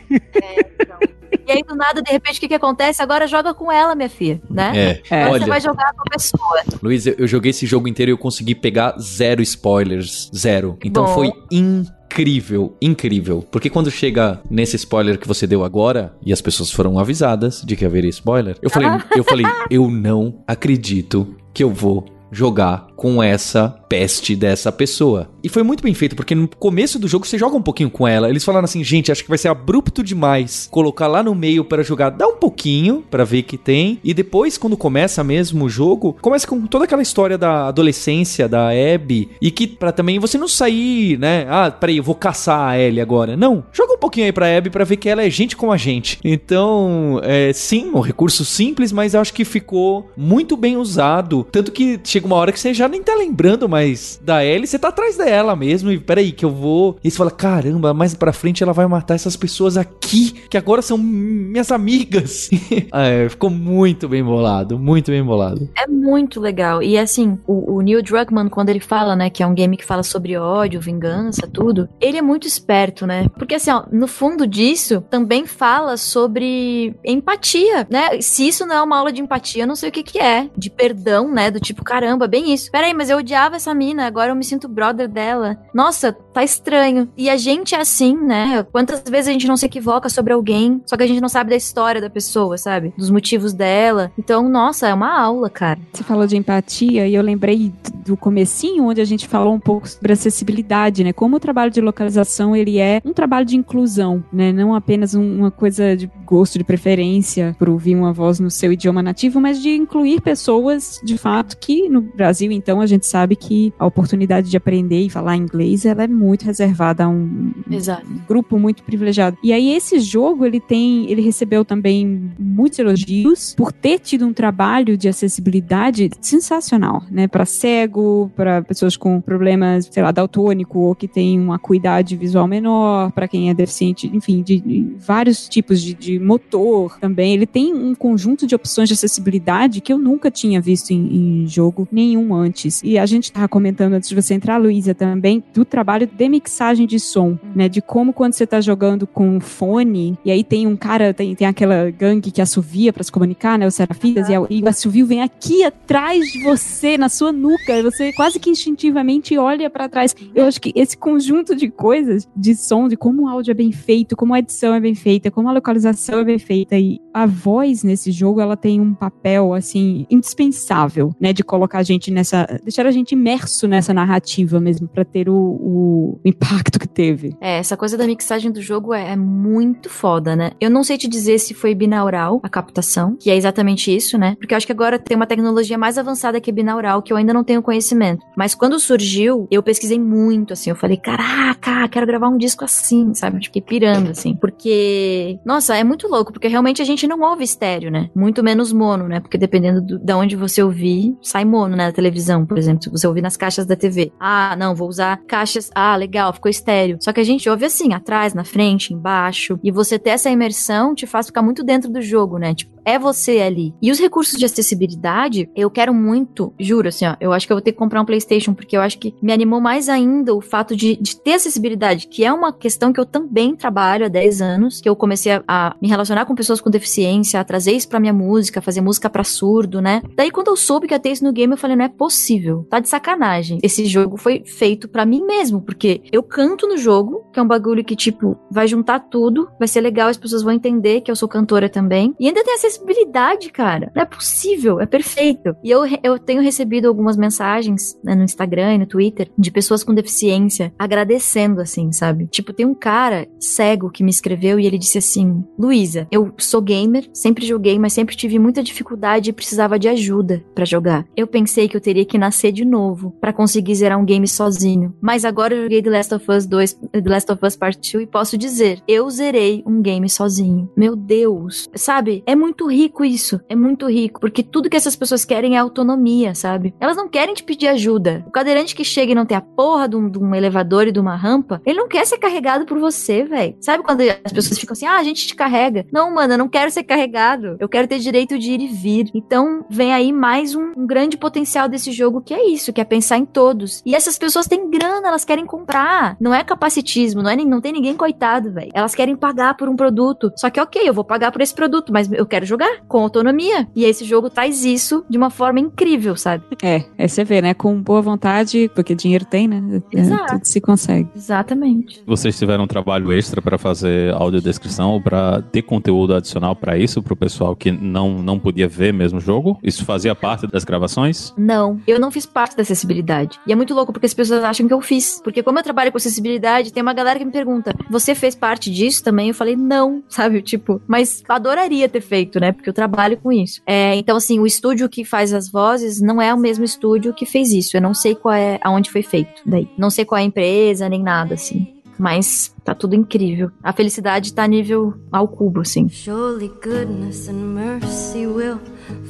E 1.48 1.52
aí, 1.52 1.64
do 1.64 1.76
nada, 1.76 2.02
de 2.02 2.12
repente, 2.12 2.38
o 2.38 2.40
que, 2.40 2.48
que 2.48 2.54
acontece? 2.54 3.02
Agora 3.02 3.28
joga 3.28 3.54
com 3.54 3.72
ela, 3.72 3.96
minha 3.96 4.10
filha, 4.10 4.42
né? 4.50 4.72
É, 4.76 5.02
É. 5.10 5.24
Agora 5.24 5.40
você 5.40 5.44
olha, 5.44 5.50
vai 5.52 5.62
jogar 5.62 5.94
com 5.94 6.02
a 6.02 6.12
pessoa. 6.12 6.62
Luiz, 6.82 7.06
eu, 7.06 7.16
eu 7.18 7.28
joguei 7.28 7.50
esse 7.52 7.66
jogo 7.66 7.88
inteiro 7.88 8.12
e 8.12 8.14
eu 8.14 8.18
consegui 8.18 8.56
pegar 8.56 8.96
zero 9.00 9.42
spoilers. 9.42 10.30
Zero. 10.36 10.78
Então 10.84 11.06
Bom. 11.06 11.14
foi 11.14 11.32
incrível, 11.52 12.76
incrível. 12.82 13.46
Porque 13.52 13.70
quando 13.70 13.90
chega 13.90 14.40
nesse 14.50 14.76
spoiler 14.76 15.18
que 15.18 15.28
você 15.28 15.48
deu 15.48 15.64
agora, 15.64 16.16
e 16.26 16.32
as 16.32 16.42
pessoas 16.42 16.72
foram 16.72 17.00
avisadas 17.00 17.62
de 17.62 17.76
que 17.76 17.86
haveria 17.86 18.10
spoiler, 18.10 18.58
eu 18.62 18.70
falei, 18.70 18.90
eu 19.16 19.24
falei, 19.24 19.46
eu 19.70 19.90
não 19.90 20.44
acredito 20.48 21.36
que 21.54 21.64
eu 21.64 21.70
vou 21.70 22.06
jogar 22.32 22.88
com 22.96 23.22
essa 23.22 23.76
peste 23.90 24.36
dessa 24.36 24.72
pessoa. 24.72 25.30
E 25.44 25.50
foi 25.50 25.62
muito 25.62 25.84
bem 25.84 25.94
feito, 25.94 26.16
porque 26.16 26.34
no 26.34 26.48
começo 26.48 26.98
do 26.98 27.08
jogo 27.08 27.28
você 27.28 27.38
joga 27.38 27.56
um 27.56 27.62
pouquinho 27.62 27.90
com 27.90 28.08
ela. 28.08 28.30
Eles 28.30 28.44
falaram 28.44 28.66
assim, 28.66 28.84
gente, 28.84 29.12
acho 29.12 29.24
que 29.24 29.30
vai 29.30 29.38
ser 29.38 29.50
abrupto 29.50 30.04
demais 30.04 30.68
colocar 30.72 31.08
lá 31.08 31.22
no 31.22 31.36
meio 31.36 31.64
para 31.64 31.84
jogar, 31.84 32.10
dá 32.10 32.28
um 32.28 32.38
pouquinho 32.38 33.04
para 33.12 33.24
ver 33.24 33.44
que 33.44 33.58
tem. 33.58 34.00
E 34.04 34.14
depois, 34.14 34.58
quando 34.58 34.78
começa 34.78 35.24
mesmo 35.24 35.66
o 35.66 35.70
jogo, 35.70 36.18
começa 36.22 36.48
com 36.48 36.66
toda 36.66 36.86
aquela 36.86 37.02
história 37.02 37.38
da 37.38 37.68
adolescência 37.68 38.48
da 38.48 38.70
Abby 38.70 39.30
e 39.42 39.52
que 39.52 39.68
para 39.68 39.92
também 39.92 40.18
você 40.18 40.38
não 40.38 40.48
sair, 40.48 41.20
né? 41.20 41.46
Ah, 41.50 41.70
peraí, 41.70 41.98
eu 41.98 42.04
vou 42.04 42.16
caçar 42.16 42.70
a 42.70 42.80
Ellie 42.80 43.02
agora. 43.02 43.38
Não, 43.38 43.64
joga 43.72 43.94
um 43.94 44.00
pouquinho 44.00 44.26
aí 44.26 44.32
pra 44.32 44.58
Abby 44.58 44.70
pra 44.70 44.86
ver 44.86 44.98
que 44.98 45.10
ela 45.10 45.24
é 45.24 45.30
gente 45.30 45.56
como 45.56 45.72
a 45.72 45.78
gente. 45.78 46.20
Então, 46.24 47.20
é, 47.24 47.52
sim, 47.54 47.92
um 47.94 48.00
recurso 48.00 48.46
simples, 48.46 48.92
mas 48.92 49.14
acho 49.14 49.34
que 49.34 49.46
ficou 49.46 50.10
muito 50.16 50.56
bem 50.56 50.78
usado. 50.78 51.46
Tanto 51.52 51.72
que 51.72 52.00
chega 52.04 52.26
uma 52.26 52.36
hora 52.36 52.52
que 52.52 52.60
você 52.60 52.74
já 52.74 52.83
nem 52.88 53.02
tá 53.02 53.16
lembrando 53.16 53.68
mais 53.68 54.20
da 54.24 54.44
Ellie, 54.44 54.68
você 54.68 54.80
tá 54.80 54.90
atrás 54.90 55.18
dela 55.18 55.56
mesmo. 55.56 55.92
E 55.92 56.00
peraí, 56.00 56.32
que 56.32 56.46
eu 56.46 56.52
vou. 56.52 56.98
E 57.04 57.10
você 57.10 57.18
fala: 57.18 57.32
caramba, 57.32 57.94
mais 57.94 58.14
pra 58.14 58.34
frente 58.34 58.64
ela 58.64 58.74
vai 58.74 58.88
matar 58.88 59.16
essas 59.16 59.36
pessoas 59.36 59.78
aqui, 59.78 60.32
que 60.50 60.58
agora 60.58 60.82
são 60.82 60.98
minhas 60.98 61.72
amigas. 61.72 62.50
é, 62.94 63.28
ficou 63.30 63.50
muito 63.50 64.08
bem 64.08 64.24
bolado, 64.24 64.78
muito 64.78 65.12
bem 65.12 65.24
bolado. 65.24 65.70
É 65.78 65.88
muito 65.88 66.40
legal. 66.40 66.82
E 66.82 66.98
assim, 66.98 67.38
o, 67.48 67.76
o 67.76 67.82
Neil 67.82 68.02
Druckmann, 68.02 68.50
quando 68.50 68.70
ele 68.70 68.80
fala, 68.80 69.16
né, 69.16 69.30
que 69.30 69.44
é 69.44 69.48
um 69.48 69.54
game 69.54 69.78
que 69.78 69.86
fala 69.86 70.04
sobre 70.04 70.38
ódio, 70.38 70.82
vingança, 70.82 71.48
tudo, 71.48 71.90
ele 72.00 72.18
é 72.18 72.22
muito 72.22 72.48
esperto, 72.48 73.06
né? 73.06 73.28
Porque 73.38 73.56
assim, 73.56 73.72
ó, 73.72 73.84
no 73.92 74.08
fundo 74.08 74.46
disso, 74.48 75.02
também 75.10 75.46
fala 75.46 75.98
sobre 75.98 76.96
empatia, 77.04 77.88
né? 77.90 78.22
Se 78.22 78.48
isso 78.48 78.66
não 78.66 78.76
é 78.76 78.82
uma 78.82 78.98
aula 78.98 79.12
de 79.12 79.22
empatia, 79.22 79.64
eu 79.64 79.68
não 79.68 79.76
sei 79.76 79.90
o 79.90 79.92
que 79.92 80.04
que 80.04 80.20
é. 80.20 80.50
De 80.58 80.70
perdão, 80.70 81.32
né? 81.32 81.50
Do 81.52 81.60
tipo, 81.60 81.84
caramba, 81.84 82.28
bem 82.28 82.54
isso. 82.54 82.70
Peraí, 82.74 82.92
mas 82.92 83.08
eu 83.08 83.20
odiava 83.20 83.58
essa 83.58 83.72
mina, 83.72 84.08
agora 84.08 84.32
eu 84.32 84.36
me 84.36 84.44
sinto 84.44 84.68
brother 84.68 85.08
dela. 85.08 85.60
Nossa, 85.76 86.12
tá 86.12 86.44
estranho. 86.44 87.08
E 87.16 87.30
a 87.30 87.38
gente 87.38 87.76
é 87.76 87.80
assim, 87.80 88.18
né? 88.18 88.66
Quantas 88.72 89.04
vezes 89.08 89.28
a 89.28 89.32
gente 89.32 89.48
não 89.48 89.56
se 89.56 89.68
equivoca 89.68 90.10
sobre 90.10 90.34
alguém, 90.34 90.82
só 90.88 90.98
que 90.98 91.04
a 91.04 91.08
gente 91.08 91.22
não 91.22 91.30
sabe 91.30 91.52
da 91.52 91.56
história 91.56 92.02
da 92.02 92.10
pessoa, 92.10 92.58
sabe? 92.58 92.92
Dos 92.98 93.12
motivos 93.12 93.54
dela. 93.54 94.12
Então, 94.18 94.50
nossa, 94.50 94.88
é 94.88 94.94
uma 94.94 95.22
aula, 95.22 95.52
cara. 95.52 95.80
Você 95.94 96.04
falou 96.04 96.26
de 96.26 96.36
empatia 96.36 97.08
e 97.08 97.14
eu 97.14 97.22
lembrei 97.22 97.72
do 98.04 98.18
comecinho 98.18 98.86
onde 98.86 99.00
a 99.00 99.06
gente 99.06 99.28
falou 99.28 99.54
um 99.54 99.60
pouco 99.60 99.88
sobre 99.88 100.12
acessibilidade, 100.12 101.04
né? 101.04 101.14
Como 101.14 101.36
o 101.36 101.40
trabalho 101.40 101.70
de 101.70 101.80
localização 101.80 102.56
ele 102.56 102.80
é 102.80 103.04
um 103.06 103.14
trabalho 103.14 103.46
de 103.46 103.56
inclusão, 103.56 104.24
né? 104.34 104.52
Não 104.52 104.74
apenas 104.74 105.14
um, 105.14 105.38
uma 105.38 105.52
coisa 105.52 105.96
de 105.96 106.10
gosto, 106.26 106.58
de 106.58 106.64
preferência 106.64 107.56
por 107.60 107.70
ouvir 107.70 107.96
uma 107.96 108.12
voz 108.12 108.40
no 108.40 108.50
seu 108.50 108.74
idioma 108.74 109.04
nativo, 109.04 109.40
mas 109.40 109.62
de 109.62 109.70
incluir 109.70 110.22
pessoas, 110.22 111.00
de 111.04 111.20
fato, 111.20 111.56
que 111.58 111.88
no 111.88 112.02
Brasil, 112.02 112.52
então, 112.64 112.80
a 112.80 112.88
gente 112.88 113.06
sabe 113.06 113.36
que 113.36 113.74
a 113.78 113.86
oportunidade 113.86 114.50
de 114.50 114.56
aprender 114.56 115.02
e 115.02 115.10
falar 115.10 115.36
inglês, 115.36 115.86
ela 115.86 116.04
é 116.04 116.08
muito 116.08 116.46
reservada 116.46 117.04
a 117.04 117.10
um, 117.10 117.52
um 117.70 118.26
grupo 118.26 118.58
muito 118.58 118.84
privilegiado. 118.84 119.38
E 119.44 119.52
aí 119.52 119.74
esse 119.74 120.00
jogo, 120.00 120.46
ele 120.46 120.62
tem, 120.62 121.12
ele 121.12 121.22
recebeu 121.22 121.66
também 121.66 122.32
muitos 122.40 122.80
elogios 122.80 123.54
por 123.56 123.74
ter 123.74 124.00
tido 124.00 124.26
um 124.26 124.32
trabalho 124.32 124.98
de 124.98 125.10
acessibilidade 125.10 126.10
sensacional, 126.22 127.04
né? 127.12 127.28
Para 127.28 127.46
cego, 127.46 128.32
para 128.34 128.62
pessoas 128.62 128.96
com 128.96 129.20
problemas, 129.20 129.90
sei 129.92 130.02
lá, 130.02 130.12
daltônico 130.12 130.80
ou 130.80 130.96
que 130.96 131.08
tem 131.08 131.38
uma 131.38 131.56
acuidade 131.56 132.16
visual 132.16 132.48
menor, 132.48 133.12
para 133.12 133.28
quem 133.28 133.50
é 133.50 133.54
deficiente, 133.54 134.10
enfim, 134.14 134.42
de, 134.42 134.62
de 134.62 134.96
vários 134.98 135.50
tipos 135.50 135.82
de, 135.82 135.94
de 135.94 136.18
motor 136.18 136.98
também. 137.00 137.34
Ele 137.34 137.46
tem 137.46 137.74
um 137.74 137.94
conjunto 137.94 138.48
de 138.48 138.56
opções 138.56 138.88
de 138.88 138.94
acessibilidade 138.94 139.82
que 139.82 139.92
eu 139.92 139.98
nunca 139.98 140.32
tinha 140.32 140.62
visto 140.62 140.92
em, 140.92 141.44
em 141.44 141.48
jogo 141.48 141.86
nenhum 141.92 142.34
antes. 142.34 142.53
E 142.84 142.98
a 142.98 143.06
gente 143.06 143.32
tava 143.32 143.48
comentando 143.48 143.94
antes 143.94 144.10
de 144.10 144.16
você 144.16 144.34
entrar, 144.34 144.58
Luísa, 144.58 144.94
também 144.94 145.44
do 145.54 145.66
trabalho 145.66 146.08
de 146.08 146.30
mixagem 146.30 146.86
de 146.88 147.00
som, 147.00 147.38
né? 147.56 147.68
De 147.68 147.82
como 147.82 148.14
quando 148.14 148.34
você 148.34 148.46
tá 148.48 148.62
jogando 148.62 149.06
com 149.08 149.40
fone, 149.40 150.18
e 150.24 150.32
aí 150.32 150.44
tem 150.44 150.68
um 150.68 150.76
cara, 150.76 151.14
tem, 151.14 151.36
tem 151.36 151.48
aquela 151.48 151.90
gangue 151.92 152.32
que 152.32 152.42
assovia 152.42 152.92
para 152.94 153.04
se 153.04 153.12
comunicar, 153.12 153.58
né? 153.58 153.68
Os 153.68 153.76
serafitas, 153.76 154.30
e, 154.30 154.36
a- 154.36 154.46
e 154.50 154.62
o 154.62 154.68
assovio 154.70 155.06
vem 155.06 155.22
aqui 155.22 155.64
atrás 155.64 156.26
de 156.32 156.44
você, 156.44 156.98
na 156.98 157.10
sua 157.10 157.32
nuca, 157.32 157.74
e 157.78 157.82
você 157.84 158.12
quase 158.14 158.40
que 158.40 158.50
instintivamente 158.50 159.38
olha 159.38 159.70
para 159.70 159.90
trás. 159.90 160.16
Eu 160.34 160.46
acho 160.46 160.60
que 160.62 160.72
esse 160.76 160.98
conjunto 160.98 161.56
de 161.56 161.70
coisas, 161.70 162.28
de 162.36 162.56
som, 162.56 162.88
de 162.88 162.96
como 162.96 163.24
o 163.24 163.28
áudio 163.28 163.52
é 163.52 163.54
bem 163.56 163.72
feito, 163.72 164.16
como 164.16 164.34
a 164.34 164.40
edição 164.40 164.74
é 164.74 164.80
bem 164.80 164.96
feita, 164.96 165.32
como 165.32 165.50
a 165.50 165.54
localização 165.54 166.20
é 166.20 166.24
bem 166.24 166.40
feita, 166.40 166.78
e 166.78 167.00
a 167.14 167.26
voz 167.26 167.84
nesse 167.84 168.12
jogo, 168.12 168.42
ela 168.42 168.56
tem 168.58 168.80
um 168.82 168.94
papel, 168.94 169.54
assim, 169.54 170.06
indispensável, 170.10 171.16
né? 171.20 171.32
De 171.34 171.44
colocar 171.44 171.80
a 171.80 171.84
gente 171.84 172.12
nessa. 172.12 172.43
Deixar 172.64 172.86
a 172.86 172.92
gente 172.92 173.14
imerso 173.14 173.68
nessa 173.68 173.94
narrativa 173.94 174.60
mesmo, 174.60 174.88
para 174.88 175.06
ter 175.06 175.30
o, 175.30 175.36
o 175.36 176.20
impacto 176.26 176.80
que 176.80 176.88
teve. 176.88 177.36
É, 177.42 177.58
essa 177.58 177.78
coisa 177.78 177.98
da 177.98 178.06
mixagem 178.06 178.52
do 178.52 178.62
jogo 178.62 178.94
é, 178.94 179.12
é 179.12 179.16
muito 179.16 179.90
foda, 179.90 180.36
né? 180.36 180.52
Eu 180.60 180.70
não 180.70 180.84
sei 180.84 180.98
te 180.98 181.08
dizer 181.08 181.40
se 181.40 181.54
foi 181.54 181.74
binaural 181.74 182.40
a 182.44 182.50
captação, 182.50 183.16
que 183.20 183.30
é 183.30 183.36
exatamente 183.36 183.94
isso, 183.96 184.18
né? 184.18 184.36
Porque 184.40 184.54
eu 184.54 184.58
acho 184.58 184.66
que 184.66 184.72
agora 184.72 185.00
tem 185.00 185.16
uma 185.16 185.28
tecnologia 185.28 185.78
mais 185.78 185.98
avançada 185.98 186.40
que 186.40 186.52
binaural, 186.52 187.02
que 187.02 187.12
eu 187.12 187.18
ainda 187.18 187.34
não 187.34 187.44
tenho 187.44 187.62
conhecimento. 187.62 188.26
Mas 188.36 188.56
quando 188.56 188.80
surgiu, 188.80 189.48
eu 189.50 189.64
pesquisei 189.64 190.00
muito, 190.00 190.54
assim. 190.54 190.70
Eu 190.70 190.76
falei, 190.76 190.98
caraca, 190.98 191.88
quero 191.88 192.08
gravar 192.08 192.30
um 192.30 192.38
disco 192.38 192.64
assim, 192.64 193.14
sabe? 193.14 193.38
Eu 193.38 193.44
Fiquei 193.44 193.62
pirando, 193.62 194.10
assim. 194.10 194.36
Porque, 194.36 195.40
nossa, 195.46 195.76
é 195.76 195.84
muito 195.84 196.08
louco, 196.08 196.34
porque 196.34 196.48
realmente 196.48 196.82
a 196.82 196.86
gente 196.86 197.06
não 197.08 197.22
ouve 197.22 197.44
estéreo, 197.44 197.92
né? 197.92 198.10
Muito 198.16 198.44
menos 198.44 198.74
mono, 198.74 199.08
né? 199.08 199.20
Porque 199.20 199.38
dependendo 199.38 199.82
do, 199.82 200.00
da 200.00 200.18
onde 200.18 200.36
você 200.36 200.64
ouvir, 200.64 201.16
sai 201.22 201.46
mono, 201.46 201.76
né? 201.76 201.86
Na 201.88 201.92
televisão, 201.92 202.33
por 202.46 202.58
exemplo. 202.58 202.92
Você 202.92 203.08
ouvir 203.08 203.22
nas 203.22 203.38
caixas 203.38 203.66
da 203.66 203.76
TV. 203.76 204.12
Ah, 204.20 204.56
não, 204.58 204.76
vou 204.76 204.88
usar 204.88 205.18
caixas. 205.28 205.70
Ah, 205.76 205.96
legal, 205.96 206.34
ficou 206.34 206.50
estéreo. 206.50 206.98
Só 207.00 207.12
que 207.14 207.20
a 207.20 207.24
gente 207.24 207.50
ouve 207.50 207.66
assim, 207.66 207.94
atrás, 207.94 208.34
na 208.34 208.44
frente, 208.44 208.94
embaixo. 208.94 209.60
E 209.64 209.72
você 209.72 210.00
ter 210.00 210.12
essa 210.12 210.30
imersão 210.30 210.96
te 210.96 211.06
faz 211.06 211.28
ficar 211.28 211.42
muito 211.42 211.64
dentro 211.64 211.92
do 211.92 212.02
jogo, 212.02 212.38
né? 212.38 212.54
Tipo, 212.54 212.74
é 212.86 213.00
você 213.00 213.40
ali. 213.40 213.74
E 213.82 213.92
os 213.92 214.00
recursos 214.00 214.38
de 214.38 214.46
acessibilidade, 214.46 215.50
eu 215.56 215.70
quero 215.70 215.94
muito, 215.94 216.54
juro, 216.60 216.90
assim, 216.90 217.06
ó, 217.06 217.16
eu 217.20 217.32
acho 217.32 217.48
que 217.48 217.54
eu 217.54 217.56
vou 217.56 217.62
ter 217.62 217.72
que 217.72 217.78
comprar 217.78 218.02
um 218.02 218.06
PlayStation, 218.06 218.54
porque 218.54 218.76
eu 218.76 218.82
acho 218.82 219.00
que 219.00 219.16
me 219.22 219.32
animou 219.32 219.62
mais 219.62 219.90
ainda 219.90 220.34
o 220.34 220.42
fato 220.42 220.76
de, 220.76 220.98
de 220.98 221.16
ter 221.16 221.34
acessibilidade, 221.34 222.08
que 222.08 222.24
é 222.24 222.32
uma 222.32 222.52
questão 222.52 222.92
que 222.92 223.00
eu 223.00 223.06
também 223.06 223.56
trabalho 223.56 224.06
há 224.06 224.10
10 224.10 224.42
anos, 224.42 224.82
que 224.82 224.90
eu 224.90 224.96
comecei 224.96 225.34
a, 225.34 225.44
a 225.48 225.76
me 225.82 225.88
relacionar 225.88 226.26
com 226.26 226.36
pessoas 226.36 226.60
com 226.60 226.70
deficiência, 226.70 227.40
a 227.40 227.44
trazer 227.44 227.72
isso 227.72 227.88
pra 227.88 228.00
minha 228.00 228.14
música, 228.14 228.62
fazer 228.62 228.82
música 228.82 229.10
pra 229.10 229.24
surdo, 229.24 229.82
né? 229.82 230.02
Daí 230.16 230.32
quando 230.32 230.50
eu 230.50 230.56
soube 230.56 230.88
que 230.88 230.94
ia 230.94 231.00
ter 231.00 231.12
isso 231.12 231.24
no 231.24 231.34
game, 231.34 231.54
eu 231.54 231.58
falei, 231.58 231.76
não 231.76 231.86
é 231.86 231.90
possível, 231.90 232.23
tá 232.70 232.80
de 232.80 232.90
sacanagem. 232.90 233.60
Esse 233.64 233.86
jogo 233.86 234.18
foi 234.18 234.44
feito 234.46 234.88
pra 234.88 235.06
mim 235.06 235.26
mesmo, 235.26 235.62
porque 235.62 236.02
eu 236.12 236.24
canto 236.24 236.68
no 236.68 236.78
jogo, 236.78 237.26
que 237.34 237.40
é 237.40 237.44
um 237.44 237.48
bagulho 237.48 237.84
que, 237.84 237.96
tipo, 237.96 238.38
vai 238.52 238.68
juntar 238.68 239.00
tudo, 239.00 239.50
vai 239.60 239.68
ser 239.68 239.82
legal, 239.82 240.10
as 240.10 240.18
pessoas 240.18 240.44
vão 240.44 240.54
entender 240.54 241.02
que 241.02 241.12
eu 241.12 241.16
sou 241.16 241.28
cantora 241.28 241.70
também. 241.70 242.16
E 242.20 242.28
ainda 242.28 242.44
tem 242.44 242.54
acessibilidade, 242.54 243.50
cara. 243.52 243.92
Não 243.96 244.04
é 244.04 244.06
possível, 244.06 244.80
é 244.80 244.86
perfeito. 244.86 245.56
E 245.64 245.70
eu, 245.70 245.84
eu 246.04 246.20
tenho 246.20 246.42
recebido 246.42 246.88
algumas 246.88 247.18
mensagens 247.18 247.98
né, 248.04 248.16
no 248.16 248.24
Instagram 248.24 248.76
e 248.76 248.78
no 248.78 248.86
Twitter 248.88 249.30
de 249.38 249.52
pessoas 249.52 249.84
com 249.84 249.94
deficiência 249.94 250.74
agradecendo, 250.78 251.62
assim, 251.62 251.92
sabe? 251.92 252.28
Tipo, 252.28 252.54
tem 252.54 252.66
um 252.66 252.76
cara 252.76 253.28
cego 253.40 253.90
que 253.90 254.04
me 254.04 254.10
escreveu 254.10 254.60
e 254.60 254.66
ele 254.66 254.78
disse 254.78 254.98
assim: 254.98 255.44
Luísa, 255.58 256.08
eu 256.12 256.34
sou 256.38 256.62
gamer, 256.62 257.10
sempre 257.14 257.46
joguei, 257.46 257.78
mas 257.80 257.94
sempre 257.94 258.16
tive 258.16 258.40
muita 258.40 258.64
dificuldade 258.64 259.30
e 259.30 259.34
precisava 259.34 259.80
de 259.80 259.88
ajuda 259.88 260.44
pra 260.54 260.66
jogar. 260.66 261.06
Eu 261.16 261.28
pensei 261.28 261.68
que 261.68 261.76
eu 261.76 261.82
teria 261.82 262.06
que 262.06 262.13
nascer 262.18 262.52
de 262.52 262.66
novo 262.66 263.12
pra 263.20 263.34
conseguir 263.34 263.76
zerar 263.76 264.00
um 264.00 264.06
game 264.06 264.28
sozinho. 264.28 264.96
Mas 265.02 265.26
agora 265.26 265.54
eu 265.54 265.64
joguei 265.64 265.82
The 265.82 265.90
Last 265.90 266.16
of 266.16 266.32
Us 266.32 266.46
2, 266.46 266.74
The 266.92 267.10
Last 267.10 267.32
of 267.32 267.46
Us 267.46 267.56
Part 267.56 267.80
2 267.80 268.04
e 268.04 268.08
posso 268.08 268.38
dizer, 268.38 268.82
eu 268.88 269.10
zerei 269.10 269.64
um 269.66 269.82
game 269.82 270.10
sozinho. 270.10 270.70
Meu 270.76 270.96
Deus. 270.96 271.70
Sabe? 271.76 272.24
É 272.26 272.36
muito 272.36 272.68
rico 272.68 273.04
isso. 273.04 273.40
É 273.50 273.56
muito 273.56 273.90
rico. 273.90 274.20
Porque 274.20 274.44
tudo 274.44 274.70
que 274.70 274.78
essas 274.78 274.96
pessoas 274.96 275.26
querem 275.26 275.56
é 275.56 275.60
autonomia, 275.60 276.36
sabe? 276.36 276.74
Elas 276.80 276.98
não 276.98 277.08
querem 277.08 277.34
te 277.34 277.44
pedir 277.44 277.68
ajuda. 277.68 278.24
O 278.28 278.32
cadeirante 278.32 278.76
que 278.76 278.84
chega 278.84 279.12
e 279.12 279.16
não 279.16 279.26
tem 279.26 279.38
a 279.38 279.42
porra 279.42 279.88
de 279.88 279.96
um, 279.96 280.10
de 280.10 280.20
um 280.20 280.36
elevador 280.36 280.88
e 280.88 280.92
de 280.92 281.00
uma 281.00 281.16
rampa, 281.16 281.62
ele 281.66 281.80
não 281.80 281.88
quer 281.88 282.06
ser 282.06 282.18
carregado 282.18 282.66
por 282.66 282.80
você, 282.80 283.24
velho. 283.24 283.56
Sabe 283.60 283.84
quando 283.84 284.02
as 284.02 284.32
pessoas 284.32 284.60
ficam 284.60 284.74
assim, 284.74 284.86
ah, 284.86 284.98
a 284.98 285.04
gente 285.04 285.26
te 285.28 285.36
carrega. 285.36 285.86
Não, 285.92 286.14
mano, 286.14 286.34
eu 286.34 286.38
não 286.38 286.50
quero 286.50 286.72
ser 286.72 286.84
carregado. 286.84 287.58
Eu 287.60 287.70
quero 287.70 287.88
ter 287.88 288.00
direito 288.00 288.38
de 288.38 288.52
ir 288.52 288.62
e 288.62 288.68
vir. 288.68 289.10
Então, 289.14 289.66
vem 289.70 289.94
aí 289.94 290.12
mais 290.12 290.56
um, 290.56 290.72
um 290.76 290.86
grande 290.86 291.18
potencial 291.18 291.68
desse 291.68 291.92
jogo 291.92 292.03
que 292.22 292.34
é 292.34 292.50
isso, 292.50 292.72
que 292.74 292.82
é 292.82 292.84
pensar 292.84 293.18
em 293.18 293.26
todos. 293.26 293.82
E 293.86 293.96
essas 293.96 294.18
pessoas 294.18 294.48
têm 294.48 294.70
grana, 294.70 295.08
elas 295.08 295.26
querem 295.26 295.46
comprar. 295.46 296.16
Não 296.20 296.34
é 296.34 296.44
capacitismo, 296.44 297.22
não, 297.22 297.30
é, 297.30 297.36
nem- 297.36 297.48
não 297.48 297.62
tem 297.62 297.72
ninguém 297.74 297.96
coitado, 297.96 298.52
velho. 298.52 298.72
Elas 298.74 298.96
querem 298.96 299.16
pagar 299.16 299.56
por 299.56 299.68
um 299.70 299.76
produto. 299.76 300.32
Só 300.36 300.50
que, 300.50 300.60
ok, 300.60 300.82
eu 300.88 300.94
vou 300.94 301.04
pagar 301.04 301.32
por 301.32 301.42
esse 301.42 301.54
produto, 301.54 301.92
mas 301.92 302.12
eu 302.12 302.26
quero 302.26 302.46
jogar 302.46 302.82
com 302.88 303.00
autonomia. 303.00 303.68
E 303.76 303.86
esse 303.86 304.04
jogo 304.06 304.30
traz 304.30 304.64
isso 304.64 305.04
de 305.10 305.18
uma 305.18 305.30
forma 305.30 305.60
incrível, 305.60 306.16
sabe? 306.16 306.44
É, 306.62 306.84
é 306.98 307.08
você 307.08 307.24
vê, 307.24 307.42
né? 307.42 307.54
Com 307.54 307.82
boa 307.82 308.02
vontade, 308.02 308.70
porque 308.74 308.96
dinheiro 308.96 309.26
tem, 309.26 309.48
né? 309.48 309.82
É, 309.94 310.00
Exato. 310.00 310.34
tudo 310.34 310.46
se 310.46 310.62
consegue. 310.62 311.10
Exatamente. 311.16 312.02
Vocês 312.06 312.38
tiveram 312.38 312.64
um 312.64 312.68
trabalho 312.68 313.12
extra 313.12 313.42
para 313.42 313.58
fazer 313.58 314.14
audiodescrição 314.14 314.92
ou 314.92 315.02
para 315.02 315.42
ter 315.42 315.62
conteúdo 315.62 316.14
adicional 316.16 316.56
para 316.56 316.78
isso, 316.78 317.02
para 317.02 317.14
o 317.14 317.18
pessoal 317.18 317.56
que 317.56 317.72
não, 317.72 318.22
não 318.22 318.40
podia 318.40 318.68
ver 318.68 318.94
mesmo 318.94 319.18
o 319.20 319.22
jogo? 319.22 319.58
Isso 319.64 319.86
fazia 319.86 320.16
parte 320.16 320.48
das 320.48 320.64
gravações? 320.64 321.34
Não, 321.38 321.80
eu 321.92 322.00
não 322.00 322.12
fiz 322.12 322.26
parte 322.26 322.56
da 322.56 322.62
acessibilidade. 322.62 323.40
E 323.46 323.52
é 323.52 323.56
muito 323.56 323.74
louco 323.74 323.92
porque 323.92 324.06
as 324.06 324.14
pessoas 324.14 324.44
acham 324.44 324.68
que 324.68 324.74
eu 324.74 324.82
fiz. 324.82 325.22
Porque 325.24 325.44
como 325.44 325.60
eu 325.60 325.64
trabalho 325.64 325.92
com 325.92 325.98
acessibilidade, 325.98 326.72
tem 326.72 326.82
uma 326.82 326.94
galera 326.94 327.20
que 327.20 327.26
me 327.26 327.32
pergunta: 327.32 327.74
"Você 327.90 328.16
fez 328.16 328.36
parte 328.36 328.72
disso 328.72 329.04
também?" 329.04 329.30
Eu 329.30 329.34
falei: 329.34 329.56
"Não", 329.56 330.04
sabe? 330.10 330.42
Tipo, 330.42 330.82
mas 330.88 331.24
adoraria 331.28 331.90
ter 331.90 332.02
feito, 332.02 332.40
né? 332.40 332.52
Porque 332.52 332.70
eu 332.70 332.74
trabalho 332.74 333.18
com 333.18 333.32
isso. 333.32 333.62
É, 333.66 333.96
então 333.96 334.18
assim, 334.18 334.40
o 334.40 334.46
estúdio 334.46 334.90
que 334.90 335.04
faz 335.04 335.34
as 335.34 335.50
vozes 335.50 336.02
não 336.02 336.22
é 336.22 336.34
o 336.34 336.38
mesmo 336.38 336.64
estúdio 336.64 337.14
que 337.14 337.26
fez 337.26 337.52
isso. 337.52 337.78
Eu 337.78 337.82
não 337.82 337.94
sei 337.94 338.16
qual 338.16 338.34
é 338.34 338.60
aonde 338.64 338.92
foi 338.92 339.02
feito 339.02 339.42
daí. 339.46 339.68
Não 339.78 339.90
sei 339.90 340.06
qual 340.06 340.20
é 340.20 340.22
a 340.22 340.26
empresa 340.26 340.90
nem 340.90 341.02
nada 341.02 341.34
assim. 341.34 341.68
Mas 341.98 342.56
tá 342.64 342.74
tudo 342.74 342.96
incrível. 342.96 343.52
A 343.62 343.72
felicidade 343.72 344.34
tá 344.34 344.46
nível 344.48 344.94
ao 345.12 345.28
cubo, 345.28 345.62
assim. 345.62 345.88
Surely 345.90 346.52
goodness 346.64 347.30
and 347.30 347.34
mercy 347.34 348.26
will 348.26 348.60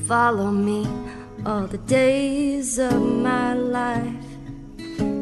follow 0.05 0.51
me 0.51 0.84
all 1.46 1.68
the 1.68 1.78
days 1.88 2.78
of 2.78 2.96
my 2.96 3.54
life. 3.56 4.34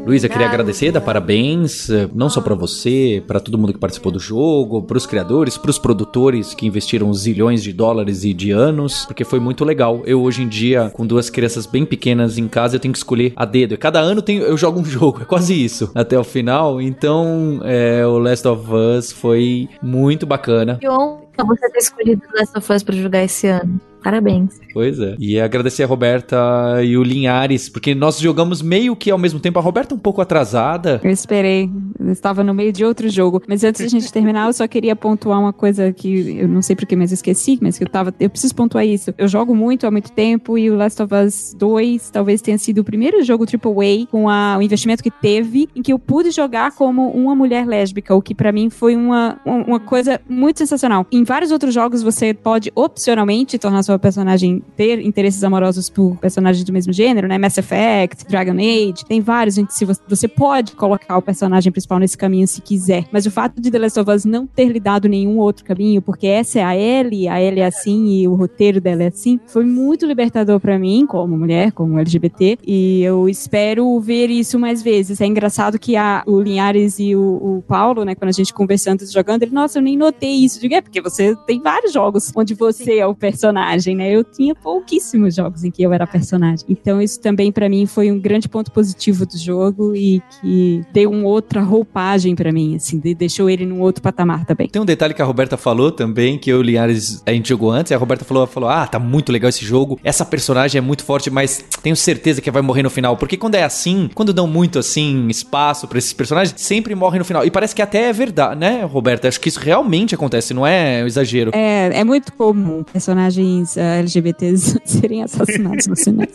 Luísa, 0.06 0.28
queria 0.28 0.48
agradecer, 0.48 0.92
dar 0.92 1.00
parabéns, 1.00 1.88
eh, 1.88 2.10
não 2.14 2.28
só 2.28 2.42
pra 2.42 2.56
você, 2.56 3.24
pra 3.28 3.40
todo 3.40 3.56
mundo 3.56 3.72
que 3.72 3.78
participou 3.80 4.12
do 4.12 4.20
jogo, 4.20 4.82
pros 4.82 5.06
criadores, 5.06 5.60
pros 5.60 5.78
produtores 5.78 6.56
que 6.56 6.66
investiram 6.66 7.14
zilhões 7.14 7.62
de 7.62 7.72
dólares 7.72 8.24
e 8.24 8.34
de 8.34 8.50
anos, 8.50 9.06
porque 9.06 9.24
foi 9.24 9.40
muito 9.40 9.64
legal. 9.64 10.02
Eu 10.04 10.24
hoje 10.24 10.42
em 10.42 10.48
dia, 10.48 10.90
com 10.90 11.06
duas 11.06 11.30
crianças 11.30 11.68
bem 11.68 11.86
pequenas 11.86 12.40
em 12.40 12.48
casa, 12.48 12.76
eu 12.76 12.80
tenho 12.80 12.92
que 12.92 12.98
escolher 12.98 13.32
a 13.36 13.46
dedo. 13.46 13.76
E 13.76 13.78
Cada 13.78 14.00
ano 14.00 14.24
tem- 14.24 14.40
eu 14.40 14.58
jogo 14.58 14.80
um 14.80 14.86
jogo, 14.86 15.22
é 15.22 15.26
quase 15.26 15.54
isso, 15.64 15.92
até 15.94 16.18
o 16.18 16.24
final. 16.24 16.82
Então, 16.82 17.60
é, 17.64 18.06
o 18.06 18.18
Last 18.18 18.48
of 18.48 18.66
Us 18.74 19.12
foi 19.12 19.70
muito 19.84 20.26
bacana. 20.26 20.78
Que 20.82 20.90
honra 20.90 21.22
você 21.46 21.70
ter 21.70 21.78
escolhido 21.80 22.24
Last 22.36 22.58
of 22.58 22.74
Us 22.74 22.82
pra 22.82 22.96
jogar 22.96 23.24
esse 23.24 23.46
ano. 23.48 23.80
Parabéns. 24.04 24.60
Pois 24.74 25.00
é. 25.00 25.16
E 25.20 25.40
agradecer 25.40 25.84
a 25.84 25.88
Roberta 25.88 26.38
e 26.84 26.98
o 26.98 27.04
Linhares, 27.04 27.70
porque 27.70 27.94
nós 27.94 28.20
jogamos 28.20 28.62
meio 28.62 28.96
que 28.96 29.12
ao 29.12 29.18
mesmo 29.18 29.40
tempo. 29.40 29.60
A 29.60 29.62
Roberta 29.62 29.94
um 29.94 30.00
pouco 30.00 30.22
atrasada. 30.22 31.00
Eu 31.04 31.12
esperei. 31.12 31.70
Eu 32.00 32.12
estava 32.12 32.44
no 32.44 32.54
meio 32.54 32.72
de 32.72 32.84
outro 32.86 33.10
jogo. 33.10 33.42
Mas 33.48 33.64
antes 33.64 33.82
de 33.82 33.86
a 33.88 33.90
gente 34.00 34.12
terminar, 34.14 34.48
eu 34.48 34.54
só 34.54 34.68
queria 34.68 34.96
pontuar 34.96 35.40
uma 35.40 35.54
coisa 35.54 35.92
que 35.94 36.38
eu 36.40 36.48
não 36.48 36.62
sei 36.62 36.76
porque, 36.76 36.96
mas 36.96 37.12
esqueci, 37.12 37.58
mas 37.62 37.78
que 37.78 37.84
eu 37.84 37.90
tava. 37.90 38.14
Eu 38.20 38.30
preciso 38.30 38.56
pontuar 38.56 38.86
isso. 38.86 39.14
Eu 39.18 39.28
jogo 39.28 39.56
muito 39.56 39.86
há 39.86 39.92
muito 39.92 40.12
tempo 40.12 40.58
e 40.58 40.70
o 40.70 40.76
Last 40.76 41.02
of 41.02 41.14
Us 41.14 41.56
2 41.58 42.10
talvez 42.12 42.42
tenha 42.42 42.58
sido 42.58 42.80
o 42.80 42.84
primeiro 42.84 43.24
jogo 43.24 43.46
AAA 43.46 44.08
com 44.10 44.28
a, 44.30 44.58
o 44.58 44.62
investimento 44.62 45.04
que 45.04 45.12
teve, 45.12 45.68
em 45.76 45.82
que 45.82 45.94
eu 45.94 46.00
pude 46.00 46.32
jogar 46.32 46.72
como 46.76 47.10
uma 47.12 47.36
mulher 47.36 47.66
lésbica, 47.68 48.16
o 48.16 48.22
que 48.22 48.34
pra 48.34 48.52
mim 48.52 48.70
foi 48.70 48.96
uma, 48.96 49.40
um- 49.46 49.62
uma 49.64 49.80
coisa 49.80 50.20
muito 50.30 50.58
sensacional. 50.58 51.06
Em 51.12 51.24
vários 51.24 51.52
outros 51.52 51.74
jogos 51.74 52.02
você 52.02 52.34
pode 52.34 52.72
opcionalmente 52.76 53.58
tornar 53.60 53.84
sua 53.84 53.91
personagem 54.00 54.62
ter 54.76 55.00
interesses 55.00 55.44
amorosos 55.44 55.90
por 55.90 56.18
personagens 56.18 56.64
do 56.64 56.74
mesmo 56.74 56.94
gênero, 56.94 57.28
né? 57.28 57.38
Mass 57.38 57.58
Effect, 57.58 58.26
Dragon 58.28 58.54
Age, 58.54 59.06
tem 59.08 59.22
vários 59.22 59.58
em 59.58 59.66
que 59.66 59.74
se 59.74 59.86
você, 59.86 60.02
você 60.08 60.28
pode 60.28 60.74
colocar 60.74 61.18
o 61.18 61.22
personagem 61.22 61.72
principal 61.72 62.00
nesse 62.00 62.18
caminho 62.18 62.48
se 62.48 62.62
quiser. 62.62 63.06
Mas 63.12 63.26
o 63.26 63.32
fato 63.32 63.62
de 63.62 63.72
The 63.72 63.80
Last 63.80 64.00
of 64.00 64.12
Us 64.12 64.26
não 64.26 64.46
ter 64.46 64.66
lhe 64.66 64.80
dado 64.80 65.08
nenhum 65.08 65.38
outro 65.38 65.66
caminho, 65.66 66.02
porque 66.02 66.28
essa 66.28 66.60
é 66.60 66.64
a 66.64 66.76
Ellie, 66.76 67.28
a 67.28 67.42
Ellie 67.42 67.62
é 67.62 67.66
assim 67.66 68.22
e 68.22 68.28
o 68.28 68.36
roteiro 68.36 68.80
dela 68.80 69.04
é 69.04 69.08
assim, 69.08 69.40
foi 69.48 69.66
muito 69.66 70.06
libertador 70.06 70.60
pra 70.60 70.78
mim, 70.78 71.06
como 71.06 71.38
mulher, 71.38 71.72
como 71.72 72.00
LGBT, 72.00 72.60
e 72.66 73.02
eu 73.04 73.28
espero 73.28 74.00
ver 74.00 74.30
isso 74.30 74.58
mais 74.60 74.82
vezes. 74.82 75.22
É 75.22 75.26
engraçado 75.26 75.80
que 75.80 75.96
a, 75.96 76.24
o 76.26 76.42
Linhares 76.42 77.00
e 77.00 77.16
o, 77.16 77.22
o 77.22 77.64
Paulo, 77.68 78.04
né, 78.04 78.16
quando 78.16 78.30
a 78.30 78.34
gente 78.34 78.54
conversando, 78.54 79.06
jogando, 79.12 79.44
ele, 79.44 79.54
nossa, 79.54 79.80
eu 79.80 79.82
nem 79.82 79.98
notei 79.98 80.32
isso. 80.32 80.58
Eu 80.58 80.62
Digo, 80.62 80.76
é 80.76 80.82
porque 80.82 81.02
você 81.02 81.36
tem 81.48 81.60
vários 81.60 81.94
jogos 81.94 82.32
onde 82.36 82.54
você 82.54 82.98
é 82.98 83.08
o 83.08 83.16
personagem, 83.16 83.81
né? 83.88 84.10
Eu 84.12 84.24
tinha 84.24 84.54
pouquíssimos 84.56 85.36
jogos 85.36 85.64
em 85.64 85.72
que 85.72 85.82
eu 85.84 85.92
era 85.94 86.06
personagem. 86.08 86.66
Então 86.70 87.02
isso 87.02 87.20
também 87.20 87.52
pra 87.52 87.68
mim 87.70 87.86
foi 87.86 88.12
um 88.12 88.20
grande 88.20 88.48
ponto 88.48 88.72
positivo 88.72 89.26
do 89.26 89.38
jogo 89.38 89.96
e 89.96 90.22
que 90.42 90.82
deu 90.94 91.10
uma 91.12 91.28
outra 91.28 91.62
roupagem 91.62 92.36
pra 92.36 92.52
mim, 92.52 92.76
assim, 92.76 93.00
de- 93.00 93.14
deixou 93.16 93.50
ele 93.50 93.66
num 93.66 93.82
outro 93.82 94.02
patamar 94.02 94.46
também. 94.46 94.68
Tem 94.68 94.82
um 94.82 94.86
detalhe 94.86 95.14
que 95.14 95.22
a 95.22 95.26
Roberta 95.26 95.58
falou 95.58 95.92
também, 95.92 96.38
que 96.38 96.50
eu 96.52 96.58
e 96.58 96.60
o 96.60 96.64
Linhares 96.64 97.22
a 97.26 97.32
gente 97.32 97.50
jogou 97.50 97.72
antes, 97.72 97.92
e 97.92 97.96
a 97.96 97.98
Roberta 97.98 98.24
falou, 98.26 98.46
falou: 98.48 98.70
Ah, 98.70 98.88
tá 98.88 99.00
muito 99.00 99.32
legal 99.32 99.50
esse 99.50 99.66
jogo, 99.66 100.00
essa 100.04 100.24
personagem 100.26 100.78
é 100.78 100.82
muito 100.82 101.04
forte, 101.04 101.30
mas 101.30 101.64
tenho 101.82 101.96
certeza 101.96 102.42
que 102.42 102.50
vai 102.52 102.62
morrer 102.62 102.84
no 102.84 102.90
final. 102.90 103.18
Porque 103.18 103.38
quando 103.38 103.56
é 103.56 103.64
assim, 103.64 104.10
quando 104.14 104.34
dão 104.34 104.48
muito 104.48 104.80
assim 104.80 105.28
espaço 105.28 105.88
pra 105.88 105.98
esses 105.98 106.14
personagens, 106.14 106.54
sempre 106.62 106.94
morrem 106.96 107.20
no 107.20 107.26
final. 107.26 107.46
E 107.46 107.52
parece 107.52 107.74
que 107.76 107.82
até 107.82 108.10
é 108.10 108.14
verdade, 108.14 108.60
né, 108.60 108.84
Roberta? 108.84 109.28
Acho 109.28 109.40
que 109.40 109.50
isso 109.50 109.60
realmente 109.60 110.14
acontece, 110.16 110.54
não 110.54 110.66
é 110.66 111.04
um 111.04 111.08
exagero. 111.08 111.52
É, 111.54 112.00
é 112.00 112.04
muito 112.04 112.32
comum 112.34 112.84
personagens 112.84 113.71
ah, 113.78 113.96
LGBTs 114.00 114.80
serem 114.86 115.24
assassinados 115.24 115.88
no 115.88 115.96
cinema. 115.96 116.28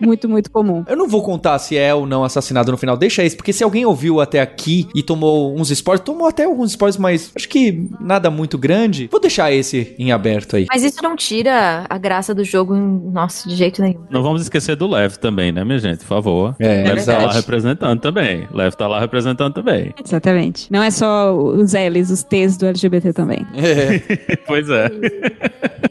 muito, 0.00 0.28
muito 0.28 0.50
comum. 0.50 0.84
Eu 0.88 0.96
não 0.96 1.08
vou 1.08 1.22
contar 1.22 1.58
se 1.58 1.76
é 1.76 1.94
ou 1.94 2.06
não 2.06 2.24
assassinado 2.24 2.70
no 2.70 2.78
final, 2.78 2.96
deixa 2.96 3.24
isso, 3.24 3.36
porque 3.36 3.52
se 3.52 3.64
alguém 3.64 3.84
ouviu 3.86 4.20
até 4.20 4.40
aqui 4.40 4.88
e 4.94 5.02
tomou 5.02 5.56
uns 5.58 5.70
spoilers, 5.70 6.04
tomou 6.04 6.28
até 6.28 6.44
alguns 6.44 6.70
spoilers, 6.70 6.96
mas 6.98 7.30
acho 7.34 7.48
que 7.48 7.88
nada 8.00 8.30
muito 8.30 8.58
grande, 8.58 9.08
vou 9.10 9.20
deixar 9.20 9.52
esse 9.52 9.94
em 9.98 10.12
aberto 10.12 10.56
aí. 10.56 10.66
Mas 10.70 10.82
isso 10.82 11.02
não 11.02 11.16
tira 11.16 11.86
a 11.88 11.98
graça 11.98 12.34
do 12.34 12.44
jogo, 12.44 12.74
em- 12.76 13.10
nossa, 13.12 13.48
de 13.48 13.56
jeito 13.56 13.80
nenhum. 13.82 14.00
Não 14.10 14.22
vamos 14.22 14.42
esquecer 14.42 14.76
do 14.76 14.86
Lev 14.86 15.16
também, 15.16 15.52
né, 15.52 15.64
minha 15.64 15.78
gente? 15.78 15.98
Por 15.98 16.06
favor. 16.06 16.56
É, 16.58 16.82
Lev 16.84 17.04
tá 17.04 17.18
lá 17.18 17.32
representando 17.32 18.00
também. 18.00 18.46
Lev 18.52 18.74
tá 18.74 18.86
lá 18.86 19.00
representando 19.00 19.54
também. 19.54 19.92
Exatamente. 20.04 20.70
Não 20.72 20.82
é 20.82 20.90
só 20.90 21.34
os 21.36 21.72
L's, 21.72 22.10
os 22.10 22.22
T's 22.22 22.56
do 22.56 22.66
LGBT 22.66 23.12
também. 23.12 23.46
pois 24.46 24.68
é. 24.68 24.90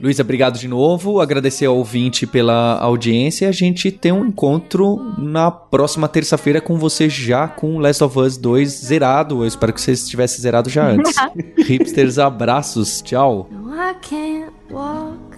Luísa, 0.02 0.22
obrigado 0.22 0.58
de 0.60 0.68
novo. 0.68 0.85
Agradecer 1.22 1.66
ao 1.66 1.78
ouvinte 1.78 2.28
pela 2.28 2.78
audiência. 2.80 3.50
A 3.50 3.52
gente 3.52 3.92
tem 3.92 4.12
um 4.12 4.26
encontro 4.26 4.98
na 5.18 5.50
próxima 5.50 6.08
terça-feira 6.08 6.62
com 6.62 6.78
você 6.78 7.10
já 7.10 7.48
com 7.48 7.80
Last 7.80 8.04
of 8.04 8.20
Us 8.20 8.38
2 8.38 8.70
zerado. 8.70 9.44
Eu 9.44 9.48
espero 9.48 9.74
que 9.74 9.82
você 9.82 9.94
estivesse 9.94 10.42
zerado 10.42 10.70
já 10.70 10.88
antes. 10.88 11.16
Hipsters, 11.68 12.20
abraços. 12.20 13.02
Tchau. 13.02 13.50
No, 13.52 13.74
I 13.74 13.96
can't 14.02 14.54
walk 14.70 15.38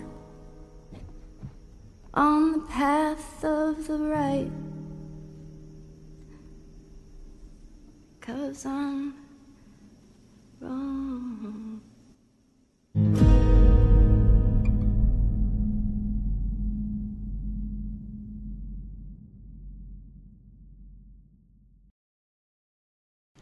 on 2.14 2.54
the 2.54 2.60
path 2.74 3.44
of 3.44 3.84
the 3.88 3.98
right. 3.98 4.52
Cause 8.20 8.66
I'm 8.66 9.14
wrong. 10.60 10.97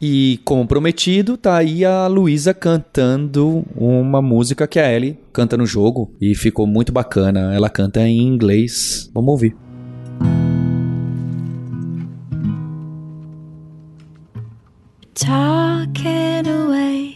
E 0.02 0.40
como 0.44 0.68
prometido, 0.68 1.38
tá 1.38 1.58
aí 1.58 1.86
a 1.86 2.08
Luísa 2.08 2.54
cantando 2.54 3.64
uma 3.76 4.22
música 4.22 4.68
que 4.68 4.80
a 4.80 4.92
Ellie 4.92 5.18
canta 5.32 5.56
no 5.56 5.66
jogo 5.66 6.12
e 6.20 6.36
ficou 6.36 6.68
muito 6.68 6.92
bacana. 6.92 7.54
Ela 7.56 7.70
canta 7.70 8.02
em 8.02 8.20
inglês. 8.20 9.10
Vamos 9.14 9.32
ouvir. 9.32 9.56
talking 15.16 16.46
away. 16.46 17.16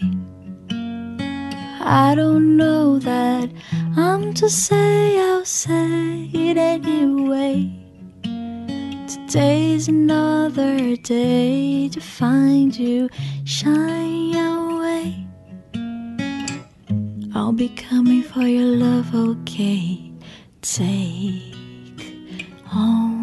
I 1.82 2.16
don't 2.16 2.56
know 2.56 2.98
that 3.00 3.50
I'm 3.96 4.34
to 4.36 4.50
say, 4.50 5.20
I'll 5.20 5.46
say 5.46 6.30
it 6.34 6.58
anyway. 6.58 7.79
Today's 9.10 9.88
another 9.88 10.96
day 10.96 11.90
to 11.90 12.00
find 12.00 12.78
you 12.78 13.10
shine 13.44 14.36
away. 14.36 15.26
I'll 17.34 17.52
be 17.52 17.70
coming 17.70 18.22
for 18.22 18.42
your 18.42 18.68
love, 18.68 19.16
okay? 19.16 20.14
Take 20.62 21.56
on 22.72 23.19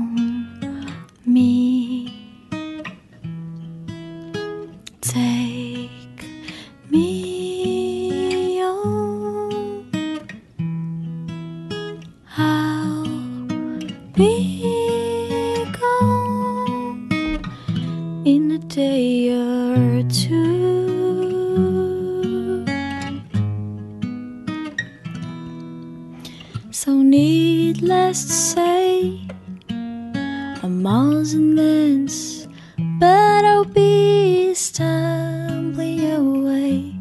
stumbling 34.56 36.12
away. 36.12 36.94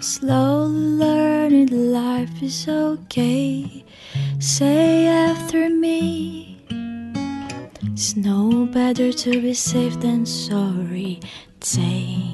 Slowly 0.00 0.74
learning 0.98 1.92
life 1.92 2.42
is 2.42 2.68
okay. 2.68 3.84
Say 4.40 5.06
after 5.06 5.70
me, 5.70 6.58
it's 7.92 8.16
no 8.16 8.66
better 8.66 9.12
to 9.12 9.30
be 9.40 9.54
safe 9.54 10.00
than 10.00 10.26
sorry. 10.26 11.20
Take 11.60 12.33